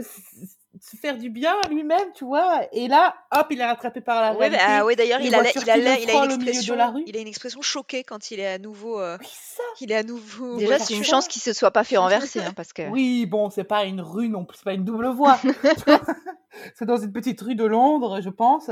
se 0.79 0.95
faire 0.97 1.17
du 1.17 1.29
bien 1.31 1.55
à 1.65 1.69
lui-même, 1.69 2.11
tu 2.13 2.23
vois. 2.23 2.61
Et 2.71 2.87
là, 2.87 3.15
hop, 3.35 3.47
il 3.49 3.59
est 3.59 3.65
rattrapé 3.65 3.99
par 3.99 4.21
la 4.21 4.37
Ouais, 4.37 4.49
bah, 4.51 4.57
ah 4.59 4.65
réalité. 4.67 4.85
ouais, 4.85 4.95
d'ailleurs, 4.95 5.21
il 5.21 5.33
a, 5.33 5.41
il 5.41 5.69
a, 5.69 5.77
il 5.99 6.09
a 6.11 6.23
une 6.25 6.31
expression, 6.31 6.75
la 6.75 6.87
rue. 6.91 7.03
il 7.07 7.17
a 7.17 7.19
une 7.19 7.27
expression 7.27 7.61
choquée 7.61 8.03
quand 8.03 8.29
il 8.29 8.39
est 8.39 8.45
à 8.47 8.59
nouveau, 8.59 8.99
euh, 8.99 9.17
Oui, 9.19 9.27
ça. 9.31 9.63
il 9.81 9.91
est 9.91 9.95
à 9.95 10.03
nouveau. 10.03 10.57
Déjà, 10.57 10.77
c'est 10.77 10.93
une 10.93 11.03
chance 11.03 11.27
qu'il 11.27 11.41
se 11.41 11.51
soit 11.51 11.71
pas 11.71 11.83
fait 11.83 11.97
renverser, 11.97 12.41
hein, 12.41 12.53
parce 12.55 12.73
que 12.73 12.87
Oui, 12.89 13.25
bon, 13.25 13.49
c'est 13.49 13.63
pas 13.63 13.85
une 13.85 14.01
rue 14.01 14.29
non 14.29 14.45
plus, 14.45 14.57
c'est 14.57 14.65
pas 14.65 14.73
une 14.73 14.85
double 14.85 15.07
voie. 15.07 15.39
c'est 16.75 16.85
dans 16.85 16.97
une 16.97 17.11
petite 17.11 17.41
rue 17.41 17.55
de 17.55 17.65
Londres, 17.65 18.21
je 18.21 18.29
pense. 18.29 18.69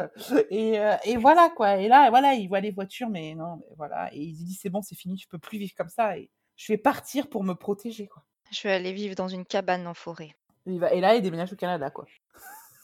Et, 0.52 0.80
euh, 0.80 0.96
et 1.06 1.18
voilà, 1.18 1.50
quoi. 1.56 1.78
Et 1.78 1.88
là, 1.88 2.10
voilà, 2.12 2.34
il 2.36 2.48
voit 2.48 2.60
les 2.60 2.72
voitures, 2.72 3.10
mais 3.10 3.34
non, 3.34 3.58
mais 3.58 3.74
voilà. 3.78 4.14
Et 4.14 4.20
il 4.20 4.36
se 4.38 4.44
dit, 4.44 4.54
c'est 4.62 4.70
bon, 4.70 4.82
c'est 4.84 4.96
fini, 4.96 5.18
je 5.18 5.28
peux 5.28 5.40
plus 5.40 5.58
vivre 5.58 5.74
comme 5.76 5.90
ça. 5.90 6.18
Et 6.18 6.30
je 6.56 6.72
vais 6.72 6.78
partir 6.78 7.30
pour 7.30 7.44
me 7.44 7.54
protéger, 7.56 8.08
quoi. 8.08 8.24
Je 8.52 8.68
vais 8.68 8.74
aller 8.74 8.94
vivre 8.94 9.16
dans 9.16 9.28
une 9.28 9.46
cabane 9.46 9.88
en 9.88 9.94
forêt. 9.94 10.36
Et, 10.66 10.72
il 10.74 10.80
va- 10.80 10.94
et 10.94 11.02
là, 11.02 11.16
il 11.16 11.22
déménage 11.22 11.54
au 11.54 11.56
Canada, 11.56 11.90
quoi. 11.90 12.06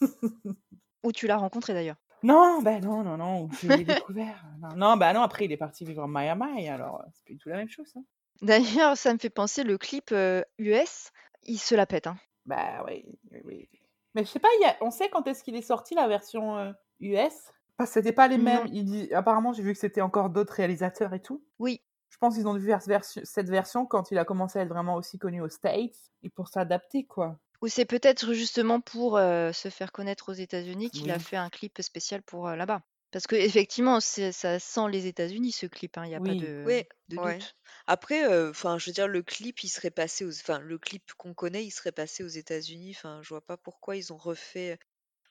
Où 1.02 1.12
tu 1.12 1.26
l'as 1.26 1.36
rencontré 1.36 1.72
d'ailleurs. 1.74 1.96
Non, 2.22 2.60
bah 2.60 2.80
non, 2.80 3.02
non, 3.02 3.16
non, 3.16 3.48
je 3.62 3.68
l'ai 3.68 3.84
découvert. 3.84 4.44
Non, 4.60 4.76
non, 4.76 4.96
bah 4.98 5.12
non, 5.14 5.22
après, 5.22 5.46
il 5.46 5.52
est 5.52 5.56
parti 5.56 5.84
vivre 5.86 6.02
en 6.04 6.08
Miami, 6.08 6.68
alors 6.68 7.00
euh, 7.00 7.04
c'est 7.14 7.24
plus 7.24 7.34
du 7.34 7.38
tout 7.40 7.48
la 7.48 7.56
même 7.56 7.68
chose. 7.70 7.90
hein. 7.96 8.02
D'ailleurs, 8.42 8.96
ça 8.96 9.12
me 9.14 9.18
fait 9.18 9.30
penser 9.30 9.62
le 9.64 9.78
clip 9.78 10.10
euh, 10.12 10.42
US, 10.58 11.10
il 11.44 11.58
se 11.58 11.74
la 11.74 11.86
pète. 11.86 12.06
Hein. 12.06 12.16
Bah 12.44 12.84
oui, 12.86 13.04
oui, 13.30 13.40
oui. 13.44 13.68
Mais 14.14 14.24
je 14.24 14.28
sais 14.28 14.38
pas, 14.38 14.48
il 14.58 14.62
y 14.62 14.66
a... 14.66 14.76
on 14.82 14.90
sait 14.90 15.08
quand 15.08 15.26
est-ce 15.26 15.42
qu'il 15.42 15.56
est 15.56 15.62
sorti 15.62 15.94
la 15.94 16.08
version 16.08 16.58
euh, 16.58 16.72
US 17.00 17.32
Parce 17.78 17.90
que 17.90 17.94
c'était 17.94 18.12
pas 18.12 18.28
les 18.28 18.36
mêmes. 18.38 18.66
Il 18.72 18.84
dit... 18.84 19.14
Apparemment, 19.14 19.52
j'ai 19.54 19.62
vu 19.62 19.72
que 19.72 19.78
c'était 19.78 20.00
encore 20.02 20.28
d'autres 20.30 20.54
réalisateurs 20.54 21.14
et 21.14 21.20
tout. 21.22 21.42
Oui, 21.58 21.80
pense 22.20 22.36
qu'ils 22.36 22.46
ont 22.46 22.54
dû 22.54 22.64
faire 22.66 22.80
cette 23.04 23.48
version 23.50 23.86
quand 23.86 24.10
il 24.10 24.18
a 24.18 24.24
commencé 24.24 24.58
à 24.58 24.62
être 24.62 24.68
vraiment 24.68 24.94
aussi 24.96 25.18
connu 25.18 25.40
aux 25.42 25.48
States 25.48 25.96
et 26.22 26.30
pour 26.30 26.48
s'adapter, 26.48 27.04
quoi. 27.04 27.38
ou 27.62 27.68
c'est 27.68 27.84
peut-être 27.86 28.32
justement 28.32 28.80
pour 28.80 29.16
euh, 29.16 29.52
se 29.52 29.68
faire 29.68 29.92
connaître 29.92 30.30
aux 30.30 30.34
États-Unis 30.34 30.90
qu'il 30.90 31.10
a 31.10 31.18
fait 31.18 31.36
un 31.36 31.50
clip 31.50 31.80
spécial 31.82 32.22
pour 32.22 32.48
euh, 32.48 32.56
là-bas. 32.56 32.82
Parce 33.12 33.26
que 33.26 33.34
effectivement, 33.34 33.98
c'est- 34.00 34.30
ça 34.32 34.58
sent 34.60 34.88
les 34.90 35.06
États-Unis 35.06 35.50
ce 35.52 35.66
clip, 35.66 35.96
il 35.96 36.08
n'y 36.08 36.14
a 36.14 36.20
pas 36.20 36.30
Oui. 36.30 36.38
de, 36.38 36.62
ouais. 36.64 36.88
doute. 37.08 37.56
Après, 37.86 38.24
euh, 38.30 38.50
enfin, 38.50 38.78
je 38.78 38.86
veux 38.86 38.92
dire, 38.94 39.08
le 39.08 39.22
clip, 39.22 39.62
il 39.64 39.68
serait 39.68 39.90
passé 39.90 40.24
aux, 40.24 40.30
enfin, 40.40 40.60
le 40.60 40.78
clip 40.78 41.12
qu'on 41.18 41.34
connaît, 41.34 41.64
il 41.64 41.70
serait 41.72 41.92
passé 41.92 42.22
aux 42.22 42.28
États-Unis. 42.28 42.94
Enfin, 42.96 43.20
je 43.22 43.28
vois 43.30 43.40
pas 43.40 43.56
pourquoi 43.56 43.96
ils 43.96 44.12
ont 44.12 44.16
refait. 44.16 44.78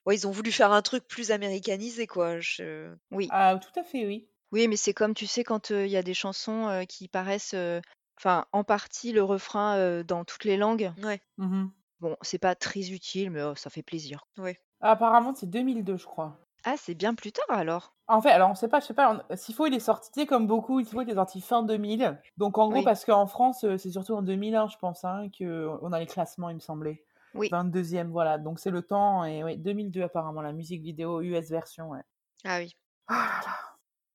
Ouais, 0.06 0.16
ils 0.16 0.28
ont 0.28 0.32
voulu 0.32 0.52
faire 0.52 0.72
un 0.74 0.82
truc 0.82 1.08
plus 1.08 1.32
américanisé, 1.32 2.06
quoi. 2.08 2.40
Je... 2.40 2.94
Oui, 3.12 3.28
Ah, 3.32 3.58
tout 3.62 3.80
à 3.80 3.84
fait, 3.84 4.06
oui. 4.06 4.28
Oui, 4.52 4.68
mais 4.68 4.76
c'est 4.76 4.94
comme 4.94 5.14
tu 5.14 5.28
sais 5.28 5.44
quand 5.44 5.72
euh, 5.72 5.86
il 5.86 5.92
y 5.92 5.98
a 5.98 6.04
des 6.04 6.14
chansons 6.14 6.68
euh, 6.68 6.84
qui 6.86 7.08
paraissent, 7.08 7.54
euh, 7.54 7.82
enfin, 8.18 8.46
en 8.52 8.64
partie 8.64 9.12
le 9.12 9.24
refrain 9.24 9.76
euh, 9.78 10.04
dans 10.04 10.26
toutes 10.26 10.44
les 10.46 10.58
langues. 10.58 10.92
Ouais, 11.04 11.22
Mhm. 11.38 11.72
Bon, 12.00 12.16
c'est 12.22 12.40
pas 12.40 12.56
très 12.56 12.92
utile, 12.92 13.30
mais 13.30 13.44
oh, 13.44 13.56
ça 13.56 13.70
fait 13.70 13.84
plaisir. 13.84 14.26
ouais. 14.38 14.58
Apparemment, 14.82 15.36
c'est 15.36 15.48
2002, 15.50 15.98
je 15.98 16.06
crois. 16.06 16.40
Ah, 16.64 16.76
c'est 16.78 16.96
bien 16.96 17.14
plus 17.14 17.32
tard 17.34 17.46
alors? 17.50 17.94
En 18.08 18.22
fait, 18.22 18.30
alors 18.32 18.50
on 18.50 18.56
sait 18.56 18.68
pas, 18.70 18.80
je 18.80 18.86
sais 18.86 18.94
pas, 18.94 19.24
on- 19.30 19.36
S'il 19.36 19.54
faut, 19.54 19.66
il 19.68 19.74
est 19.74 19.80
sorti, 19.80 20.10
tu 20.12 20.22
sais, 20.22 20.26
comme 20.26 20.48
beaucoup, 20.48 20.84
faut, 20.84 21.02
il 21.02 21.10
est 21.10 21.16
sorti 21.16 21.42
fin 21.42 21.62
2000. 21.64 22.20
Donc 22.38 22.58
en 22.58 22.70
gros, 22.70 22.80
Oui. 22.80 22.84
parce 22.86 23.06
qu'en 23.06 23.28
France, 23.28 23.66
c'est 23.78 23.92
surtout 23.92 24.14
en 24.16 24.22
2001, 24.22 24.68
je 24.70 24.78
pense, 24.78 25.04
hein, 25.04 25.28
qu'on 25.38 25.92
a 25.92 26.00
les 26.00 26.06
classements, 26.08 26.50
il 26.50 26.56
me 26.56 26.60
semblait. 26.60 27.04
Oui. 27.34 27.50
22e, 27.50 28.12
voilà. 28.12 28.38
Donc 28.38 28.60
c'est 28.60 28.72
le 28.72 28.82
temps, 28.82 29.26
et 29.26 29.44
ouais, 29.44 29.58
2002 29.58 30.02
apparemment, 30.02 30.42
la 30.42 30.54
musique 30.54 30.82
vidéo 30.82 31.22
US 31.22 31.50
version, 31.50 31.90
ouais. 31.90 32.02
Ah 32.46 32.58
oui. 32.60 32.74
Ah 33.08 33.14
là 33.46 33.52
là. 33.52 33.69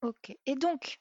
Ok. 0.05 0.37
Et 0.45 0.55
donc, 0.55 1.01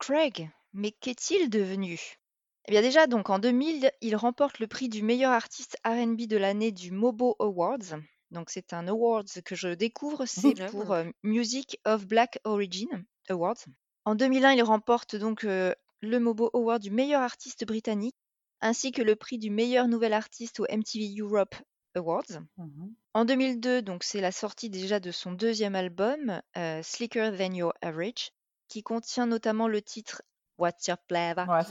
Craig, 0.00 0.50
mais 0.72 0.90
qu'est-il 0.90 1.48
devenu? 1.48 2.18
Eh 2.66 2.72
bien 2.72 2.82
déjà, 2.82 3.06
donc 3.06 3.30
en 3.30 3.38
2000, 3.38 3.92
il 4.00 4.16
remporte 4.16 4.58
le 4.58 4.66
prix 4.66 4.88
du 4.88 5.04
meilleur 5.04 5.30
artiste 5.30 5.76
R&B 5.84 6.22
de 6.22 6.36
l'année 6.36 6.72
du 6.72 6.90
Mobo 6.90 7.36
Awards. 7.38 8.00
Donc 8.32 8.50
c'est 8.50 8.72
un 8.72 8.88
awards 8.88 9.22
que 9.44 9.54
je 9.54 9.68
découvre, 9.68 10.26
c'est 10.26 10.54
pour 10.72 10.92
euh, 10.92 11.04
Music 11.22 11.78
of 11.84 12.04
Black 12.08 12.40
Origin 12.42 13.04
Awards. 13.28 13.64
En 14.04 14.16
2001, 14.16 14.54
il 14.54 14.62
remporte 14.64 15.14
donc 15.14 15.44
euh, 15.44 15.72
le 16.00 16.18
Mobo 16.18 16.50
Award 16.52 16.82
du 16.82 16.90
meilleur 16.90 17.22
artiste 17.22 17.64
britannique, 17.64 18.16
ainsi 18.60 18.90
que 18.90 19.02
le 19.02 19.14
prix 19.14 19.38
du 19.38 19.50
meilleur 19.50 19.86
nouvel 19.86 20.12
artiste 20.12 20.58
au 20.58 20.66
MTV 20.68 21.14
Europe 21.20 21.54
Awards. 21.96 22.40
Mhm. 22.58 22.94
En 23.14 23.24
2002, 23.24 23.82
donc 23.82 24.04
c'est 24.04 24.20
la 24.20 24.32
sortie 24.32 24.70
déjà 24.70 25.00
de 25.00 25.10
son 25.10 25.32
deuxième 25.32 25.74
album, 25.74 26.40
euh, 26.56 26.80
Slicker 26.82 27.30
Than 27.36 27.52
Your 27.54 27.74
Average, 27.82 28.30
qui 28.68 28.82
contient 28.82 29.26
notamment 29.26 29.68
le 29.68 29.82
titre 29.82 30.22
What's 30.58 30.86
your 30.86 30.96
flavor? 31.08 31.44
Ouais, 31.48 31.56
what's 31.56 31.70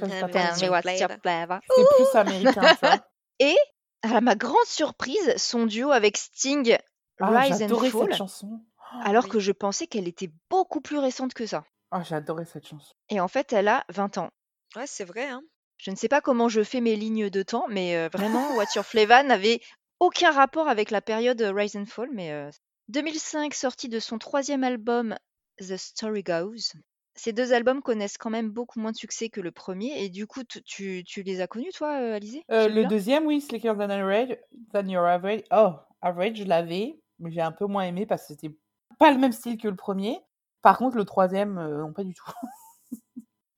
your 1.00 1.10
flavor? 1.22 1.60
C'était 1.70 1.88
plus 1.96 2.16
américain, 2.20 2.76
ça. 2.76 3.08
Et 3.40 3.56
à 4.04 4.22
ma 4.22 4.36
grande 4.36 4.56
surprise, 4.66 5.36
son 5.38 5.66
duo 5.66 5.92
avec 5.92 6.18
Sting, 6.18 6.78
Ah, 7.20 7.40
Rise 7.40 7.56
and 7.56 7.58
j'adorais 7.60 7.90
cette 7.90 8.00
Fall, 8.00 8.14
chanson. 8.14 8.62
alors 9.04 9.24
oui. 9.26 9.30
que 9.32 9.40
je 9.40 9.52
pensais 9.52 9.88
qu'elle 9.88 10.08
était 10.08 10.30
beaucoup 10.50 10.82
plus 10.82 11.00
récente 11.00 11.34
que 11.34 11.46
ça. 11.46 11.64
Ah, 11.92 12.04
j'adorais 12.04 12.46
cette 12.46 12.68
chanson. 12.68 12.94
Et 13.10 13.20
en 13.20 13.28
fait, 13.28 13.54
elle 13.54 13.68
a 13.68 13.86
20 13.90 14.18
ans. 14.20 14.30
Ouais, 14.76 14.88
c'est 14.88 15.06
vrai, 15.06 15.28
hein. 15.28 15.42
Je 15.78 15.92
ne 15.92 15.96
sais 15.96 16.08
pas 16.08 16.22
comment 16.22 16.48
je 16.48 16.64
fais 16.64 16.80
mes 16.80 16.96
lignes 16.96 17.30
de 17.30 17.44
temps, 17.44 17.66
mais 17.70 17.98
euh, 17.98 18.08
vraiment, 18.14 18.56
What's 18.56 18.76
Your 18.76 18.86
Flavor 18.86 19.24
n'avait 19.24 19.60
aucun 20.00 20.32
rapport 20.32 20.68
avec 20.68 20.92
la 20.92 21.02
période 21.02 21.42
euh, 21.42 21.52
Rise 21.54 21.76
and 21.76 21.86
Fall. 21.86 22.10
Mais 22.14 22.32
euh, 22.32 22.50
2005, 22.90 23.54
sortie 23.54 23.90
de 23.90 24.00
son 24.00 24.18
troisième 24.18 24.64
album 24.64 25.16
The 25.60 25.78
Story 25.78 26.24
Goes. 26.24 26.74
Ces 27.18 27.32
deux 27.32 27.54
albums 27.54 27.82
connaissent 27.82 28.18
quand 28.18 28.30
même 28.30 28.50
beaucoup 28.50 28.80
moins 28.80 28.92
de 28.92 28.98
succès 28.98 29.30
que 29.30 29.40
le 29.40 29.52
premier. 29.52 30.04
Et 30.04 30.10
du 30.10 30.28
coup, 30.28 30.44
tu, 30.44 30.62
tu- 30.64 31.04
tu 31.06 31.24
les 31.24 31.40
as 31.40 31.48
connus, 31.48 31.72
toi, 31.74 31.98
euh, 32.02 32.16
Alizé? 32.16 32.44
Euh, 32.52 32.64
le 32.68 32.70
celui-là 32.70 32.88
deuxième, 32.90 33.26
oui, 33.26 33.40
Slicker 33.40 33.74
Than 33.78 33.90
Average, 33.90 34.38
Than 34.74 34.88
Your 34.88 35.06
Average. 35.06 35.44
Oh, 35.52 35.76
Average, 36.02 36.36
je 36.38 36.44
l'avais, 36.44 37.00
mais 37.20 37.32
j'ai 37.32 37.42
un 37.42 37.54
peu 37.54 37.66
moins 37.66 37.84
aimé 37.84 38.06
parce 38.06 38.24
que 38.24 38.28
c'était 38.34 38.54
pas 39.00 39.12
le 39.12 39.18
même 39.18 39.32
style 39.32 39.58
que 39.58 39.70
le 39.70 39.76
premier. 39.78 40.20
Par 40.62 40.78
contre, 40.78 40.98
le 40.98 41.06
troisième, 41.06 41.58
euh, 41.58 41.78
non, 41.82 41.94
pas 41.94 42.04
du 42.04 42.14
tout. 42.14 42.26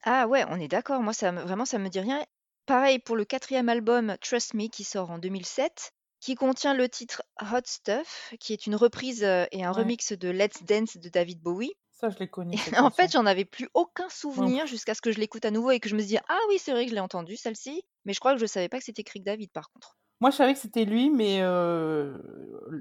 Ah 0.03 0.27
ouais, 0.27 0.45
on 0.49 0.59
est 0.59 0.67
d'accord. 0.67 1.01
Moi, 1.01 1.13
ça 1.13 1.31
me- 1.31 1.41
vraiment, 1.41 1.65
ça 1.65 1.77
me 1.79 1.89
dit 1.89 1.99
rien. 1.99 2.23
Pareil 2.65 2.99
pour 2.99 3.15
le 3.15 3.25
quatrième 3.25 3.69
album 3.69 4.15
Trust 4.21 4.53
Me 4.53 4.67
qui 4.69 4.83
sort 4.83 5.11
en 5.11 5.17
2007, 5.19 5.91
qui 6.27 6.35
contient 6.35 6.73
le 6.73 6.89
titre 6.89 7.23
Hot 7.41 7.61
Stuff, 7.65 8.33
qui 8.41 8.53
est 8.53 8.67
une 8.67 8.75
reprise 8.75 9.23
euh, 9.23 9.45
et 9.53 9.63
un 9.63 9.71
Ouais. 9.71 9.81
remix 9.81 10.11
de 10.11 10.29
Let's 10.29 10.61
Dance 10.63 10.97
de 10.97 11.09
David 11.09 11.41
Bowie. 11.41 11.73
Ça, 11.91 12.09
je 12.09 12.17
l'ai 12.19 12.29
connu, 12.29 12.59
cette 12.59 12.77
En 12.77 12.89
fait, 12.91 13.07
chanson. 13.07 13.11
j'en 13.13 13.25
avais 13.25 13.45
plus 13.45 13.69
aucun 13.73 14.09
souvenir 14.09 14.67
jusqu'à 14.67 14.93
ce 14.93 15.01
que 15.01 15.11
je 15.13 15.19
l'écoute 15.19 15.45
à 15.45 15.51
nouveau 15.51 15.71
et 15.71 15.79
que 15.79 15.89
je 15.89 15.95
me 15.95 16.01
dis 16.01 16.17
ah 16.27 16.39
oui, 16.49 16.59
c'est 16.59 16.71
vrai 16.73 16.83
que 16.85 16.89
je 16.89 16.95
l'ai 16.95 17.01
entendue 17.01 17.37
celle-ci, 17.37 17.83
mais 18.05 18.13
je 18.13 18.19
crois 18.19 18.33
que 18.33 18.39
je 18.41 18.45
savais 18.45 18.69
pas 18.69 18.79
que 18.79 18.83
c'était 18.85 19.03
Crick 19.03 19.23
David 19.23 19.51
par 19.53 19.69
contre. 19.71 19.97
Moi, 20.19 20.31
je 20.31 20.35
savais 20.35 20.53
que 20.53 20.59
c'était 20.59 20.85
lui, 20.85 21.09
mais 21.11 21.41
euh, 21.41 22.17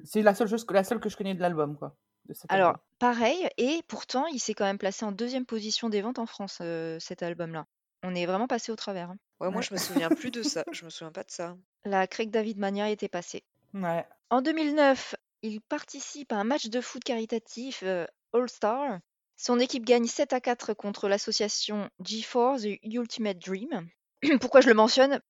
c'est 0.04 0.22
la 0.22 0.34
seule 0.34 0.48
chose, 0.48 0.64
que- 0.64 0.74
la 0.74 0.84
seule 0.84 1.00
que 1.00 1.08
je 1.08 1.16
connais 1.16 1.34
de 1.34 1.40
l'album, 1.40 1.76
quoi, 1.76 1.96
de 2.26 2.34
cet 2.34 2.46
Alors, 2.48 2.74
album. 2.74 2.78
pareil, 2.98 3.48
et 3.56 3.82
pourtant, 3.86 4.26
il 4.26 4.40
s'est 4.40 4.54
quand 4.54 4.64
même 4.64 4.78
placé 4.78 5.04
en 5.04 5.12
deuxième 5.12 5.46
position 5.46 5.88
des 5.88 6.00
ventes 6.02 6.18
en 6.18 6.26
France, 6.26 6.58
euh, 6.60 6.98
cet 6.98 7.22
album-là. 7.22 7.66
On 8.02 8.14
est 8.16 8.26
vraiment 8.26 8.48
passé 8.48 8.72
au 8.72 8.76
travers. 8.76 9.10
hein. 9.10 9.18
Ouais, 9.40 9.48
moi, 9.50 9.56
Ouais. 9.58 9.62
je 9.62 9.74
me 9.74 9.78
souviens 9.78 10.08
plus 10.08 10.30
de 10.30 10.42
ça. 10.42 10.64
Je 10.72 10.84
me 10.84 10.90
souviens 10.90 11.12
pas 11.12 11.22
de 11.24 11.30
ça. 11.30 11.56
La 11.84 12.06
Craig 12.06 12.30
David 12.30 12.58
Mania 12.58 12.90
était 12.90 13.08
passée. 13.08 13.44
Ouais. 13.74 14.04
En 14.30 14.40
2009, 14.42 15.14
il 15.42 15.60
participe 15.60 16.32
à 16.32 16.36
un 16.36 16.44
match 16.44 16.66
de 16.68 16.80
foot 16.80 17.04
caritatif 17.04 17.82
euh, 17.82 18.06
All-Star. 18.32 18.98
Son 19.36 19.58
équipe 19.60 19.84
gagne 19.84 20.06
7 20.06 20.32
à 20.32 20.40
4 20.40 20.72
contre 20.74 21.08
l'association 21.08 21.90
G4 22.02 22.62
The 22.62 22.78
Ultimate 22.82 23.38
Dream. 23.38 23.88
Pourquoi 24.40 24.62
je 24.62 24.68
le 24.68 24.74
mentionne? 24.74 25.20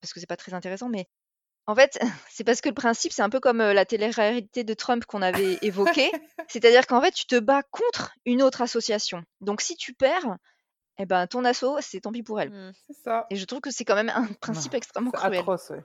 Parce 0.00 0.12
que 0.12 0.20
c'est 0.20 0.26
pas 0.26 0.36
très 0.36 0.52
intéressant, 0.52 0.90
mais 0.90 1.06
en 1.66 1.74
fait, 1.74 1.98
c'est 2.30 2.44
parce 2.44 2.60
que 2.60 2.68
le 2.68 2.74
principe, 2.74 3.12
c'est 3.12 3.22
un 3.22 3.30
peu 3.30 3.40
comme 3.40 3.62
euh, 3.62 3.72
la 3.72 3.86
télé-réalité 3.86 4.64
de 4.64 4.74
Trump 4.74 5.06
qu'on 5.06 5.22
avait 5.22 5.58
évoquée. 5.62 6.12
C'est-à-dire 6.48 6.86
qu'en 6.86 7.00
fait, 7.00 7.12
tu 7.12 7.24
te 7.24 7.38
bats 7.40 7.62
contre 7.70 8.12
une 8.26 8.42
autre 8.42 8.60
association. 8.60 9.22
Donc 9.40 9.62
si 9.62 9.74
tu 9.76 9.94
perds, 9.94 10.36
eh 10.98 11.06
ben, 11.06 11.26
ton 11.26 11.44
asso, 11.44 11.64
c'est 11.80 12.00
tant 12.00 12.12
pis 12.12 12.22
pour 12.22 12.40
elle. 12.40 12.50
Hmm. 12.50 12.72
C'est 12.86 12.96
ça. 13.02 13.26
Et 13.30 13.36
je 13.36 13.44
trouve 13.44 13.60
que 13.60 13.70
c'est 13.70 13.84
quand 13.84 13.96
même 13.96 14.10
un 14.10 14.22
Non, 14.22 14.34
principe 14.40 14.74
extrêmement 14.74 15.10
cruel. 15.10 15.40
atroce, 15.40 15.70
ouais. 15.70 15.84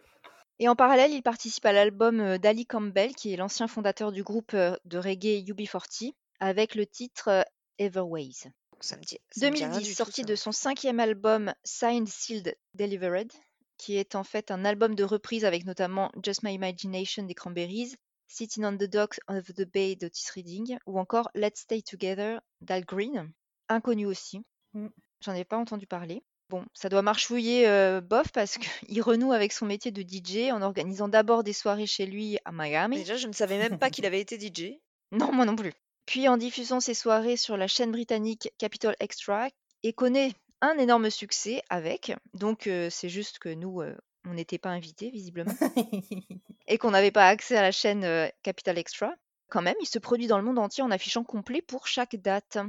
Et 0.60 0.68
en 0.68 0.76
parallèle, 0.76 1.12
il 1.12 1.24
participe 1.24 1.66
à 1.66 1.72
l'album 1.74 2.20
euh, 2.20 2.38
d'Ali 2.38 2.66
Campbell, 2.66 3.16
qui 3.16 3.34
est 3.34 3.38
l'ancien 3.38 3.68
fondateur 3.68 4.12
du 4.12 4.24
groupe 4.24 4.54
euh, 4.54 4.76
de 4.86 4.98
reggae 4.98 5.42
UB40, 5.48 6.14
avec 6.40 6.76
le 6.76 6.86
titre 6.86 7.30
euh, 7.30 7.42
Everways. 7.78 8.52
Ça 8.82 8.98
me 8.98 9.02
dit, 9.04 9.18
ça 9.32 9.50
me 9.50 9.56
dit 9.56 9.64
rien 9.64 9.70
2010, 9.72 9.84
du 9.88 9.92
tout, 9.92 9.98
sortie 9.98 10.22
ça. 10.22 10.28
de 10.28 10.36
son 10.36 10.52
cinquième 10.52 11.00
album 11.00 11.54
Signed, 11.64 12.08
Sealed, 12.08 12.56
Delivered, 12.76 13.32
qui 13.78 13.96
est 13.98 14.16
en 14.16 14.24
fait 14.24 14.52
un 14.52 14.64
album 14.66 14.96
de 14.96 15.04
reprise 15.04 15.44
avec 15.46 15.66
notamment 15.66 16.12
Just 16.24 16.44
My 16.44 16.54
Imagination 16.54 17.24
des 17.24 17.34
Cranberries, 17.34 17.96
Sitting 18.28 18.64
on 18.66 18.78
the 18.78 18.84
Docks 18.84 19.20
of 19.28 19.46
the 19.56 19.64
Bay 19.70 19.96
d'Otis 19.96 20.30
Reading, 20.36 20.78
ou 20.86 21.00
encore 21.00 21.30
Let's 21.36 21.62
Stay 21.62 21.82
Together 21.82 22.40
d'Al 22.62 22.86
Green, 22.86 23.32
inconnu 23.70 24.06
aussi. 24.06 24.46
Mm. 24.74 24.88
J'en 25.22 25.34
ai 25.34 25.44
pas 25.44 25.58
entendu 25.58 25.88
parler. 25.88 26.24
Bon, 26.50 26.66
ça 26.74 26.90
doit 26.90 27.04
marchouiller 27.04 27.68
euh, 27.68 28.02
bof 28.02 28.32
parce 28.32 28.58
qu'il 28.58 29.02
renoue 29.02 29.34
avec 29.34 29.54
son 29.54 29.66
métier 29.66 29.92
de 29.92 30.02
DJ 30.02 30.52
en 30.52 30.62
organisant 30.62 31.08
d'abord 31.08 31.44
des 31.44 31.54
soirées 31.54 31.86
chez 31.86 32.06
lui 32.06 32.38
à 32.46 32.52
Miami. 32.52 32.98
Déjà, 32.98 33.18
je 33.18 33.28
ne 33.28 33.34
savais 33.34 33.58
même 33.58 33.78
pas 33.78 33.90
qu'il 33.90 34.06
avait 34.06 34.22
été 34.22 34.40
DJ. 34.40 34.74
Non, 35.12 35.32
moi 35.34 35.44
non 35.44 35.56
plus. 35.56 35.74
Puis 36.06 36.28
en 36.28 36.38
diffusant 36.38 36.80
ses 36.80 36.94
soirées 36.94 37.36
sur 37.36 37.58
la 37.58 37.68
chaîne 37.68 37.92
britannique 37.92 38.52
Capital 38.60 38.96
Extra 39.00 39.48
et 39.82 39.92
connaît 39.92 40.34
un 40.62 40.78
énorme 40.78 41.10
succès 41.10 41.64
avec. 41.70 42.14
Donc 42.34 42.68
euh, 42.68 42.90
c'est 42.90 43.10
juste 43.10 43.40
que 43.40 43.50
nous, 43.50 43.82
euh, 43.82 43.96
on 44.26 44.34
n'était 44.34 44.58
pas 44.58 44.70
invités 44.70 45.10
visiblement 45.10 45.52
et 46.68 46.78
qu'on 46.78 46.92
n'avait 46.92 47.12
pas 47.12 47.28
accès 47.28 47.58
à 47.58 47.62
la 47.62 47.72
chaîne 47.72 48.04
euh, 48.04 48.28
Capital 48.44 48.78
Extra. 48.78 49.14
Quand 49.50 49.62
même, 49.62 49.76
il 49.82 49.88
se 49.88 50.00
produit 50.00 50.28
dans 50.28 50.38
le 50.38 50.44
monde 50.44 50.60
entier 50.60 50.84
en 50.84 50.92
affichant 50.92 51.24
complet 51.24 51.62
pour 51.62 51.88
chaque 51.88 52.16
date. 52.16 52.60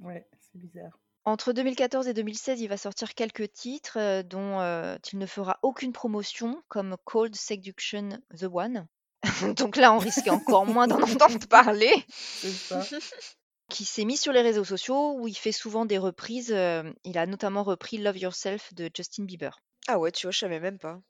ouais, 0.00 0.26
c'est 0.38 0.58
bizarre. 0.58 0.98
Entre 1.24 1.52
2014 1.52 2.08
et 2.08 2.14
2016, 2.14 2.60
il 2.60 2.68
va 2.68 2.76
sortir 2.76 3.14
quelques 3.14 3.52
titres 3.52 3.96
euh, 3.96 4.24
dont 4.24 4.60
euh, 4.60 4.96
il 5.12 5.20
ne 5.20 5.26
fera 5.26 5.60
aucune 5.62 5.92
promotion, 5.92 6.60
comme 6.66 6.96
Cold 7.04 7.36
Seduction 7.36 8.18
The 8.36 8.46
One. 8.52 8.88
Donc 9.56 9.76
là, 9.76 9.92
on 9.92 9.98
risquait 9.98 10.30
encore 10.30 10.66
moins 10.66 10.88
d'en 10.88 11.00
entendre 11.00 11.46
parler. 11.46 11.92
C'est 12.08 12.50
ça. 12.50 12.82
Qui 13.70 13.84
s'est 13.84 14.04
mis 14.04 14.16
sur 14.16 14.32
les 14.32 14.42
réseaux 14.42 14.64
sociaux 14.64 15.14
où 15.16 15.28
il 15.28 15.36
fait 15.36 15.52
souvent 15.52 15.86
des 15.86 15.96
reprises. 15.96 16.52
euh, 16.52 16.92
il 17.04 17.16
a 17.16 17.26
notamment 17.26 17.62
repris 17.62 17.98
Love 17.98 18.18
Yourself 18.18 18.74
de 18.74 18.90
Justin 18.94 19.22
Bieber. 19.24 19.60
Ah 19.86 20.00
ouais, 20.00 20.10
tu 20.10 20.26
vois, 20.26 20.32
je 20.32 20.40
savais 20.40 20.60
même 20.60 20.78
pas. 20.78 21.00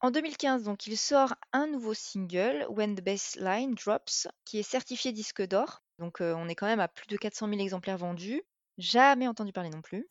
En 0.00 0.10
2015, 0.10 0.64
donc, 0.64 0.86
il 0.86 0.98
sort 0.98 1.34
un 1.54 1.66
nouveau 1.66 1.94
single, 1.94 2.66
When 2.68 2.94
the 2.94 3.00
Bassline 3.00 3.74
Drops, 3.74 4.28
qui 4.44 4.58
est 4.58 4.62
certifié 4.62 5.12
disque 5.12 5.42
d'or. 5.42 5.82
Donc, 5.98 6.18
on 6.20 6.48
est 6.48 6.54
quand 6.54 6.66
même 6.66 6.80
à 6.80 6.88
plus 6.88 7.06
de 7.06 7.16
400 7.16 7.48
000 7.48 7.60
exemplaires 7.60 7.96
vendus. 7.96 8.42
Jamais 8.78 9.28
entendu 9.28 9.52
parler 9.52 9.70
non 9.70 9.82
plus. 9.82 10.06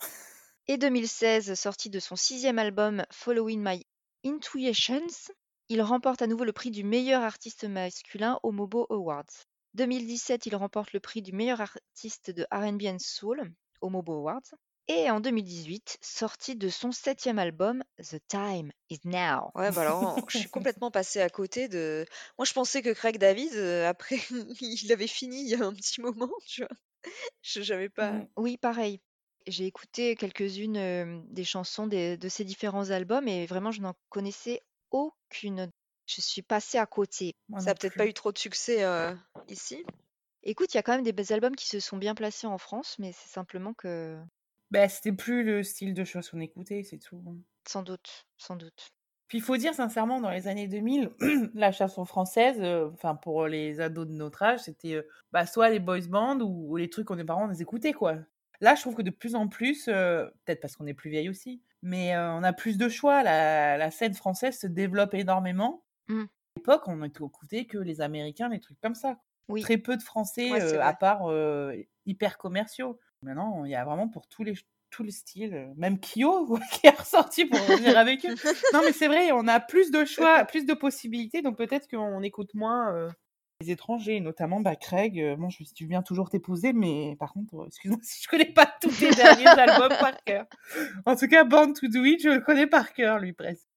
Et 0.67 0.77
2016, 0.77 1.53
sortie 1.55 1.89
de 1.89 1.99
son 1.99 2.15
sixième 2.15 2.57
album, 2.57 3.03
Following 3.11 3.61
My 3.61 3.85
Intuitions, 4.25 5.31
il 5.69 5.81
remporte 5.81 6.21
à 6.21 6.27
nouveau 6.27 6.45
le 6.45 6.53
prix 6.53 6.71
du 6.71 6.83
meilleur 6.83 7.21
artiste 7.23 7.65
masculin 7.65 8.39
au 8.43 8.51
Mobo 8.51 8.87
Awards. 8.89 9.25
2017, 9.73 10.45
il 10.45 10.55
remporte 10.55 10.93
le 10.93 10.99
prix 10.99 11.21
du 11.21 11.33
meilleur 11.33 11.59
artiste 11.59 12.31
de 12.31 12.45
R&B 12.51 12.83
and 12.85 12.99
Soul 12.99 13.51
au 13.81 13.89
Mobo 13.89 14.13
Awards. 14.13 14.53
Et 14.87 15.09
en 15.09 15.19
2018, 15.19 15.97
sortie 16.01 16.55
de 16.55 16.69
son 16.69 16.91
septième 16.91 17.39
album, 17.39 17.83
The 17.99 18.17
Time 18.27 18.71
Is 18.89 18.99
Now. 19.05 19.51
Ouais, 19.55 19.71
bah 19.71 19.81
alors, 19.81 20.19
je 20.29 20.37
suis 20.37 20.49
complètement 20.51 20.91
passée 20.91 21.21
à 21.21 21.29
côté 21.29 21.69
de. 21.69 22.05
Moi, 22.37 22.45
je 22.45 22.53
pensais 22.53 22.81
que 22.81 22.89
Craig 22.91 23.17
David, 23.17 23.53
euh, 23.55 23.87
après, 23.87 24.17
il 24.61 24.91
avait 24.91 25.07
fini 25.07 25.41
il 25.41 25.47
y 25.47 25.55
a 25.55 25.65
un 25.65 25.73
petit 25.73 26.01
moment, 26.01 26.31
tu 26.45 26.61
vois. 26.61 26.77
Je 27.41 27.61
J'avais 27.61 27.89
pas. 27.89 28.11
Mm. 28.13 28.27
Oui, 28.37 28.57
pareil. 28.57 28.99
J'ai 29.47 29.65
écouté 29.65 30.15
quelques-unes 30.15 30.77
euh, 30.77 31.21
des 31.29 31.43
chansons 31.43 31.87
des- 31.87 32.17
de 32.17 32.29
ces 32.29 32.45
différents 32.45 32.89
albums 32.91 33.27
et 33.27 33.45
vraiment, 33.45 33.71
je 33.71 33.81
n'en 33.81 33.93
connaissais 34.09 34.61
aucune. 34.91 35.69
Je 36.07 36.21
suis 36.21 36.41
passée 36.41 36.77
à 36.77 36.85
côté. 36.85 37.33
Moi 37.47 37.61
Ça 37.61 37.71
non 37.71 37.71
a 37.71 37.75
peut-être 37.75 37.93
plus. 37.93 37.97
pas 37.97 38.07
eu 38.07 38.13
trop 38.13 38.31
de 38.31 38.37
succès 38.37 38.83
euh, 38.83 39.13
ici? 39.49 39.83
Écoute, 40.43 40.73
il 40.73 40.77
y 40.77 40.79
a 40.79 40.83
quand 40.83 40.93
même 40.93 41.03
des 41.03 41.13
bons 41.13 41.31
albums 41.31 41.55
qui 41.55 41.67
se 41.67 41.79
sont 41.79 41.97
bien 41.97 42.15
placés 42.15 42.47
en 42.47 42.57
France, 42.57 42.97
mais 42.99 43.11
c'est 43.13 43.29
simplement 43.29 43.73
que, 43.73 44.19
Bah, 44.71 44.89
c'était 44.89 45.13
plus 45.13 45.43
le 45.45 45.63
style 45.63 45.93
de 45.93 46.03
choses 46.03 46.29
qu'on 46.29 46.41
écoutait, 46.41 46.83
c'est 46.83 46.99
tout. 46.99 47.23
hein. 47.27 47.37
sans 47.67 47.83
doute, 47.83 48.25
sans 48.37 48.55
doute. 48.55 48.87
Puis 49.33 49.39
il 49.39 49.43
faut 49.43 49.57
dire 49.57 49.73
sincèrement, 49.73 50.21
dans 50.21 50.29
les 50.29 50.47
années 50.47 50.67
2000, 50.67 51.09
la 51.55 51.71
chanson 51.71 52.05
française, 52.05 52.57
euh, 52.59 52.91
enfin 52.93 53.15
pour 53.15 53.47
les 53.47 53.81
ados 53.81 54.05
de 54.05 54.13
notre 54.13 54.43
âge, 54.43 54.59
c'était 54.59 54.93
euh, 54.93 55.07
bah, 55.31 55.47
soit 55.47 55.71
les 55.71 55.79
boys 55.79 56.05
bands 56.07 56.39
ou, 56.39 56.71
ou 56.71 56.77
les 56.77 56.87
trucs 56.87 57.07
qu'on 57.07 57.15
nos 57.15 57.25
parents 57.25 57.47
nous 57.47 57.59
écoutaient 57.59 57.93
quoi. 57.93 58.17
Là, 58.61 58.75
je 58.75 58.81
trouve 58.81 58.93
que 58.93 59.01
de 59.01 59.09
plus 59.09 59.33
en 59.33 59.47
plus, 59.47 59.87
euh, 59.87 60.25
peut-être 60.45 60.61
parce 60.61 60.75
qu'on 60.75 60.85
est 60.85 60.93
plus 60.93 61.09
vieille 61.09 61.29
aussi, 61.29 61.63
mais 61.81 62.15
on 62.15 62.43
a 62.43 62.53
plus 62.53 62.77
de 62.77 62.87
choix. 62.89 63.23
La, 63.23 63.75
la 63.75 63.89
scène 63.89 64.13
française 64.13 64.59
se 64.59 64.67
développe 64.67 65.15
énormément. 65.15 65.83
Mm. 66.09 66.21
À 66.21 66.25
l'époque, 66.57 66.87
on 66.87 66.97
n'écoutait 66.97 67.65
que 67.65 67.79
les 67.79 68.01
Américains, 68.01 68.49
les 68.49 68.59
trucs 68.59 68.79
comme 68.81 68.93
ça. 68.93 69.17
Oui. 69.47 69.61
Très 69.61 69.79
peu 69.79 69.97
de 69.97 70.03
Français, 70.03 70.51
Ouais, 70.51 70.77
à 70.77 70.93
part 70.93 71.23
hyper 72.05 72.37
commerciaux. 72.37 72.99
Maintenant, 73.23 73.65
il 73.65 73.71
y 73.71 73.75
a 73.75 73.83
vraiment 73.83 74.09
pour 74.09 74.27
tous 74.27 74.43
les 74.43 74.53
tous 74.93 75.03
les 75.03 75.11
styles, 75.11 75.53
euh, 75.55 75.73
même 75.75 75.99
Kyo 75.99 76.57
qui 76.71 76.87
est 76.87 76.97
ressorti 76.97 77.45
pour 77.45 77.59
revenir 77.59 77.97
avec 77.97 78.23
eux. 78.25 78.35
Non, 78.73 78.81
mais 78.85 78.93
c'est 78.93 79.07
vrai, 79.07 79.31
on 79.31 79.47
a 79.47 79.59
plus 79.59 79.91
de 79.91 80.05
choix, 80.05 80.45
plus 80.45 80.65
de 80.65 80.73
possibilités, 80.73 81.41
donc 81.41 81.57
peut-être 81.57 81.87
qu'on 81.89 82.21
écoute 82.21 82.53
moins 82.53 82.93
euh, 82.93 83.09
les 83.61 83.71
étrangers, 83.71 84.19
notamment 84.19 84.59
bah, 84.59 84.75
Craig. 84.75 85.19
euh, 85.19 85.35
bon, 85.35 85.49
je, 85.49 85.63
tu 85.75 85.85
viens 85.87 86.01
toujours 86.03 86.29
t'épouser, 86.29 86.73
mais 86.73 87.15
par 87.19 87.33
contre, 87.33 87.55
euh, 87.55 87.67
excuse-moi 87.67 87.99
si 88.03 88.23
je 88.23 88.27
connais 88.29 88.51
pas 88.53 88.71
tous 88.81 88.99
les 89.01 89.09
derniers 89.11 89.47
albums 89.47 89.97
par 89.99 90.23
cœur. 90.25 90.45
En 91.05 91.15
tout 91.15 91.27
cas, 91.27 91.43
Born 91.43 91.73
to 91.73 91.87
Do 91.87 92.03
It, 92.03 92.21
je 92.21 92.29
le 92.29 92.41
connais 92.41 92.67
par 92.67 92.93
cœur, 92.93 93.19
lui 93.19 93.33
presque. 93.33 93.67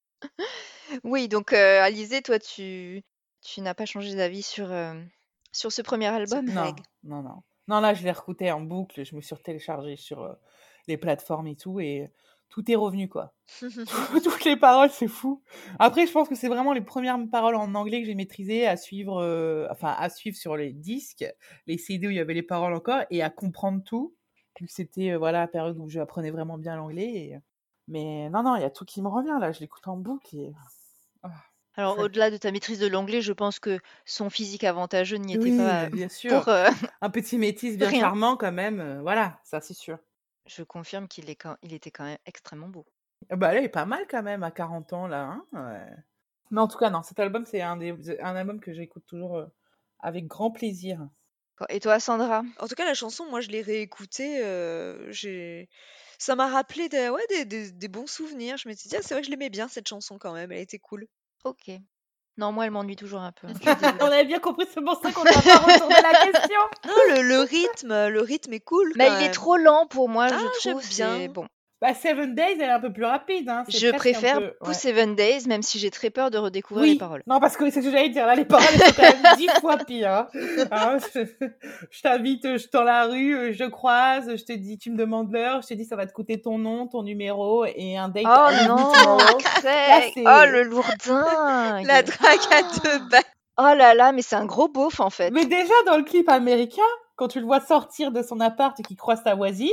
Oui, 1.04 1.28
donc 1.28 1.52
Alizé, 1.52 2.22
toi, 2.22 2.38
tu, 2.38 3.02
tu 3.42 3.60
n'as 3.60 3.74
pas 3.74 3.86
changé 3.86 4.14
d'avis 4.14 4.42
sur, 4.42 4.68
sur 5.52 5.72
ce 5.72 5.82
premier 5.82 6.06
album 6.06 6.44
Non, 6.46 6.62
Craig? 6.62 6.76
non, 7.04 7.22
non. 7.22 7.42
Non, 7.68 7.80
là, 7.80 7.94
je 7.94 8.04
l'ai 8.04 8.12
recouté 8.12 8.50
en 8.52 8.60
boucle, 8.60 9.04
je 9.04 9.16
me 9.16 9.20
suis 9.20 9.34
téléchargé 9.42 9.96
sur. 9.96 10.36
Les 10.89 10.97
plateformes 10.97 11.47
et 11.47 11.57
tout, 11.57 11.80
et 11.80 12.11
tout 12.49 12.70
est 12.70 12.76
revenu, 12.76 13.09
quoi. 13.09 13.34
Toutes 14.24 14.45
les 14.45 14.57
paroles, 14.57 14.91
c'est 14.91 15.09
fou. 15.09 15.43
Après, 15.78 16.07
je 16.07 16.12
pense 16.12 16.28
que 16.28 16.34
c'est 16.34 16.49
vraiment 16.49 16.72
les 16.72 16.80
premières 16.80 17.18
paroles 17.30 17.57
en 17.57 17.74
anglais 17.74 18.01
que 18.01 18.07
j'ai 18.07 18.14
maîtrisées 18.14 18.66
à 18.66 18.76
suivre, 18.76 19.18
euh, 19.22 19.66
enfin, 19.70 19.95
à 19.99 20.09
suivre 20.11 20.37
sur 20.37 20.57
les 20.57 20.72
disques, 20.72 21.24
les 21.66 21.78
CD 21.78 22.07
où 22.07 22.11
il 22.11 22.16
y 22.16 22.20
avait 22.20 22.34
les 22.34 22.43
paroles 22.43 22.74
encore, 22.74 23.03
et 23.11 23.22
à 23.22 23.30
comprendre 23.30 23.82
tout. 23.84 24.14
C'était, 24.68 25.11
euh, 25.12 25.18
voilà, 25.18 25.41
la 25.41 25.49
période 25.49 25.76
où 25.78 25.89
j'apprenais 25.89 26.30
vraiment 26.30 26.57
bien 26.59 26.76
l'anglais. 26.76 27.39
Mais 27.89 28.30
non, 28.30 28.43
non, 28.43 28.57
il 28.57 28.62
y 28.62 28.64
a 28.64 28.70
tout 28.70 28.84
qui 28.84 29.03
me 29.03 29.09
revient, 29.09 29.37
là. 29.41 29.53
Je 29.53 29.61
l'écoute 29.61 29.87
en 29.89 29.97
boucle 29.97 30.34
et... 30.37 30.53
Ah, 31.22 31.28
Alors, 31.74 31.99
au-delà 31.99 32.30
de 32.30 32.37
ta 32.39 32.51
maîtrise 32.53 32.78
de 32.78 32.87
l'anglais, 32.87 33.20
je 33.20 33.32
pense 33.32 33.59
que 33.61 33.78
son 34.07 34.30
physique 34.30 34.64
avantageux 34.64 35.16
n'y 35.18 35.34
était 35.34 35.51
Oui, 35.51 35.57
pas 35.57 35.91
bien 35.91 36.09
pour. 36.26 36.45
sûr. 36.45 36.49
euh, 36.49 36.68
Un 37.03 37.11
petit 37.11 37.39
métis 37.39 37.76
bien 37.78 37.91
Rien. 37.91 38.01
charmant, 38.01 38.37
quand 38.37 38.53
même. 38.53 39.01
voilà, 39.03 39.41
ça, 39.45 39.61
c'est 39.61 39.74
sûr. 39.74 39.99
Je 40.47 40.62
confirme 40.62 41.09
qu'il 41.09 41.30
est 41.30 41.36
quand... 41.36 41.57
il 41.62 41.72
était 41.74 41.90
quand 41.90 42.05
même 42.05 42.18
extrêmement 42.26 42.68
beau. 42.68 42.86
Ah 43.30 43.36
Bah 43.36 43.53
là, 43.55 43.61
il 43.61 43.64
est 43.64 43.68
pas 43.68 43.86
mal 43.86 44.07
quand 44.09 44.22
même 44.22 44.42
à 44.42 44.51
40 44.51 44.92
ans 44.92 45.07
là. 45.07 45.24
hein, 45.24 45.47
ouais. 45.53 45.97
Mais 46.51 46.61
en 46.61 46.68
tout 46.68 46.78
cas, 46.78 46.90
non, 46.90 47.03
cet 47.03 47.18
album, 47.20 47.44
c'est 47.47 47.61
un, 47.62 47.76
des, 47.76 47.94
un 48.20 48.36
album 48.36 48.61
que 48.61 48.72
j'écoute 48.72 49.05
toujours 49.07 49.36
euh, 49.38 49.47
avec 50.01 50.26
grand 50.26 50.51
plaisir. 50.51 51.09
Et 51.70 51.80
toi, 51.80 51.99
Sandra? 52.01 52.42
En 52.59 52.68
tout 52.68 52.74
cas, 52.74 52.84
la 52.84 52.94
chanson, 52.94 53.24
moi, 53.30 53.40
je 53.40 53.49
l'ai 53.49 53.62
réécoutée. 53.62 54.42
euh, 54.44 55.11
j'ai... 55.12 55.68
Ça 56.18 56.34
m'a 56.36 56.49
rappelé 56.49 56.88
des, 56.88 57.09
ouais, 57.11 57.26
des, 57.30 57.44
des- 57.44 57.72
des 57.72 57.88
bons 57.88 58.07
souvenirs. 58.07 58.57
Je 58.59 58.68
m'étais 58.68 58.88
dit, 58.88 58.97
ah, 58.97 59.03
c'est 59.03 59.14
vrai 59.14 59.20
que 59.22 59.26
je 59.26 59.30
l'aimais 59.30 59.51
bien, 59.51 59.68
cette 59.68 59.88
chanson, 59.88 60.18
quand 60.18 60.32
même. 60.34 60.53
Elle 60.53 60.61
était 60.61 60.78
cool. 60.78 61.07
Ok. 61.44 61.70
Non, 62.39 62.53
moi, 62.53 62.66
elle 62.66 62.70
m'ennuie 62.70 62.97
toujours 62.97 63.20
un 63.20 63.32
peu. 63.32 63.47
hein. 63.47 63.76
On 64.01 64.07
avait 64.07 64.24
bien 64.26 64.39
compris, 64.41 64.66
c'est 64.72 64.82
pour 64.84 65.01
ça 65.03 65.11
qu'on 65.11 65.24
n'a 65.24 65.32
pas 65.32 65.57
retourné 65.57 65.95
la 66.03 66.24
question. 66.30 66.61
Non, 66.87 66.95
le, 67.16 67.22
le 67.22 67.41
rythme, 67.41 68.09
le 68.09 68.20
rythme 68.20 68.53
est 68.53 68.61
cool, 68.61 68.93
Mais 68.97 69.07
quand 69.09 69.18
il 69.20 69.24
est 69.26 69.30
trop 69.30 69.57
lent 69.57 69.87
pour 69.89 70.09
moi, 70.11 70.26
Ah, 70.30 70.37
je 70.37 70.61
j'aime 70.62 70.74
trouve. 70.78 70.89
bien. 70.89 71.16
C'est 71.16 71.28
bon. 71.28 71.47
Bah, 71.82 71.92
Seven 71.92 72.34
Days, 72.34 72.54
elle 72.54 72.62
est 72.62 72.70
un 72.70 72.80
peu 72.80 72.90
plus 72.90 73.04
rapide. 73.04 73.50
Hein. 73.50 73.64
Je 73.68 73.90
préfère 73.90 74.38
peu- 74.38 74.54
ouais. 74.66 74.72
Seven 74.72 75.14
Days, 75.14 75.46
même 75.46 75.60
si 75.62 75.78
j'ai 75.78 75.90
très 75.90 76.08
peur 76.08 76.30
de 76.30 76.38
redécouvrir 76.38 76.86
les 76.86 76.98
paroles. 76.98 77.22
non, 77.26 77.38
parce 77.38 77.58
que 77.58 77.68
c'est 77.70 77.82
ce 77.82 77.86
que 77.86 77.92
j'allais 77.92 78.08
dire. 78.08 78.24
Là, 78.26 78.34
les 78.34 78.46
paroles 78.46 78.66
elles 78.72 78.80
sont 78.80 78.92
quand 78.94 79.02
même 79.02 79.36
dix 79.36 79.48
fois 79.60 79.76
pires. 79.76 80.10
Hein. 80.10 80.28
Hein, 80.70 80.96
je 81.14 81.20
je 81.90 82.02
t'invite, 82.02 82.46
je 82.50 82.56
suis 82.56 82.70
dans 82.72 82.82
la 82.82 83.04
rue, 83.04 83.52
je 83.52 83.64
croise, 83.64 84.36
je 84.36 84.42
te 84.44 84.52
dis, 84.54 84.78
tu 84.78 84.90
me 84.90 84.96
demandes 84.96 85.30
l'heure, 85.32 85.60
je 85.62 85.68
te 85.68 85.74
dis, 85.74 85.84
ça 85.84 85.96
va 85.96 86.06
te 86.06 86.12
coûter 86.12 86.40
ton 86.40 86.58
nom, 86.58 86.86
ton 86.86 87.02
numéro 87.02 87.64
et 87.66 87.96
un 87.96 88.08
date 88.08 88.24
Oh 88.26 88.28
à 88.30 88.52
8 88.62 88.68
non, 88.68 88.92
Oh 90.24 90.44
le 90.50 90.62
lourdingue! 90.62 91.86
La 91.86 92.02
drague 92.02 92.38
à 92.52 92.62
deux 92.82 92.98
balles. 93.10 93.22
Oh 93.58 93.74
là 93.76 93.94
là, 93.94 94.12
mais 94.12 94.22
c'est 94.22 94.36
un 94.36 94.44
gros 94.46 94.68
beauf 94.68 95.00
en 95.00 95.10
fait. 95.10 95.30
Mais 95.30 95.46
déjà, 95.46 95.72
dans 95.86 95.96
le 95.96 96.04
clip 96.04 96.28
américain, 96.28 96.82
quand 97.16 97.28
tu 97.28 97.40
le 97.40 97.46
vois 97.46 97.60
sortir 97.60 98.12
de 98.12 98.22
son 98.22 98.40
appart 98.40 98.78
et 98.80 98.82
qu'il 98.82 98.96
croise 98.96 99.20
sa 99.24 99.34
voisine, 99.34 99.70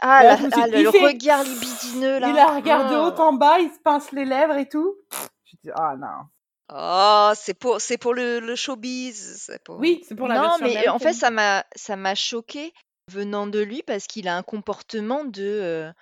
Ah, 0.00 0.22
là, 0.22 0.28
la- 0.30 0.36
je 0.36 0.42
me 0.44 0.50
suis 0.50 0.60
ah, 0.60 0.64
dit, 0.66 0.70
le, 0.72 0.78
il 0.78 0.84
le 0.84 0.90
fait- 0.92 1.06
regard 1.06 1.42
libidineux 1.44 2.18
là. 2.18 2.28
il 2.28 2.34
la 2.34 2.46
regarde 2.54 2.90
de 2.92 2.96
Oh. 2.96 3.06
haut 3.16 3.20
en 3.20 3.32
bas, 3.32 3.58
il 3.60 3.70
se 3.70 3.78
pince 3.78 4.10
les 4.12 4.24
lèvres 4.24 4.56
et 4.56 4.68
tout. 4.68 4.96
Je 5.44 5.56
dis, 5.62 5.70
ah 5.74 5.94
non. 5.98 6.26
Oh, 6.72 7.32
c'est 7.36 7.54
pour, 7.54 7.80
c'est 7.80 7.98
pour 7.98 8.14
le, 8.14 8.40
le 8.40 8.56
showbiz. 8.56 9.36
C'est 9.46 9.62
pour... 9.62 9.78
Oui, 9.78 10.02
c'est 10.08 10.14
pour 10.14 10.26
la 10.28 10.36
non, 10.36 10.56
mais 10.60 10.88
en 10.88 10.98
fait, 10.98 11.12
ça 11.12 11.30
m'a 11.30 11.64
ça 11.76 11.94
m'a 11.96 12.14
choqué 12.14 12.72
venant 13.12 13.46
de 13.46 13.60
lui 13.60 13.82
parce 13.82 14.06
qu'il 14.06 14.28
a 14.28 14.36
un 14.36 14.42
comportement 14.42 15.24
de 15.24 15.42
euh, 15.44 15.92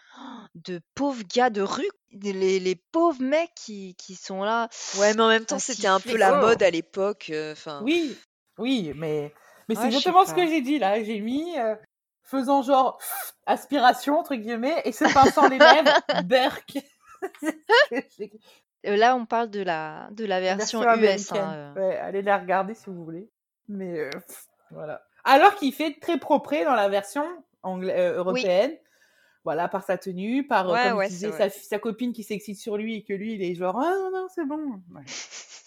de 0.55 0.81
pauvre 0.95 1.23
gars 1.35 1.51
de 1.51 1.63
rue. 1.63 1.89
Les, 2.13 2.61
les 2.61 2.77
pauvres 2.93 3.23
mecs 3.23 3.55
qui, 3.57 3.95
qui 3.97 4.15
sont 4.15 4.45
là. 4.45 4.69
Ouais, 4.99 5.15
mais 5.15 5.23
en 5.23 5.29
même 5.29 5.47
temps, 5.47 5.59
c'était 5.59 5.87
un 5.89 5.99
peu 5.99 6.17
la 6.17 6.37
mode 6.41 6.63
à 6.63 6.71
l'époque. 6.71 7.31
euh, 7.33 7.55
Oui, 7.83 8.17
oui, 8.59 8.93
mais, 8.95 9.33
mais 9.69 9.75
c'est 9.75 9.81
Ouais, 9.81 9.87
exactement 9.89 10.25
ce 10.27 10.35
que 10.35 10.47
j'ai 10.47 10.61
dit 10.61 10.79
là. 10.79 11.03
J'ai 11.03 11.21
mis 11.21 11.59
euh, 11.59 11.75
faisant 12.33 12.63
genre 12.63 12.99
aspiration, 13.47 14.19
entre 14.19 14.35
guillemets, 14.35 14.83
et 14.85 14.91
se 14.93 15.05
pinçant 15.15 15.49
les 15.49 15.59
lèvres. 15.59 15.93
J'ai- 18.19 18.33
Euh, 18.85 18.97
Là, 18.97 19.15
on 19.15 19.27
parle 19.27 19.49
de 19.49 19.63
la 19.63 20.09
de 20.11 20.25
la 20.25 20.41
version, 20.41 20.81
US. 20.83 20.89
américaine. 20.89 21.37
hein, 21.41 21.73
euh. 21.77 21.89
Ouais, 21.89 21.97
allez 21.99 22.21
la 22.21 22.37
regarder 22.39 22.75
si 22.75 22.87
vous 22.91 23.05
voulez. 23.05 23.31
Mais 23.69 23.97
euh, 24.01 24.11
pff, 24.11 24.47
voilà. 24.73 25.05
Alors 25.23 25.55
qu'il 25.55 25.73
fait 25.73 25.99
très 26.01 26.19
propre 26.19 26.53
dans 26.65 26.75
la 26.75 26.89
version 26.89 27.25
angla- 27.63 27.97
euh, 27.97 28.17
européenne. 28.17 28.73
Voilà, 29.45 29.69
par 29.69 29.85
sa 29.85 29.99
tenue, 29.99 30.45
par, 30.49 30.69
Ouais, 30.69 30.89
comme 30.89 30.99
ouais, 30.99 31.09
sa, 31.11 31.49
sa 31.49 31.79
copine 31.79 32.13
qui 32.13 32.25
s'excite 32.25 32.59
sur 32.59 32.77
lui 32.77 32.97
et 32.97 33.05
que 33.05 33.13
lui, 33.13 33.35
il 33.35 33.43
est 33.45 33.55
genre, 33.55 33.79
ah 33.81 33.93
non, 34.01 34.11
non, 34.13 34.27
c'est 34.35 34.45
bon. 34.47 34.83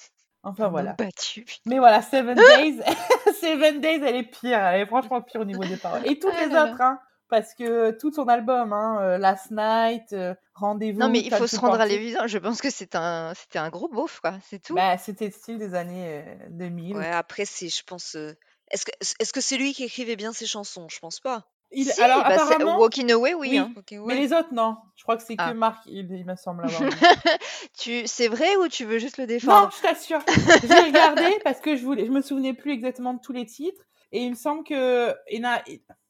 Enfin, 0.46 0.70
voilà. 0.70 0.93
battu. 0.93 1.46
Mais 1.66 1.80
voilà, 1.80 2.02
Seven 2.02 2.36
Days, 2.58 2.80
Seven 3.41 3.82
Days, 3.82 4.02
elle 4.06 4.16
est 4.16 4.24
pire. 4.24 4.60
Elle 4.60 4.82
est 4.82 4.86
franchement 4.86 5.22
pire 5.22 5.41
au 5.41 5.46
niveau 5.46 5.66
des 5.66 5.76
paroles. 5.78 6.06
Et 6.06 6.18
toutes 6.20 6.34
Ah 6.38 6.46
les 6.46 6.50
là 6.52 6.66
là. 6.66 6.72
autres, 6.72 6.82
hein. 6.82 7.00
Parce 7.28 7.56
que 7.56 7.89
tout 7.91 8.14
son 8.14 8.28
album, 8.28 8.72
hein, 8.72 9.00
euh, 9.02 9.18
Last 9.18 9.50
Night, 9.50 10.14
euh, 10.14 10.36
Rendez-vous. 10.54 11.00
Non, 11.00 11.10
mais 11.10 11.20
il 11.20 11.34
faut 11.34 11.48
se 11.48 11.58
rendre 11.60 11.82
à 11.82 11.86
l'évidence. 11.86 12.28
Je 12.28 12.38
pense 12.38 12.62
que 12.62 12.70
c'est 12.70 12.96
un, 12.96 13.34
c'était 13.36 13.60
un 13.60 13.70
gros 13.70 13.89
beauf, 13.89 14.20
quoi. 14.22 14.36
C'est 14.48 14.60
tout. 14.62 14.76
Bah, 14.76 14.98
c'était 15.00 15.26
le 15.26 15.32
style 15.32 15.58
des 15.58 15.74
années 15.74 16.24
euh, 16.24 16.36
2000. 16.52 16.96
ouais, 16.96 17.10
après, 17.12 17.43
c'est, 17.46 17.68
je 17.68 17.84
pense. 17.84 18.16
euh, 18.16 18.38
Est-ce 18.72 18.86
que, 18.86 18.91
est-ce 19.20 19.34
que 19.34 19.41
c'est 19.41 19.58
lui 19.58 19.74
qui 19.74 19.84
écrivait 19.84 20.16
bien 20.16 20.32
ses 20.34 20.46
chansons? 20.46 20.88
Je 20.88 21.00
pense 21.00 21.20
pas. 21.20 21.46
Il- 21.78 21.86
Si, 21.86 22.01
alors, 22.01 22.23
bah, 22.23 22.36
c'est- 22.38 22.41
apparemment, 22.53 22.80
Walking 22.80 23.11
Away, 23.11 23.34
oui. 23.34 23.57
hein. 23.57 23.73
Mais 24.07 24.15
les 24.15 24.32
autres, 24.34 24.53
non. 24.53 24.78
Je 24.95 25.03
crois 25.03 25.17
que 25.17 25.23
c'est 25.23 25.36
Ah. 25.38 25.51
que 25.51 25.57
Marc, 25.57 25.84
il, 25.88 26.09
il 26.11 26.26
me 26.26 26.36
semble 26.36 26.63
avoir. 26.65 26.82
Tu, 27.78 28.07
c'est 28.07 28.28
vrai 28.30 28.55
ou 28.57 28.67
tu 28.69 28.86
veux 28.86 28.97
juste 28.97 29.17
le 29.17 29.23
Non, 29.26 29.28
défendre 29.28 29.73
je 29.76 29.82
t'assure. 29.82 30.21
J'ai 30.28 30.80
regardé 30.80 31.39
parce 31.43 31.59
que 31.59 31.76
je 31.76 31.84
voulais, 31.84 32.05
je 32.05 32.11
me 32.11 32.21
souvenais 32.21 32.53
plus 32.53 32.71
exactement 32.71 33.13
de 33.13 33.19
tous 33.19 33.34
les 33.34 33.45
titres. 33.45 33.84
Et 34.13 34.21
il 34.23 34.30
me 34.32 34.36
semble 34.36 34.63
que 34.63 35.13
il 35.30 35.41
y 35.41 35.45
en 35.45 35.49
a- 35.51 35.61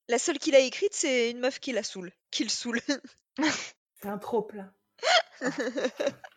La 0.08 0.20
seule 0.20 0.38
qu'il 0.38 0.54
a 0.56 0.60
écrite, 0.60 0.94
c'est 0.94 1.32
une 1.32 1.40
meuf 1.40 1.60
qui 1.60 1.72
la 1.72 1.82
saoule. 1.84 2.12
Qui 2.30 2.44
le 2.44 2.50
saoule. 2.50 2.80
c'est 4.02 4.08
un 4.08 4.18
trop 4.20 4.44
plat. 4.44 4.68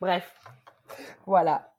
Bref, 0.01 0.33
voilà. 1.26 1.74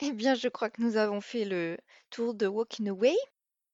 Eh 0.00 0.12
bien, 0.12 0.34
je 0.34 0.48
crois 0.48 0.70
que 0.70 0.82
nous 0.82 0.96
avons 0.96 1.20
fait 1.20 1.44
le 1.44 1.78
tour 2.10 2.34
de 2.34 2.46
Walking 2.48 2.88
Away. 2.88 3.14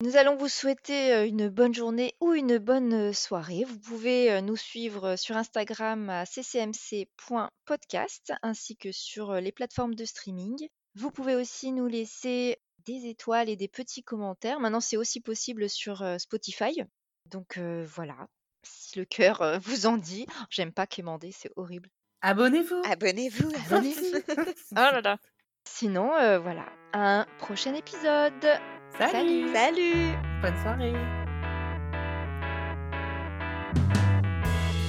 Nous 0.02 0.16
allons 0.16 0.36
vous 0.36 0.48
souhaiter 0.48 1.12
euh, 1.12 1.26
une 1.26 1.50
bonne 1.50 1.74
journée 1.74 2.14
ou 2.20 2.32
une 2.32 2.56
bonne 2.56 2.94
euh, 2.94 3.12
soirée. 3.12 3.64
Vous 3.64 3.78
pouvez 3.78 4.32
euh, 4.32 4.40
nous 4.40 4.56
suivre 4.56 5.16
sur 5.16 5.36
Instagram 5.36 6.08
à 6.08 6.24
ccmc.podcast 6.24 7.52
ainsi 8.42 8.76
que 8.76 8.92
sur 8.92 9.34
les 9.34 9.52
plateformes 9.52 9.94
de 9.94 10.06
streaming. 10.06 10.68
Vous 10.94 11.10
pouvez 11.10 11.34
aussi 11.34 11.72
nous 11.72 11.86
laisser 11.86 12.58
des 12.86 13.08
étoiles 13.08 13.50
et 13.50 13.56
des 13.56 13.68
petits 13.68 14.02
commentaires. 14.02 14.58
Maintenant, 14.58 14.80
c'est 14.80 14.96
aussi 14.96 15.20
possible 15.20 15.68
sur 15.68 16.02
Spotify. 16.18 16.82
Donc 17.26 17.58
euh, 17.58 17.86
voilà, 17.94 18.16
si 18.62 18.98
le 18.98 19.04
cœur 19.04 19.60
vous 19.62 19.86
en 19.86 19.96
dit. 19.96 20.26
J'aime 20.48 20.72
pas 20.72 20.86
quémander, 20.86 21.30
c'est 21.32 21.52
horrible. 21.56 21.90
Abonnez-vous. 22.22 22.82
Abonnez-vous. 22.84 23.52
Abonnez-vous. 23.66 24.18
Oh 24.72 24.74
là 24.74 25.00
là. 25.00 25.18
Sinon, 25.64 26.14
euh, 26.16 26.38
voilà, 26.38 26.66
à 26.92 27.20
un 27.20 27.24
prochain 27.38 27.74
épisode. 27.74 28.46
Salut. 28.98 29.52
Salut 29.54 30.16
Bonne 30.42 30.54
soirée. 30.62 30.94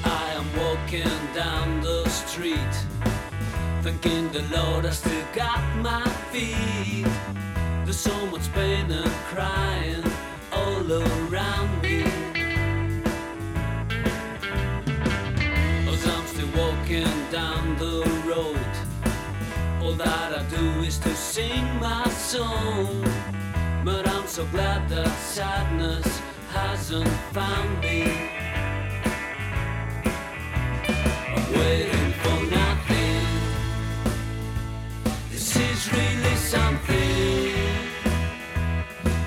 I 0.03 0.33
am 0.35 0.45
walking 0.57 1.19
down 1.33 1.81
the 1.81 2.07
street, 2.09 2.75
thanking 3.81 4.29
the 4.31 4.43
Lord 4.55 4.85
I 4.85 4.91
still 4.91 5.25
got 5.33 5.61
my 5.77 6.03
feet. 6.31 7.07
There's 7.85 7.99
so 7.99 8.25
much 8.27 8.51
pain 8.53 8.91
and 8.91 9.11
crying 9.31 10.03
all 10.51 10.91
around 10.91 11.81
me. 11.81 12.03
As 15.87 16.07
I'm 16.07 16.25
still 16.27 16.51
walking 16.57 17.29
down 17.31 17.77
the 17.77 18.03
road, 18.25 18.71
all 19.81 19.93
that 19.93 20.39
I 20.39 20.43
do 20.49 20.81
is 20.81 20.97
to 20.99 21.15
sing 21.15 21.65
my 21.79 22.07
song. 22.09 23.05
But 23.83 24.07
I'm 24.07 24.27
so 24.27 24.45
glad 24.45 24.87
that 24.89 25.07
sadness 25.17 26.05
hasn't 26.51 27.09
found 27.33 27.79
me. 27.81 28.03
I'm 31.35 31.51
waiting 31.51 32.13
for 32.21 32.37
nothing. 32.59 33.25
This 35.31 35.55
is 35.55 35.91
really 35.91 36.35
something. 36.35 37.55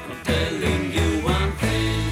I'm 0.09 0.23
telling 0.23 0.93
you 0.93 1.09
one 1.25 1.53
thing. 1.65 2.07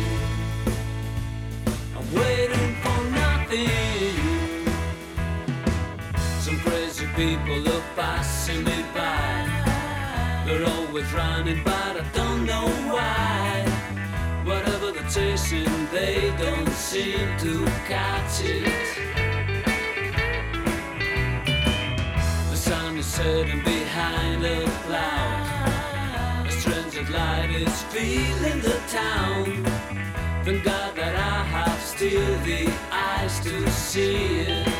I'm 1.96 2.08
waiting 2.12 2.74
for 2.82 2.98
nothing. 3.22 4.66
Some 6.40 6.58
crazy 6.58 7.06
people 7.14 7.68
are 7.68 7.84
passing 7.94 8.64
me 8.64 8.84
by. 8.92 9.51
They're 10.44 10.66
always 10.66 11.12
running, 11.12 11.62
but 11.62 11.96
I 11.96 12.04
don't 12.12 12.44
know 12.44 12.66
why. 12.92 13.64
Whatever 14.44 14.90
they're 14.90 15.08
chasing, 15.08 15.86
they 15.92 16.34
don't 16.36 16.68
seem 16.70 17.28
to 17.38 17.64
catch 17.86 18.42
it. 18.42 18.88
The 22.50 22.56
sun 22.56 22.98
is 22.98 23.06
setting 23.06 23.62
behind 23.62 24.44
a 24.44 24.64
cloud. 24.84 26.46
A 26.48 26.50
strange 26.50 27.08
light 27.10 27.50
is 27.50 27.82
filling 27.92 28.60
the 28.60 28.80
town. 28.88 29.64
Thank 30.44 30.64
God 30.64 30.96
that 30.96 31.14
I 31.14 31.44
have 31.54 31.80
still 31.82 32.36
the 32.40 32.68
eyes 32.90 33.38
to 33.44 33.70
see 33.70 34.40
it. 34.40 34.71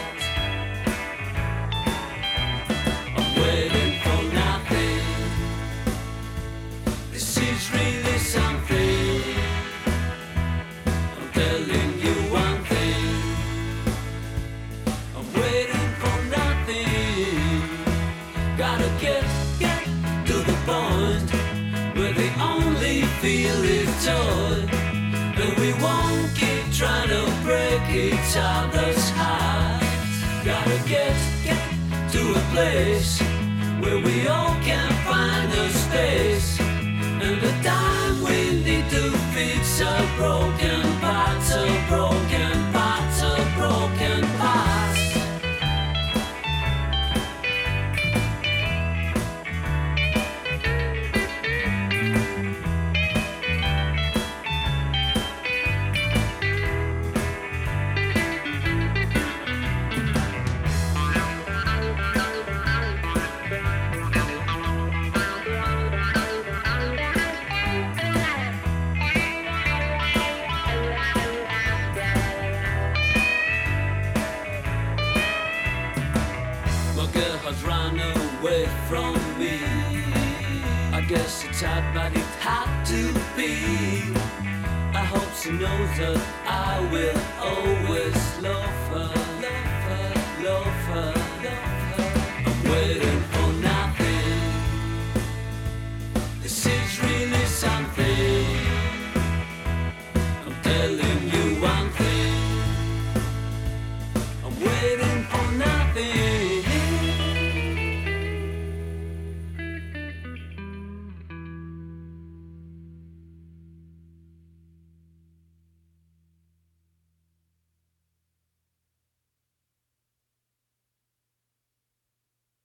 get, 30.93 31.17
get 31.43 31.63
to 32.13 32.21
a 32.33 32.43
place 32.53 33.19
where 33.81 33.99
we 34.07 34.29
all 34.29 34.55
can 34.61 34.91
find 35.09 35.51
a 35.51 35.69
space 35.71 36.61
and 36.61 37.41
the 37.41 37.53
time 37.67 38.23
we 38.23 38.63
need 38.63 38.87
to 38.91 39.05
fix 39.33 39.81
our 39.81 40.05
broken 40.19 40.83
parts 41.01 41.55
of 41.55 41.89
broken. 41.89 42.22